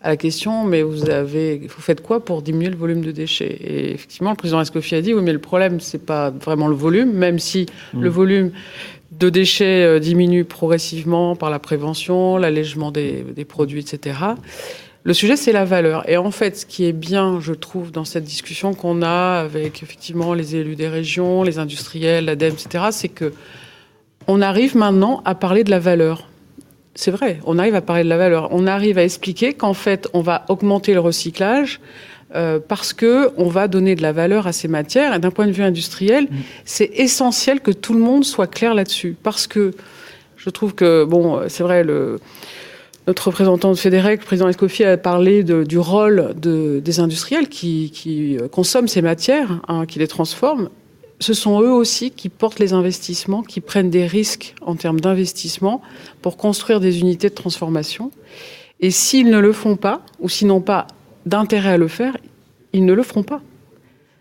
à 0.00 0.10
la 0.10 0.16
question, 0.16 0.64
mais 0.64 0.82
vous 0.82 1.10
avez, 1.10 1.58
vous 1.58 1.82
faites 1.82 2.02
quoi 2.02 2.24
pour 2.24 2.42
diminuer 2.42 2.70
le 2.70 2.76
volume 2.76 3.04
de 3.04 3.10
déchets? 3.10 3.58
Et 3.60 3.92
effectivement, 3.94 4.30
le 4.30 4.36
président 4.36 4.60
Escoffier 4.60 4.98
a 4.98 5.02
dit, 5.02 5.12
oui, 5.12 5.22
mais 5.22 5.32
le 5.32 5.40
problème, 5.40 5.80
c'est 5.80 6.04
pas 6.04 6.30
vraiment 6.30 6.68
le 6.68 6.76
volume, 6.76 7.12
même 7.12 7.38
si 7.38 7.66
mmh. 7.94 8.02
le 8.02 8.08
volume 8.08 8.52
de 9.10 9.28
déchets 9.28 9.84
euh, 9.84 9.98
diminue 9.98 10.44
progressivement 10.44 11.34
par 11.34 11.50
la 11.50 11.58
prévention, 11.58 12.36
l'allègement 12.36 12.92
des, 12.92 13.24
des, 13.34 13.44
produits, 13.44 13.80
etc. 13.80 14.18
Le 15.02 15.14
sujet, 15.14 15.36
c'est 15.36 15.52
la 15.52 15.64
valeur. 15.64 16.08
Et 16.08 16.16
en 16.16 16.30
fait, 16.30 16.58
ce 16.58 16.66
qui 16.66 16.84
est 16.84 16.92
bien, 16.92 17.40
je 17.40 17.52
trouve, 17.52 17.90
dans 17.90 18.04
cette 18.04 18.24
discussion 18.24 18.74
qu'on 18.74 19.02
a 19.02 19.40
avec 19.40 19.82
effectivement 19.82 20.34
les 20.34 20.54
élus 20.54 20.76
des 20.76 20.88
régions, 20.88 21.42
les 21.42 21.58
industriels, 21.58 22.26
l'ADEME, 22.26 22.52
etc., 22.52 22.84
c'est 22.92 23.08
que 23.08 23.32
on 24.28 24.42
arrive 24.42 24.76
maintenant 24.76 25.22
à 25.24 25.34
parler 25.34 25.64
de 25.64 25.70
la 25.70 25.78
valeur 25.78 26.27
c'est 26.98 27.12
vrai, 27.12 27.38
on 27.46 27.60
arrive 27.60 27.76
à 27.76 27.80
parler 27.80 28.02
de 28.02 28.08
la 28.08 28.16
valeur. 28.16 28.48
On 28.50 28.66
arrive 28.66 28.98
à 28.98 29.04
expliquer 29.04 29.52
qu'en 29.52 29.72
fait, 29.72 30.08
on 30.14 30.20
va 30.20 30.44
augmenter 30.48 30.94
le 30.94 30.98
recyclage 30.98 31.78
euh, 32.34 32.58
parce 32.58 32.92
que 32.92 33.30
on 33.36 33.46
va 33.46 33.68
donner 33.68 33.94
de 33.94 34.02
la 34.02 34.10
valeur 34.10 34.48
à 34.48 34.52
ces 34.52 34.66
matières. 34.66 35.14
Et 35.14 35.20
d'un 35.20 35.30
point 35.30 35.46
de 35.46 35.52
vue 35.52 35.62
industriel, 35.62 36.24
mmh. 36.24 36.36
c'est 36.64 36.90
essentiel 36.94 37.60
que 37.60 37.70
tout 37.70 37.92
le 37.92 38.00
monde 38.00 38.24
soit 38.24 38.48
clair 38.48 38.74
là-dessus. 38.74 39.14
Parce 39.22 39.46
que 39.46 39.74
je 40.36 40.50
trouve 40.50 40.74
que, 40.74 41.04
bon, 41.04 41.42
c'est 41.46 41.62
vrai, 41.62 41.84
le, 41.84 42.18
notre 43.06 43.28
représentant 43.28 43.70
de 43.70 43.78
Fédérec, 43.78 44.18
le 44.22 44.26
président 44.26 44.48
Escoffier, 44.48 44.86
a 44.86 44.96
parlé 44.96 45.44
de, 45.44 45.62
du 45.62 45.78
rôle 45.78 46.34
de, 46.36 46.80
des 46.80 46.98
industriels 46.98 47.48
qui, 47.48 47.92
qui 47.94 48.38
consomment 48.50 48.88
ces 48.88 49.02
matières, 49.02 49.60
hein, 49.68 49.86
qui 49.86 50.00
les 50.00 50.08
transforment 50.08 50.68
ce 51.20 51.34
sont 51.34 51.60
eux 51.60 51.72
aussi 51.72 52.10
qui 52.10 52.28
portent 52.28 52.58
les 52.58 52.72
investissements, 52.72 53.42
qui 53.42 53.60
prennent 53.60 53.90
des 53.90 54.06
risques 54.06 54.54
en 54.62 54.76
termes 54.76 55.00
d'investissement 55.00 55.82
pour 56.22 56.36
construire 56.36 56.80
des 56.80 57.00
unités 57.00 57.28
de 57.28 57.34
transformation. 57.34 58.10
Et 58.80 58.90
s'ils 58.90 59.28
ne 59.28 59.38
le 59.38 59.52
font 59.52 59.76
pas, 59.76 60.02
ou 60.20 60.28
s'ils 60.28 60.46
n'ont 60.46 60.60
pas 60.60 60.86
d'intérêt 61.26 61.70
à 61.70 61.76
le 61.76 61.88
faire, 61.88 62.16
ils 62.72 62.84
ne 62.84 62.92
le 62.92 63.02
feront 63.02 63.24
pas. 63.24 63.42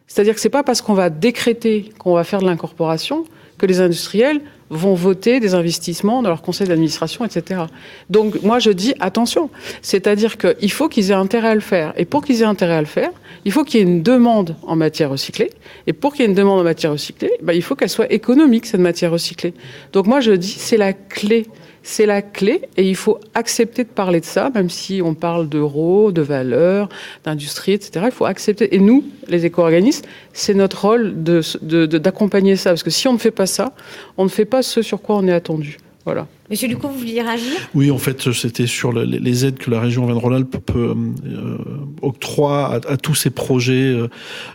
C'est-à-dire 0.07 0.33
que 0.33 0.41
c'est 0.41 0.49
pas 0.49 0.63
parce 0.63 0.81
qu'on 0.81 0.93
va 0.93 1.09
décréter 1.09 1.89
qu'on 1.99 2.13
va 2.13 2.23
faire 2.23 2.39
de 2.39 2.45
l'incorporation 2.45 3.25
que 3.57 3.65
les 3.65 3.81
industriels 3.81 4.41
vont 4.69 4.93
voter 4.95 5.39
des 5.39 5.53
investissements 5.53 6.21
dans 6.21 6.29
leur 6.29 6.41
conseil 6.41 6.67
d'administration, 6.67 7.25
etc. 7.25 7.61
Donc 8.09 8.41
moi 8.43 8.59
je 8.59 8.71
dis 8.71 8.93
attention, 8.99 9.49
c'est-à-dire 9.81 10.37
qu'il 10.37 10.71
faut 10.71 10.89
qu'ils 10.89 11.11
aient 11.11 11.15
intérêt 11.15 11.49
à 11.49 11.55
le 11.55 11.61
faire. 11.61 11.93
Et 11.97 12.05
pour 12.05 12.23
qu'ils 12.23 12.41
aient 12.41 12.45
intérêt 12.45 12.73
à 12.75 12.81
le 12.81 12.87
faire, 12.87 13.11
il 13.45 13.51
faut 13.51 13.63
qu'il 13.63 13.79
y 13.79 13.83
ait 13.83 13.85
une 13.85 14.03
demande 14.03 14.55
en 14.63 14.75
matière 14.75 15.09
recyclée. 15.09 15.51
Et 15.85 15.93
pour 15.93 16.13
qu'il 16.13 16.21
y 16.21 16.25
ait 16.25 16.29
une 16.29 16.35
demande 16.35 16.59
en 16.59 16.63
matière 16.63 16.91
recyclée, 16.91 17.31
bah, 17.41 17.53
il 17.53 17.61
faut 17.61 17.75
qu'elle 17.75 17.89
soit 17.89 18.11
économique, 18.11 18.65
cette 18.65 18.81
matière 18.81 19.11
recyclée. 19.11 19.53
Donc 19.93 20.07
moi 20.07 20.19
je 20.19 20.31
dis 20.31 20.55
c'est 20.57 20.77
la 20.77 20.93
clé 20.93 21.47
c'est 21.87 22.05
la 22.05 22.21
clé 22.21 22.67
et 22.75 22.83
il 22.83 22.97
faut 22.97 23.17
accepter 23.33 23.85
de 23.85 23.89
parler 23.89 24.19
de 24.19 24.25
ça, 24.25 24.51
même 24.53 24.69
si 24.69 25.01
on 25.01 25.13
parle 25.13 25.47
d'euros, 25.47 26.11
de 26.11 26.21
valeurs, 26.21 26.89
d'industrie, 27.23 27.71
etc. 27.71 28.07
Il 28.07 28.11
faut 28.11 28.25
accepter. 28.25 28.75
Et 28.75 28.79
nous, 28.79 29.05
les 29.29 29.45
éco-organismes, 29.45 30.05
c'est 30.33 30.53
notre 30.53 30.85
rôle 30.85 31.13
d'accompagner 31.23 32.51
de, 32.51 32.57
ça. 32.57 32.71
Parce 32.71 32.83
que 32.83 32.89
si 32.89 33.07
on 33.07 33.13
ne 33.13 33.17
fait 33.17 33.31
pas 33.31 33.45
ça, 33.45 33.71
on 34.17 34.25
ne 34.25 34.29
fait 34.29 34.43
pas 34.43 34.63
ce 34.63 34.81
sur 34.81 35.01
quoi 35.01 35.15
on 35.15 35.27
est 35.27 35.33
attendu. 35.33 35.77
Voilà. 36.03 36.27
Monsieur 36.49 36.69
Lucot, 36.69 36.87
vous 36.87 36.99
vouliez 36.99 37.21
réagir? 37.21 37.51
Oui, 37.75 37.91
en 37.91 37.97
fait, 37.97 38.31
c'était 38.31 38.67
sur 38.67 38.93
les 38.93 39.45
aides 39.45 39.57
que 39.57 39.69
la 39.69 39.81
région 39.81 40.03
Auvergne-Rhône-Alpes 40.03 40.57
peut 40.65 40.95
euh, 41.25 41.57
octroie 42.01 42.79
à, 42.87 42.95
tous 42.95 43.15
ces 43.15 43.31
projets. 43.31 43.73
Euh, 43.73 44.07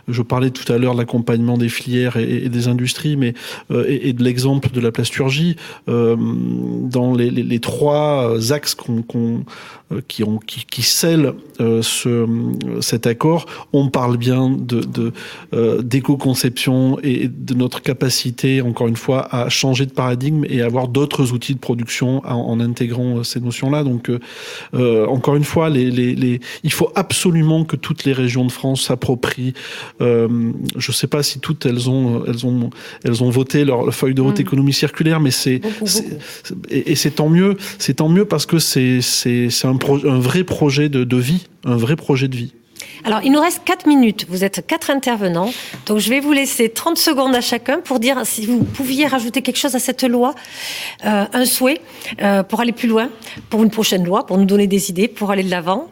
je 0.07 0.23
parlais 0.23 0.49
tout 0.49 0.71
à 0.73 0.79
l'heure 0.79 0.93
de 0.93 0.99
l'accompagnement 0.99 1.55
des 1.55 1.69
filières 1.69 2.17
et, 2.17 2.49
des 2.49 2.67
industries, 2.67 3.15
mais 3.15 3.35
euh, 3.69 3.85
et, 3.87 4.11
de 4.13 4.23
l'exemple 4.23 4.71
de 4.71 4.79
la 4.79 4.91
plasturgie. 4.91 5.55
dans 5.85 7.13
les, 7.15 7.59
trois 7.59 8.51
axes 8.51 8.75
qui, 10.07 10.23
ont, 10.23 10.39
qui, 10.39 10.81
scellent 10.81 11.33
ce, 11.59 12.27
cet 12.81 13.05
accord, 13.05 13.45
on 13.71 13.89
parle 13.89 14.17
bien 14.17 14.49
de, 14.49 14.81
de 14.81 15.81
d'éco-conception 15.81 16.97
et 17.03 17.27
de 17.27 17.53
notre 17.53 17.83
capacité, 17.83 18.61
encore 18.61 18.87
une 18.87 18.95
fois, 18.95 19.27
à 19.33 19.49
changer 19.49 19.85
de 19.85 19.91
paradigme 19.91 20.43
et 20.49 20.61
avoir 20.61 20.87
d'autres 20.87 21.33
outils 21.33 21.53
de 21.53 21.59
production 21.59 21.82
en, 22.25 22.59
intégrant 22.59 23.17
euh, 23.17 23.23
ces 23.23 23.39
notions-là. 23.39 23.83
Donc, 23.83 24.09
euh, 24.09 24.19
euh, 24.73 25.05
encore 25.07 25.35
une 25.35 25.43
fois, 25.43 25.69
les, 25.69 25.91
les, 25.91 26.39
il 26.63 26.71
faut 26.71 26.91
absolument 26.95 27.65
que 27.65 27.75
toutes 27.75 28.03
les 28.05 28.13
régions 28.13 28.45
de 28.45 28.51
France 28.51 28.83
s'approprient. 28.83 29.53
je 29.99 30.27
ne 30.27 30.93
sais 30.93 31.07
pas 31.07 31.23
si 31.23 31.39
toutes 31.39 31.65
elles 31.65 31.89
ont, 31.89 32.23
elles 32.25 32.45
ont, 32.45 32.69
elles 33.03 33.23
ont 33.23 33.29
voté 33.29 33.65
leur, 33.65 33.93
feuille 33.93 34.13
de 34.13 34.21
route 34.21 34.37
mm. 34.37 34.41
économie 34.41 34.73
circulaire, 34.73 35.19
mais 35.19 35.31
c'est 35.31 35.61
et, 36.69 36.95
c'est 36.95 37.11
tant 37.11 37.29
mieux. 37.29 37.57
C'est 37.79 37.95
tant 37.95 38.09
mieux 38.09 38.25
parce 38.25 38.45
que 38.45 38.59
c'est 38.59 39.01
c'est 39.01 39.49
un, 39.65 39.77
un 40.05 40.19
vrai 40.19 40.43
projet 40.43 40.89
de, 40.89 41.03
de 41.03 41.17
vie, 41.17 41.47
un 41.65 41.75
vrai 41.75 41.95
projet 41.95 42.27
de 42.27 42.35
vie. 42.35 42.53
Alors, 43.05 43.19
il 43.23 43.31
nous 43.31 43.41
reste 43.41 43.61
4 43.65 43.85
minutes. 43.85 44.25
Vous 44.29 44.43
êtes 44.43 44.65
quatre 44.65 44.89
intervenants. 44.89 45.51
Donc, 45.85 45.99
je 45.99 46.09
vais 46.09 46.19
vous 46.19 46.31
laisser 46.31 46.69
30 46.69 46.97
secondes 46.97 47.35
à 47.35 47.41
chacun 47.41 47.79
pour 47.79 47.99
dire 47.99 48.21
si 48.25 48.45
vous 48.45 48.63
pouviez 48.63 49.07
rajouter 49.07 49.41
quelque 49.41 49.57
chose 49.57 49.75
à 49.75 49.79
cette 49.79 50.03
loi, 50.03 50.35
euh, 51.05 51.25
un 51.31 51.45
souhait 51.45 51.81
euh, 52.21 52.43
pour 52.43 52.61
aller 52.61 52.71
plus 52.71 52.87
loin, 52.87 53.09
pour 53.49 53.63
une 53.63 53.69
prochaine 53.69 54.05
loi, 54.05 54.25
pour 54.25 54.37
nous 54.37 54.45
donner 54.45 54.67
des 54.67 54.89
idées, 54.89 55.07
pour 55.07 55.31
aller 55.31 55.43
de 55.43 55.51
l'avant. 55.51 55.89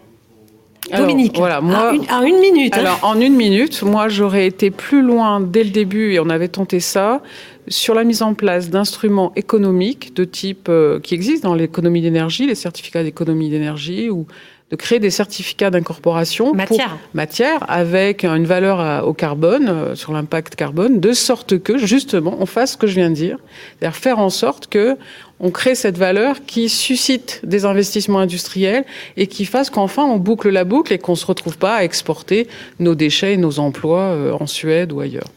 Dominique, 0.97 1.37
voilà, 1.37 1.61
moi, 1.61 1.93
en 2.11 2.23
une, 2.23 2.39
minute. 2.39 2.75
Hein. 2.75 2.79
Alors, 2.79 2.99
en 3.03 3.19
une 3.19 3.35
minute, 3.35 3.83
moi, 3.83 4.09
j'aurais 4.09 4.47
été 4.47 4.71
plus 4.71 5.01
loin 5.01 5.39
dès 5.39 5.63
le 5.63 5.69
début, 5.69 6.13
et 6.13 6.19
on 6.19 6.29
avait 6.29 6.47
tenté 6.47 6.79
ça, 6.79 7.21
sur 7.67 7.93
la 7.93 8.03
mise 8.03 8.23
en 8.23 8.33
place 8.33 8.69
d'instruments 8.69 9.31
économiques 9.35 10.15
de 10.15 10.23
type 10.23 10.67
euh, 10.69 10.99
qui 10.99 11.13
existent 11.13 11.49
dans 11.49 11.55
l'économie 11.55 12.01
d'énergie, 12.01 12.47
les 12.47 12.55
certificats 12.55 13.03
d'économie 13.03 13.49
d'énergie 13.49 14.09
ou 14.09 14.25
de 14.71 14.75
créer 14.77 14.99
des 14.99 15.09
certificats 15.09 15.69
d'incorporation 15.69 16.53
matière. 16.53 16.97
matière 17.13 17.69
avec 17.69 18.23
une 18.23 18.45
valeur 18.45 19.05
au 19.05 19.13
carbone, 19.13 19.67
euh, 19.69 19.95
sur 19.95 20.13
l'impact 20.13 20.55
carbone, 20.55 20.99
de 20.99 21.11
sorte 21.11 21.59
que 21.59 21.77
justement 21.77 22.37
on 22.39 22.45
fasse 22.45 22.73
ce 22.73 22.77
que 22.77 22.87
je 22.87 22.95
viens 22.95 23.09
de 23.09 23.15
dire, 23.15 23.37
c'est-à-dire 23.79 23.97
faire 23.97 24.19
en 24.19 24.29
sorte 24.29 24.67
que 24.67 24.97
on 25.41 25.49
crée 25.49 25.75
cette 25.75 25.97
valeur 25.97 26.45
qui 26.45 26.69
suscite 26.69 27.41
des 27.43 27.65
investissements 27.65 28.19
industriels 28.19 28.85
et 29.17 29.27
qui 29.27 29.45
fasse 29.45 29.69
qu'enfin 29.69 30.03
on 30.03 30.17
boucle 30.17 30.49
la 30.49 30.63
boucle 30.63 30.93
et 30.93 30.99
qu'on 30.99 31.15
se 31.15 31.25
retrouve 31.25 31.57
pas 31.57 31.75
à 31.75 31.83
exporter 31.83 32.47
nos 32.79 32.95
déchets 32.95 33.33
et 33.33 33.37
nos 33.37 33.59
emplois 33.59 34.01
euh, 34.01 34.37
en 34.39 34.47
Suède 34.47 34.93
ou 34.93 35.01
ailleurs. 35.01 35.27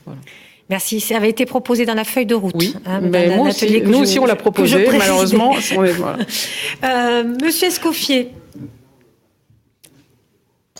Merci. 0.70 1.00
Ça 1.00 1.16
avait 1.16 1.28
été 1.28 1.44
proposé 1.44 1.84
dans 1.84 1.94
la 1.94 2.04
feuille 2.04 2.26
de 2.26 2.34
route. 2.34 2.54
Oui, 2.56 2.74
hein, 2.86 3.00
mais 3.02 3.36
nous 3.84 3.98
aussi 3.98 4.18
on 4.18 4.26
l'a 4.26 4.36
proposé. 4.36 4.86
Malheureusement, 4.96 5.54
euh, 6.84 7.24
Monsieur 7.42 7.68
Escoffier, 7.68 8.30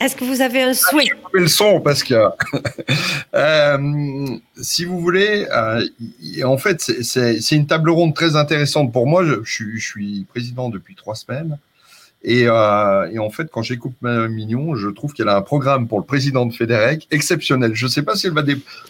est-ce 0.01 0.17
que 0.17 0.25
vous 0.25 0.41
avez 0.41 0.63
un 0.63 0.75
souhait? 0.75 1.09
Je 1.33 1.39
le 1.39 1.47
son 1.47 1.81
parce 1.81 2.03
que, 2.03 2.15
euh, 3.35 4.27
si 4.61 4.85
vous 4.85 4.99
voulez, 4.99 5.47
euh, 5.53 5.87
en 6.45 6.59
fait, 6.59 6.81
c'est 6.81 7.53
une 7.53 7.69
table 7.69 7.91
ronde 7.91 8.13
très 8.13 8.35
intéressante 8.35 8.93
pour 8.93 9.07
moi. 9.07 9.25
Je, 9.25 9.79
suis, 9.79 10.25
président 10.25 10.69
depuis 10.69 10.97
trois 10.97 11.15
semaines. 11.15 11.59
Euh, 12.27 13.09
et, 13.13 13.19
en 13.21 13.31
fait, 13.31 13.49
quand 13.53 13.63
j'écoute 13.63 13.93
Mme 14.01 14.33
Mignon, 14.33 14.75
je 14.75 14.89
trouve 14.89 15.13
qu'elle 15.13 15.29
a 15.29 15.37
un 15.37 15.43
programme 15.43 15.87
pour 15.87 16.01
le 16.01 16.05
président 16.05 16.45
de 16.45 16.53
Fédérec 16.53 17.07
exceptionnel. 17.13 17.77
Je 17.77 17.85
ne 17.85 17.91
sais 17.91 18.03
pas 18.03 18.17
si 18.17 18.27
elle 18.27 18.33
va 18.33 18.43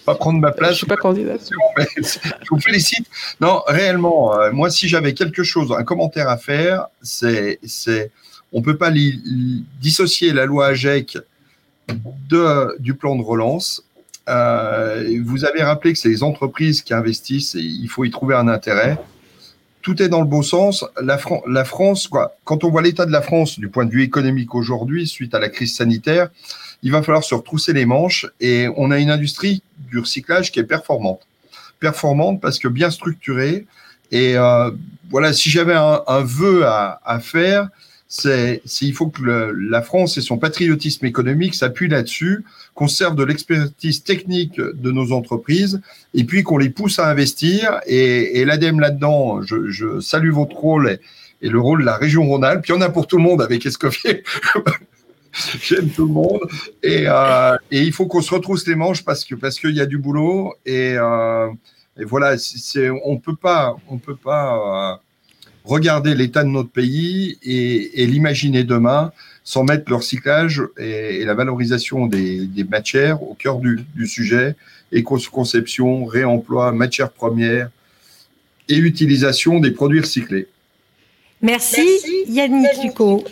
pas 0.07 0.14
prendre 0.14 0.38
ma 0.38 0.52
place. 0.52 0.70
Je 0.70 0.76
suis 0.76 0.86
pas 0.86 0.96
candidat. 0.96 1.34
Je 1.76 2.48
vous 2.50 2.61
félicite. 2.61 3.07
Non, 3.42 3.61
réellement, 3.66 4.32
moi, 4.52 4.70
si 4.70 4.88
j'avais 4.88 5.12
quelque 5.12 5.42
chose, 5.42 5.70
un 5.76 5.84
commentaire 5.84 6.30
à 6.30 6.38
faire, 6.38 6.86
c'est 7.02 7.61
on 8.55 8.61
ne 8.61 8.64
peut 8.64 8.76
pas 8.76 8.92
dissocier 9.80 10.32
la 10.32 10.46
loi 10.46 10.68
AGEC 10.68 11.18
de, 11.88 12.80
du 12.80 12.94
plan 12.94 13.16
de 13.16 13.22
relance. 13.22 13.82
Euh, 14.28 15.20
vous 15.24 15.44
avez 15.44 15.62
rappelé 15.62 15.92
que 15.92 15.98
c'est 15.98 16.09
les 16.09 16.22
entreprises 16.22 16.80
qui 16.80 16.94
investissent 16.94 17.57
et 17.57 17.61
il 17.61 17.88
faut 17.88 18.05
y 18.05 18.11
trouver 18.11 18.36
un 18.36 18.46
intérêt. 18.46 18.96
Tout 19.82 20.00
est 20.00 20.09
dans 20.09 20.20
le 20.20 20.26
bon 20.26 20.42
sens. 20.42 20.86
La, 21.02 21.18
la 21.48 21.64
France, 21.64 22.07
quoi, 22.07 22.36
quand 22.44 22.62
on 22.62 22.70
voit 22.70 22.80
l'état 22.80 23.07
de 23.07 23.11
la 23.11 23.20
France 23.20 23.59
du 23.59 23.68
point 23.68 23.84
de 23.84 23.90
vue 23.90 24.02
économique 24.02 24.55
aujourd'hui, 24.55 25.09
suite 25.09 25.34
à 25.34 25.40
la 25.40 25.48
crise 25.48 25.74
sanitaire, 25.74 26.30
il 26.84 26.92
va 26.92 27.02
falloir 27.02 27.24
se 27.24 27.34
retrousser 27.34 27.72
les 27.72 27.86
manches 27.86 28.26
et 28.40 28.68
on 28.76 28.92
a 28.92 29.00
une 29.00 29.11
industrie 29.11 29.62
du 29.90 29.98
recyclage 29.98 30.52
qui 30.52 30.61
est 30.61 30.64
performante. 30.64 31.26
Performante 31.80 32.40
parce 32.40 32.61
que 32.61 32.68
bien 32.68 32.90
structurée. 32.90 33.66
Et 34.12 34.36
euh, 34.36 34.70
voilà, 35.11 35.32
si 35.32 35.50
j'avais 35.50 35.74
un, 35.74 36.22
vœu 36.22 36.64
à 36.64 37.18
faire, 37.20 37.68
c'est 38.16 38.62
il 38.80 38.94
faut 38.94 39.08
que 39.08 39.22
la 39.24 39.82
France 39.82 40.16
et 40.18 40.20
son 40.20 40.38
patriotisme 40.38 41.04
économique 41.04 41.56
s'appuient 41.56 41.88
là-dessus, 41.88 42.44
qu'on 42.74 42.86
serve 42.86 43.16
de 43.16 43.24
l'expertise 43.24 44.04
technique 44.04 44.60
de 44.60 44.92
nos 44.92 45.10
entreprises 45.10 45.80
et 46.14 46.22
puis 46.22 46.44
qu'on 46.44 46.58
les 46.58 46.70
pousse 46.70 47.00
à 47.00 47.10
investir. 47.10 47.80
Et, 47.86 48.38
et 48.38 48.44
l'ADEME 48.44 48.78
là-dedans, 48.78 49.42
je, 49.42 49.98
salue 49.98 50.30
votre 50.30 50.54
rôle 50.56 51.00
et, 51.42 51.48
le 51.48 51.58
rôle 51.58 51.80
de 51.80 51.86
la 51.86 51.96
région 51.96 52.24
Rhône-Alpes. 52.24 52.62
Puis 52.62 52.72
il 52.72 52.76
y 52.76 52.78
en 52.78 52.82
a 52.82 52.88
pour 52.88 53.08
tout 53.08 53.16
le 53.16 53.24
monde 53.24 53.42
avec 53.42 53.66
Escoffier. 53.66 54.22
J'aime 55.60 55.88
tout 55.88 56.06
le 56.06 56.12
monde. 56.12 56.40
Et, 56.84 57.06
euh, 57.08 57.56
et 57.72 57.82
il 57.82 57.92
faut 57.92 58.06
qu'on 58.06 58.22
se 58.22 58.32
retrousse 58.32 58.64
les 58.68 58.76
manches 58.76 59.04
parce 59.04 59.24
que 59.24 59.34
parce 59.34 59.58
qu'il 59.58 59.74
y 59.74 59.80
a 59.80 59.86
du 59.86 59.98
boulot. 59.98 60.54
Et, 60.64 60.94
euh, 60.96 61.50
voilà, 62.06 62.36
on 63.04 63.18
peut 63.18 63.36
pas 63.36 63.76
on 63.88 63.98
peut 63.98 64.16
pas 64.16 64.92
euh, 64.92 64.96
regarder 65.64 66.14
l'état 66.14 66.44
de 66.44 66.48
notre 66.48 66.70
pays 66.70 67.38
et, 67.42 68.06
l'imaginer 68.06 68.64
demain 68.64 69.12
sans 69.42 69.64
mettre 69.64 69.84
le 69.88 69.96
recyclage 69.96 70.62
et, 70.78 71.24
la 71.24 71.34
valorisation 71.34 72.06
des, 72.06 72.48
matières 72.68 73.22
au 73.22 73.34
cœur 73.34 73.58
du, 73.58 74.06
sujet, 74.06 74.56
éco-conception, 74.92 76.04
réemploi, 76.04 76.72
matières 76.72 77.10
premières 77.10 77.70
et 78.68 78.76
utilisation 78.76 79.60
des 79.60 79.70
produits 79.70 80.00
recyclés. 80.00 80.48
Merci, 81.42 81.86
Yannick 82.28 82.80
Ducot. 82.80 83.24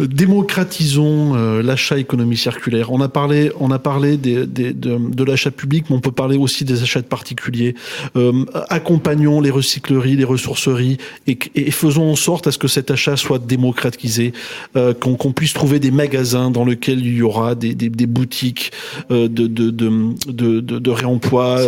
Euh, 0.00 0.06
démocratisons 0.06 1.34
euh, 1.34 1.62
l'achat 1.62 1.98
économie 1.98 2.36
circulaire. 2.36 2.92
On 2.92 3.00
a 3.00 3.08
parlé, 3.08 3.50
on 3.58 3.70
a 3.70 3.78
parlé 3.78 4.16
des, 4.16 4.46
de, 4.46 4.72
de 4.74 5.24
l'achat 5.24 5.50
public, 5.50 5.86
mais 5.88 5.96
on 5.96 6.00
peut 6.00 6.12
parler 6.12 6.36
aussi 6.36 6.64
des 6.64 6.82
achats 6.82 7.00
de 7.00 7.06
particuliers. 7.06 7.74
Euh, 8.16 8.44
accompagnons 8.68 9.40
les 9.40 9.50
recycleries, 9.50 10.16
les 10.16 10.24
ressourceries, 10.24 10.98
et, 11.26 11.38
et, 11.54 11.70
faisons 11.70 12.10
en 12.10 12.16
sorte 12.16 12.46
à 12.46 12.52
ce 12.52 12.58
que 12.58 12.68
cet 12.68 12.90
achat 12.90 13.16
soit 13.16 13.38
démocratisé, 13.38 14.32
euh, 14.76 14.94
qu'on 14.94 15.32
puisse 15.32 15.52
trouver 15.52 15.78
des 15.78 15.90
magasins 15.90 16.50
dans 16.50 16.64
lesquels 16.64 17.00
il 17.00 17.14
y 17.14 17.22
aura 17.22 17.54
des, 17.54 17.74
des, 17.74 17.88
des 17.88 18.06
boutiques 18.06 18.72
de, 19.08 19.26
de, 19.26 19.70
de, 19.70 20.60
de, 20.60 20.90
réemploi, 20.90 21.60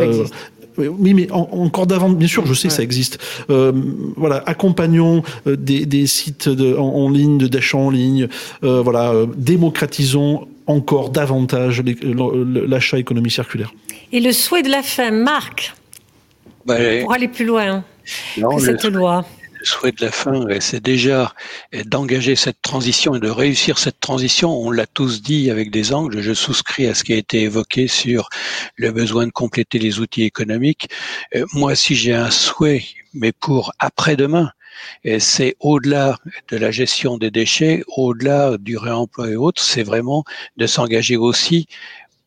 oui, 0.78 1.14
mais 1.14 1.30
encore 1.30 1.86
d'avant, 1.86 2.08
bien 2.08 2.28
sûr, 2.28 2.46
je 2.46 2.54
sais 2.54 2.68
que 2.68 2.74
ça 2.74 2.82
existe. 2.82 3.18
Euh, 3.50 3.72
voilà, 4.16 4.42
accompagnons 4.46 5.22
euh, 5.46 5.56
des, 5.56 5.86
des 5.86 6.06
sites 6.06 6.48
de, 6.48 6.76
en, 6.76 7.08
ligne, 7.10 7.38
de 7.38 7.46
d'achat 7.46 7.78
en 7.78 7.90
ligne. 7.90 8.28
Euh, 8.64 8.80
voilà, 8.82 9.12
démocratisons 9.36 10.48
encore 10.66 11.10
davantage 11.10 11.82
l'achat 11.82 12.98
économie 12.98 13.30
circulaire. 13.30 13.72
Et 14.12 14.20
le 14.20 14.32
souhait 14.32 14.62
de 14.62 14.70
la 14.70 14.82
fin, 14.82 15.10
Marc, 15.10 15.74
pour 16.66 17.12
aller 17.12 17.28
plus 17.28 17.44
loin 17.44 17.84
non, 18.38 18.56
que 18.56 18.62
cette 18.62 18.84
loi? 18.84 19.24
Le 19.62 19.66
souhait 19.68 19.92
de 19.92 20.04
la 20.04 20.10
fin, 20.10 20.44
c'est 20.58 20.82
déjà 20.82 21.32
d'engager 21.86 22.34
cette 22.34 22.60
transition 22.62 23.14
et 23.14 23.20
de 23.20 23.30
réussir 23.30 23.78
cette 23.78 24.00
transition. 24.00 24.50
On 24.50 24.72
l'a 24.72 24.86
tous 24.86 25.22
dit 25.22 25.52
avec 25.52 25.70
des 25.70 25.92
angles. 25.94 26.20
Je 26.20 26.34
souscris 26.34 26.88
à 26.88 26.94
ce 26.94 27.04
qui 27.04 27.12
a 27.12 27.16
été 27.16 27.42
évoqué 27.42 27.86
sur 27.86 28.28
le 28.74 28.90
besoin 28.90 29.24
de 29.24 29.30
compléter 29.30 29.78
les 29.78 30.00
outils 30.00 30.24
économiques. 30.24 30.88
Euh, 31.36 31.46
moi, 31.52 31.76
si 31.76 31.94
j'ai 31.94 32.12
un 32.12 32.30
souhait, 32.30 32.84
mais 33.14 33.30
pour 33.30 33.72
après-demain, 33.78 34.50
c'est 35.18 35.54
au-delà 35.60 36.18
de 36.48 36.56
la 36.56 36.70
gestion 36.70 37.18
des 37.18 37.30
déchets, 37.30 37.84
au-delà 37.96 38.56
du 38.58 38.76
réemploi 38.76 39.28
et 39.28 39.36
autres, 39.36 39.62
c'est 39.62 39.82
vraiment 39.82 40.24
de 40.56 40.66
s'engager 40.66 41.16
aussi 41.16 41.66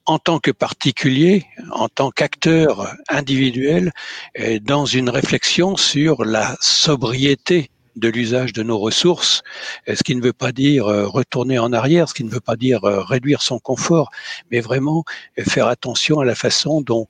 en 0.05 0.19
tant 0.19 0.39
que 0.39 0.51
particulier, 0.51 1.45
en 1.71 1.89
tant 1.89 2.11
qu'acteur 2.11 2.95
individuel, 3.09 3.91
euh, 4.39 4.59
dans 4.59 4.85
une 4.85 5.09
réflexion 5.09 5.77
sur 5.77 6.23
la 6.25 6.55
sobriété 6.61 7.71
de 7.95 8.09
l'usage 8.09 8.53
de 8.53 8.61
nos 8.61 8.77
ressources, 8.77 9.41
euh, 9.87 9.95
ce 9.95 10.03
qui 10.03 10.15
ne 10.15 10.21
veut 10.21 10.33
pas 10.33 10.51
dire 10.51 10.87
euh, 10.87 11.07
retourner 11.07 11.57
en 11.57 11.73
arrière, 11.73 12.09
ce 12.09 12.13
qui 12.13 12.23
ne 12.23 12.29
veut 12.29 12.39
pas 12.39 12.55
dire 12.55 12.81
réduire 12.83 13.41
son 13.41 13.59
confort, 13.59 14.11
mais 14.51 14.59
vraiment 14.59 15.03
faire 15.39 15.67
attention 15.67 16.19
à 16.19 16.25
la 16.25 16.35
façon 16.35 16.81
dont 16.81 17.07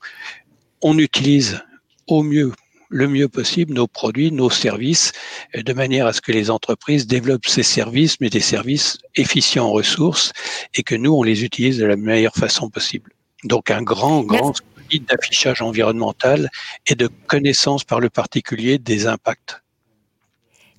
on 0.81 0.97
utilise 0.97 1.61
au 2.07 2.23
mieux 2.23 2.53
le 2.95 3.09
mieux 3.09 3.27
possible 3.27 3.73
nos 3.73 3.87
produits, 3.87 4.31
nos 4.31 4.49
services, 4.49 5.11
de 5.53 5.73
manière 5.73 6.07
à 6.07 6.13
ce 6.13 6.21
que 6.21 6.31
les 6.31 6.49
entreprises 6.49 7.07
développent 7.07 7.45
ces 7.45 7.61
services, 7.61 8.21
mais 8.21 8.29
des 8.29 8.39
services 8.39 8.99
efficients 9.15 9.65
en 9.65 9.71
ressources, 9.71 10.31
et 10.75 10.81
que 10.81 10.95
nous, 10.95 11.11
on 11.13 11.21
les 11.21 11.43
utilise 11.43 11.77
de 11.77 11.85
la 11.85 11.97
meilleure 11.97 12.35
façon 12.35 12.69
possible. 12.69 13.11
Donc 13.43 13.69
un 13.69 13.81
grand, 13.81 14.21
grand 14.23 14.53
guide 14.89 15.05
d'affichage 15.09 15.61
environnemental 15.61 16.49
et 16.87 16.95
de 16.95 17.09
connaissance 17.27 17.83
par 17.83 17.99
le 17.99 18.09
particulier 18.09 18.77
des 18.77 19.07
impacts. 19.07 19.61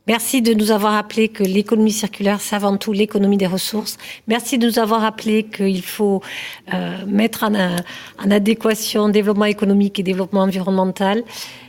Merci 0.06 0.40
de 0.40 0.54
nous 0.54 0.70
avoir 0.70 0.92
rappelé 0.92 1.28
que 1.28 1.42
l'économie 1.42 1.92
circulaire, 1.92 2.40
c'est 2.40 2.54
avant 2.54 2.76
tout 2.76 2.92
l'économie 2.92 3.36
des 3.36 3.48
ressources. 3.48 3.98
Merci 4.28 4.56
de 4.56 4.66
nous 4.68 4.78
avoir 4.78 5.00
rappelé 5.00 5.42
qu'il 5.42 5.82
faut 5.82 6.22
euh, 6.72 7.04
mettre 7.06 7.42
en, 7.42 7.54
en, 7.54 8.30
adéquation 8.30 9.08
développement 9.08 9.46
économique 9.46 9.98
et 9.98 10.04
développement 10.04 10.42
environnemental. 10.42 11.24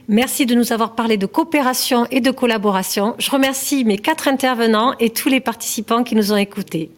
Merci 0.10 0.45
de 0.45 0.55
nous 0.55 0.72
avoir 0.72 0.95
parlé 0.95 1.18
de 1.18 1.26
coopération 1.26 2.05
et 2.12 2.22
de 2.22 2.32
collaboration. 2.32 3.16
Je 3.20 3.30
remercie 3.30 3.84
mes 3.84 3.97
quatre 3.97 4.30
intervenants 4.30 4.93
et 5.01 5.10
tous 5.10 5.28
les 5.28 5.41
participants 5.41 6.05
qui 6.05 6.16
nous 6.16 6.32
ont 6.32 6.38
écoutés. 6.38 6.91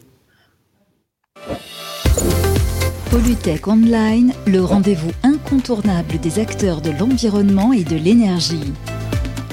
Polytech 3.10 3.68
Online, 3.68 4.32
le 4.46 4.62
rendez-vous 4.62 5.10
incontournable 5.24 6.20
des 6.20 6.38
acteurs 6.38 6.82
de 6.82 6.92
l'environnement 6.92 7.74
et 7.74 7.84
de 7.84 7.96
l'énergie. 7.96 8.74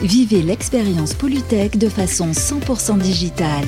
Vivez 0.02 0.42
l'expérience 0.42 1.14
Polytech 1.14 1.78
de 1.78 1.88
façon 1.88 2.32
100% 2.32 2.98
digitale. 2.98 3.64